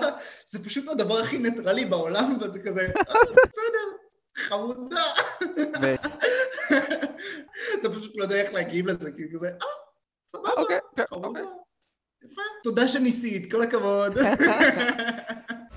זה 0.46 0.64
פשוט 0.64 0.88
הדבר 0.88 1.18
הכי 1.20 1.38
ניטרלי 1.38 1.84
בעולם, 1.84 2.38
וזה 2.40 2.58
כזה, 2.58 2.80
"אה, 2.80 3.14
בסדר, 3.48 3.88
חמודה. 4.36 5.04
אתה 7.80 7.88
פשוט 7.90 8.12
לא 8.16 8.22
יודע 8.22 8.36
איך 8.36 8.52
להגיב 8.52 8.86
לזה, 8.86 9.10
כי 9.16 9.22
כזה, 9.34 9.48
אה, 9.48 9.66
סבבה, 10.26 10.50
אוקיי, 10.56 10.78
כן, 10.96 11.04
חמודה. 11.10 11.40
אוקיי. 12.22 12.32
יפה, 12.32 12.42
תודה 12.64 12.88
שניסית, 12.88 13.50
כל 13.50 13.62
הכבוד. 13.62 14.18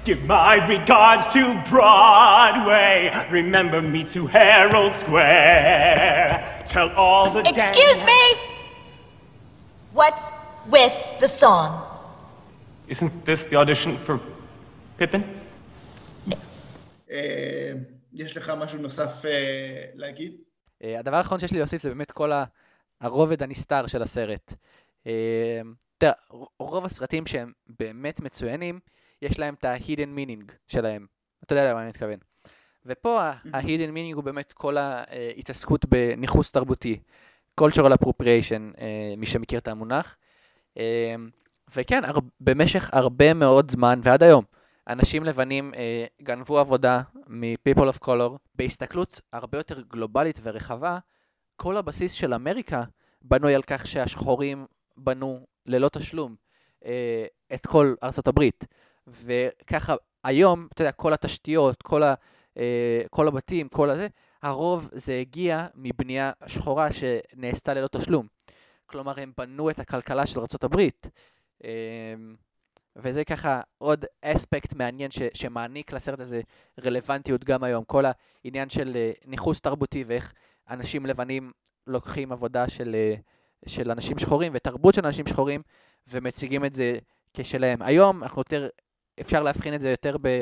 Give 0.05 0.23
my 0.27 0.55
regards 0.67 1.25
to 1.35 1.43
Broadway. 1.69 2.97
Remember 3.31 3.81
me 3.93 4.01
to 4.15 4.25
Herald 4.25 4.93
Square. 5.03 6.63
Tell 6.73 6.89
all 6.95 7.25
the 7.33 7.41
Excuse 7.41 8.01
me! 8.11 8.21
What's 9.93 10.23
with 10.75 10.95
the 11.23 11.29
song? 11.43 11.69
Isn't 12.87 13.13
this 13.25 13.41
the 13.51 13.57
audition 13.57 13.97
for 14.05 14.19
Pippin? 14.97 15.21
אה, 17.11 17.71
יש 18.13 18.37
לך 18.37 18.51
משהו 18.59 18.77
נוסף 18.77 19.25
אה, 19.25 19.83
להגיד? 19.95 20.33
אה, 20.83 20.99
הדבר 20.99 21.15
האחרון 21.15 21.39
שיש 21.39 21.51
לי 21.51 21.57
להוסיף 21.57 21.81
זה 21.81 21.89
באמת 21.89 22.11
כל 22.11 22.31
הרובד 23.01 23.43
הנסתר 23.43 23.87
של 23.87 24.01
הסרט. 24.01 24.53
אה, 26.04 26.12
ר- 26.34 26.45
רוב 26.60 26.86
הסרטים 26.86 27.26
שהם 27.26 27.52
באמת 27.80 28.20
מצוינים, 28.20 28.80
יש 29.22 29.39
להם 29.39 29.54
את 29.54 29.66
ה-hidden 29.66 30.18
meaning 30.18 30.52
שלהם. 30.68 31.06
אתה 31.43 31.54
יודע 31.54 31.72
למה 31.72 31.82
אני 31.82 31.89
מתכוון. 31.89 32.18
ופה 32.86 33.22
ה- 33.22 33.34
ה-hidden 33.54 33.91
meaning 33.93 34.16
הוא 34.16 34.24
באמת 34.24 34.54
כל 34.54 34.78
ההתעסקות 34.78 35.86
בניכוס 35.86 36.52
תרבותי. 36.52 36.99
cultural 37.62 37.91
appropriation, 37.93 38.78
אה, 38.82 39.14
מי 39.18 39.26
שמכיר 39.26 39.60
את 39.60 39.68
המונח. 39.68 40.16
אה, 40.78 41.16
וכן, 41.76 42.06
הר- 42.06 42.20
במשך 42.39 42.89
הרבה 42.93 43.34
מאוד 43.34 43.72
זמן, 43.72 43.99
ועד 44.04 44.24
היום, 44.24 44.43
אנשים 44.88 45.24
לבנים 45.24 45.74
אה, 45.74 46.06
גנבו 46.22 46.60
עבודה 46.60 47.02
מ-people 47.28 47.82
of 47.93 48.06
color. 48.06 48.38
בהסתכלות 48.56 49.22
הרבה 49.34 49.58
יותר 49.58 49.82
גלובלית 49.82 50.39
ורחבה, 50.43 50.97
כל 51.56 51.78
הבסיס 51.78 52.12
של 52.14 52.34
אמריקה 52.34 52.84
בנוי 53.22 53.56
על 53.56 53.62
כך 53.62 53.88
שהשחורים 53.88 54.66
בנו 54.97 55.45
ללא 55.65 55.89
תשלום 55.89 56.35
אה, 56.85 57.25
את 57.53 57.65
כל 57.65 57.95
ארצות 58.03 58.27
הברית. 58.27 58.65
וככה 59.07 59.95
היום, 60.23 60.67
אתה 60.73 60.81
יודע, 60.81 60.91
כל 60.91 61.13
התשתיות, 61.13 61.81
כל, 61.81 62.03
ה, 62.03 62.13
אה, 62.57 63.01
כל 63.09 63.27
הבתים, 63.27 63.69
כל 63.69 63.89
הזה, 63.89 64.07
הרוב 64.41 64.89
זה 64.93 65.17
הגיע 65.19 65.67
מבנייה 65.75 66.31
שחורה 66.47 66.87
שנעשתה 66.91 67.73
ללא 67.73 67.87
תשלום. 67.87 68.27
כלומר, 68.85 69.19
הם 69.19 69.31
בנו 69.37 69.69
את 69.69 69.79
הכלכלה 69.79 70.25
של 70.25 70.39
הברית. 70.63 71.07
אה, 71.63 72.13
וזה 72.95 73.23
ככה 73.23 73.61
עוד 73.77 74.05
אספקט 74.21 74.73
מעניין 74.73 75.11
ש, 75.11 75.21
שמעניק 75.33 75.93
לסרט 75.93 76.19
הזה 76.19 76.41
רלוונטיות 76.85 77.43
גם 77.43 77.63
היום. 77.63 77.83
כל 77.83 78.03
העניין 78.45 78.69
של 78.69 78.91
אה, 78.95 79.11
ניכוס 79.25 79.61
תרבותי 79.61 80.03
ואיך 80.07 80.33
אנשים 80.69 81.05
לבנים 81.05 81.51
לוקחים 81.87 82.31
עבודה 82.31 82.69
של, 82.69 82.95
אה, 82.95 83.15
של 83.68 83.91
אנשים 83.91 84.20
שחורים 84.20 84.51
ותרבות 84.55 84.93
של 84.93 85.05
אנשים 85.05 85.28
שחורים 85.28 85.62
ומציגים 86.07 86.66
את 86.66 86.74
זה 86.74 86.97
כשלהם. 87.34 87.82
היום 87.82 88.24
אנחנו 88.24 88.39
יותר, 88.39 88.70
אפשר 89.22 89.43
להבחין 89.43 89.76
את 89.76 89.82
זה 89.82 89.89
יותר 89.89 90.16
ב, 90.22 90.41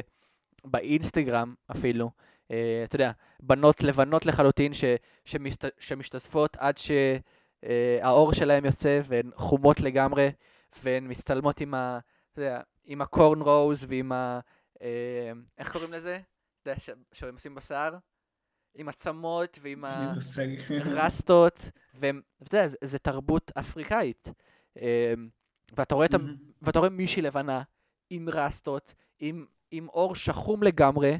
באינסטגרם 0.65 1.53
אפילו. 1.71 2.11
אה, 2.51 2.81
אתה 2.83 2.95
יודע, 2.95 3.11
בנות 3.39 3.83
לבנות 3.83 4.25
לחלוטין 4.25 4.73
ש, 4.73 4.83
שמסת, 5.25 5.65
שמשתזפות 5.77 6.57
עד 6.59 6.75
שהאור 6.77 8.33
שלהם 8.33 8.65
יוצא 8.65 9.01
והן 9.03 9.31
חומות 9.35 9.79
לגמרי 9.79 10.31
והן 10.83 11.11
מצטלמות 11.11 11.61
עם 11.61 11.73
ה... 11.73 11.99
אתה 12.31 12.41
יודע, 12.41 12.61
עם 12.83 13.01
הקורן 13.01 13.41
רוז 13.41 13.85
ועם 13.89 14.11
ה... 14.11 14.39
אה, 14.81 15.31
איך 15.57 15.71
קוראים 15.71 15.93
לזה? 15.93 16.19
אתה 16.61 16.69
יודע, 16.69 16.79
שהם 17.13 17.33
עושים 17.33 17.55
בשיער? 17.55 17.97
עם 18.79 18.89
עצמות 18.89 19.59
ועם 19.61 19.85
אין 19.85 19.93
לי 19.99 20.09
ה... 20.09 20.13
מושג. 20.13 20.47
רסטות, 21.01 21.69
והם, 21.93 22.21
אתה 22.43 22.55
יודע, 22.55 22.67
זה, 22.67 22.77
זה 22.81 22.99
תרבות 22.99 23.51
אפריקאית. 23.59 24.27
אה, 24.81 25.13
ואתה 25.77 25.95
רואה, 25.95 26.07
ואתה 26.61 26.79
רואה 26.79 26.89
מישהי 26.89 27.21
לבנה 27.21 27.61
עם 28.09 28.29
רסטות, 28.29 28.93
עם, 29.19 29.45
עם 29.71 29.87
אור 29.89 30.15
שחום 30.15 30.63
לגמרי, 30.63 31.17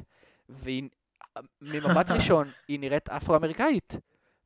וממבט 0.48 2.10
ראשון 2.16 2.50
היא 2.68 2.80
נראית 2.80 3.08
אפרו-אמריקאית. 3.08 3.96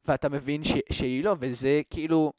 ואתה 0.05 0.29
מבין 0.29 0.65
ש, 0.65 0.73
שהיא 0.93 1.25
לא, 1.25 1.37
וזה 1.39 1.81
כאילו, 1.91 2.33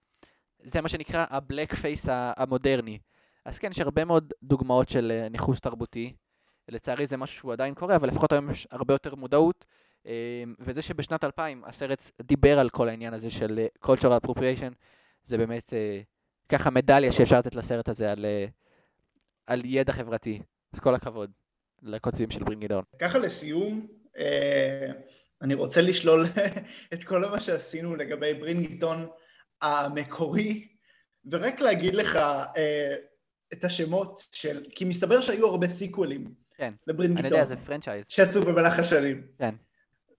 זה 0.64 0.82
מה 0.82 0.90
שנקרא 0.90 1.26
הבלק 1.30 1.74
פייס 1.74 2.06
המודרני. 2.10 3.00
אז 3.46 3.60
כן, 3.60 3.72
יש 3.72 3.80
הרבה 3.80 4.06
מאוד 4.06 4.34
דוגמאות 4.44 4.90
של 4.90 5.12
אה, 5.12 5.30
ניכוס 5.30 5.60
תרבותי. 5.60 6.16
לצערי 6.70 7.06
זה 7.06 7.18
משהו 7.18 7.38
שהוא 7.38 7.54
עדיין 7.54 7.74
קורה, 7.74 7.96
אבל 7.96 8.08
לפחות 8.08 8.32
היום 8.32 8.50
יש 8.50 8.68
הרבה 8.72 8.94
יותר 8.94 9.16
מודעות. 9.16 9.66
אה, 10.08 10.44
וזה 10.60 10.82
שבשנת 10.82 11.24
2000 11.24 11.64
הסרט 11.66 12.12
דיבר 12.22 12.60
על 12.60 12.70
כל 12.70 12.90
העניין 12.90 13.14
הזה 13.14 13.30
של 13.30 13.60
אה, 13.60 13.94
cultural 13.94 14.26
appropriation, 14.26 14.74
זה 15.24 15.38
באמת 15.38 15.74
אה, 15.74 16.02
ככה 16.50 16.70
מדליה 16.70 17.12
שאפשר 17.12 17.40
לתת 17.40 17.56
לסרט 17.56 17.90
הזה 17.90 18.12
על, 18.12 18.26
אה, 18.26 18.46
על 19.48 19.62
ידע 19.66 19.94
חברתי. 19.94 20.42
אז 20.74 20.80
כל 20.80 20.96
הכבוד 20.96 21.32
לכותבים 21.82 22.32
של 22.32 22.44
ברינג 22.44 22.64
גדעון. 22.64 22.84
ככה 23.00 23.18
לסיום, 23.18 23.88
אני 25.42 25.54
רוצה 25.54 25.82
לשלול 25.82 26.26
את 26.94 27.04
כל 27.04 27.22
מה 27.30 27.42
שעשינו 27.42 27.96
לגבי 27.96 28.34
ברינגיטון 28.34 29.08
המקורי, 29.62 30.68
ורק 31.32 31.60
להגיד 31.60 31.96
לך 31.96 32.20
את 33.54 33.64
השמות 33.64 34.22
של... 34.32 34.64
כי 34.70 34.86
מסתבר 34.86 35.22
שהיו 35.22 35.48
הרבה 35.48 35.68
סיקוולים 35.68 36.34
כן, 36.58 36.64
אני 36.66 36.74
לברינגיטון, 36.88 37.32
יודע, 37.32 37.46
זה 37.46 37.58
פרנצ'ייז. 37.58 38.06
שיצאו 38.10 38.42
במהלך 38.42 38.80
השנים. 38.80 39.28
כן. 39.38 39.56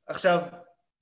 עכשיו, 0.08 0.40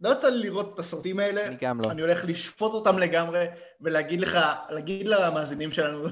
לא 0.00 0.12
יצא 0.12 0.28
לי 0.28 0.38
לראות 0.42 0.74
את 0.74 0.78
הסרטים 0.78 1.18
האלה, 1.18 1.46
אני 1.46 1.56
גם 1.60 1.80
לא. 1.80 1.90
אני 1.90 2.02
הולך 2.02 2.24
לשפוט 2.24 2.72
אותם 2.72 2.98
לגמרי, 2.98 3.46
ולהגיד 3.80 4.20
לך, 4.20 4.38
להגיד 4.70 5.06
למאזינים 5.06 5.72
שלנו 5.72 6.08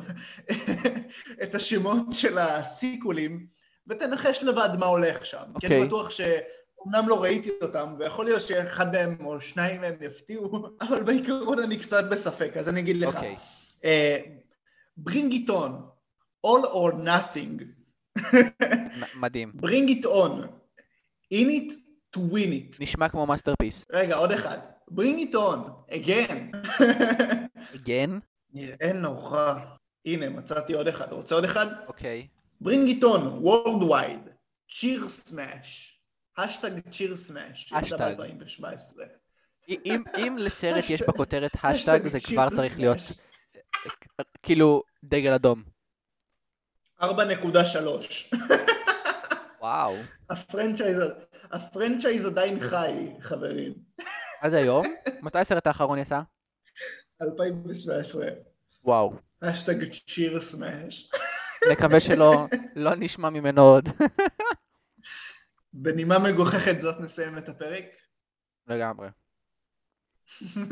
את 1.43 1.55
השמות 1.55 2.07
של 2.13 2.39
הסיקוולים, 2.39 3.47
ותנחש 3.87 4.43
לבד 4.43 4.71
מה 4.79 4.87
הולך 4.87 5.27
שם. 5.27 5.43
כי 5.61 5.67
אני 5.67 5.75
אוקיי. 5.75 5.87
בטוח 5.87 6.11
שאומנם 6.11 7.09
לא 7.09 7.23
ראיתי 7.23 7.51
אותם, 7.63 7.95
ויכול 7.99 8.25
להיות 8.25 8.43
שאחד 8.43 8.93
מהם 8.93 9.27
או 9.27 9.41
שניים 9.41 9.81
מהם 9.81 9.97
יפתיעו, 10.01 10.67
אבל 10.83 11.03
בעיקרון 11.03 11.59
אני 11.59 11.79
קצת 11.79 12.05
בספק, 12.11 12.57
אז 12.57 12.69
אני 12.69 12.81
אגיד 12.81 12.97
לך. 12.97 13.15
אוקיי. 13.15 13.37
Bring 15.09 15.33
it 15.33 15.51
on, 15.51 15.73
all 16.47 16.65
or 16.67 16.93
nothing, 16.93 17.65
מדהים. 19.17 19.53
bring 19.57 19.89
it 19.89 20.05
on, 20.05 20.47
in 21.35 21.49
it 21.49 21.82
to 22.17 22.19
win 22.19 22.75
it. 22.75 22.77
נשמע 22.81 23.09
כמו 23.09 23.27
masterpiece. 23.27 23.85
רגע, 23.93 24.17
עוד 24.17 24.33
אחד. 24.33 24.59
bring 24.91 25.33
it 25.33 25.35
on, 25.35 25.91
again. 25.91 26.57
again? 27.77 28.11
נראה 28.53 28.93
נורא. 28.95 29.55
הנה, 30.07 30.29
מצאתי 30.29 30.73
עוד 30.73 30.89
אחד. 30.89 31.13
רוצה 31.13 31.35
עוד 31.35 31.45
אחד? 31.45 31.67
אוקיי. 31.87 32.29
Bring 32.61 32.87
it 32.87 33.09
on, 33.09 33.43
Worldwide, 33.45 34.31
Cheer 34.79 35.09
Smack. 35.09 35.99
Hashtag 36.39 36.91
Cheer 36.91 37.17
Smack. 37.17 37.73
Hashtag. 37.73 38.01
2017. 38.01 39.05
אם, 39.69 40.03
אם 40.17 40.37
לסרט 40.39 40.85
יש 40.89 41.03
בכותרת 41.09 41.51
האשטג, 41.63 42.07
זה 42.07 42.19
כבר 42.21 42.51
צריך 42.51 42.79
להיות 42.79 42.99
smash. 42.99 43.19
כאילו 44.43 44.83
דגל 45.05 45.33
אדום. 45.33 45.63
4.3. 47.01 47.07
וואו. 49.61 49.95
ה 50.31 50.37
franchise, 50.37 50.97
ה 51.53 51.60
franchise 51.60 52.27
עדיין 52.27 52.61
חי, 52.61 53.09
חברים. 53.21 53.75
עד 54.41 54.55
היום? 54.55 54.87
מתי 55.23 55.39
הסרט 55.39 55.67
האחרון 55.67 55.99
יצא? 55.99 56.21
2017. 57.23 58.27
וואו. 58.85 59.13
Hashtag 59.43 59.93
Cheer 60.07 60.41
Smack. 60.41 61.11
נקווה 61.73 62.01
שלא 62.01 62.47
לא 62.77 62.95
נשמע 62.95 63.31
ממנו 63.31 63.63
עוד. 63.63 63.89
בנימה 65.73 66.19
מגוחכת 66.19 66.81
זאת 66.81 67.01
נסיים 67.01 67.39
את 67.39 67.49
הפרק. 67.49 67.85
לגמרי. 68.67 69.09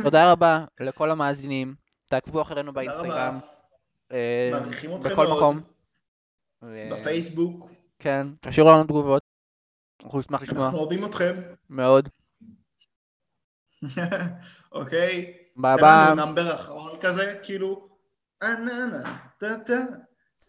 תודה 0.02 0.32
רבה 0.32 0.64
לכל 0.80 1.10
המאזינים. 1.10 1.74
תעקבו 2.06 2.42
אחרינו 2.42 2.72
באינסטגרם. 2.72 3.38
אה, 4.12 4.50
מעריכים 4.52 4.96
אתכם 4.96 5.08
בכל 5.08 5.26
מאוד. 5.26 5.36
מקום. 5.36 5.60
אה, 6.62 6.90
בפייסבוק. 6.92 7.70
כן, 7.98 8.26
תשאירו 8.40 8.70
לנו 8.70 8.84
תגובות. 8.84 9.19
אנחנו 10.04 10.18
נשמח 10.18 10.42
לשמוע 10.42 10.64
אנחנו 10.64 10.78
אוהבים 10.78 11.04
אתכם. 11.04 11.34
מאוד. 11.70 12.08
אוקיי? 14.72 15.32
ביי 15.56 15.76
תן 15.76 15.82
ביי. 15.82 16.06
לנו 16.06 16.14
נאמבר 16.14 16.54
אחרון 16.54 16.90
כזה, 17.00 17.34
כאילו... 17.42 17.90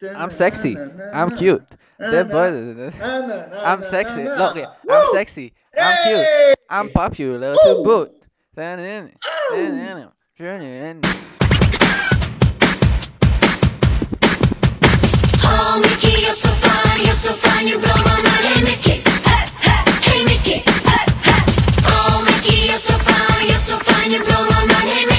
I'm 0.04 0.32
sexy. 0.32 0.76
I'm 1.14 1.30
cute. 1.38 1.76
I'm 2.00 3.84
sexy. 3.84 4.24
לא. 4.26 4.54
I'm 4.54 5.06
sexy. 5.14 5.54
I'm 5.78 5.96
cute. 6.04 6.28
I'm 6.70 6.90
popular 6.90 7.54
to 7.56 7.84
boot. 7.84 8.12
Oh, 15.44 15.80
Mickey, 15.82 16.22
you're 16.24 16.34
so 16.34 16.50
fine, 16.50 17.00
you're 17.06 17.14
so 17.14 17.34
fine, 17.34 17.68
you 17.68 17.78
blow 17.80 18.02
my 18.04 19.11
you 23.44 23.58
so 23.58 23.78
fine, 23.80 24.12
you 24.12 24.24
blow 24.24 24.46
my 24.46 24.66
mind. 24.66 25.11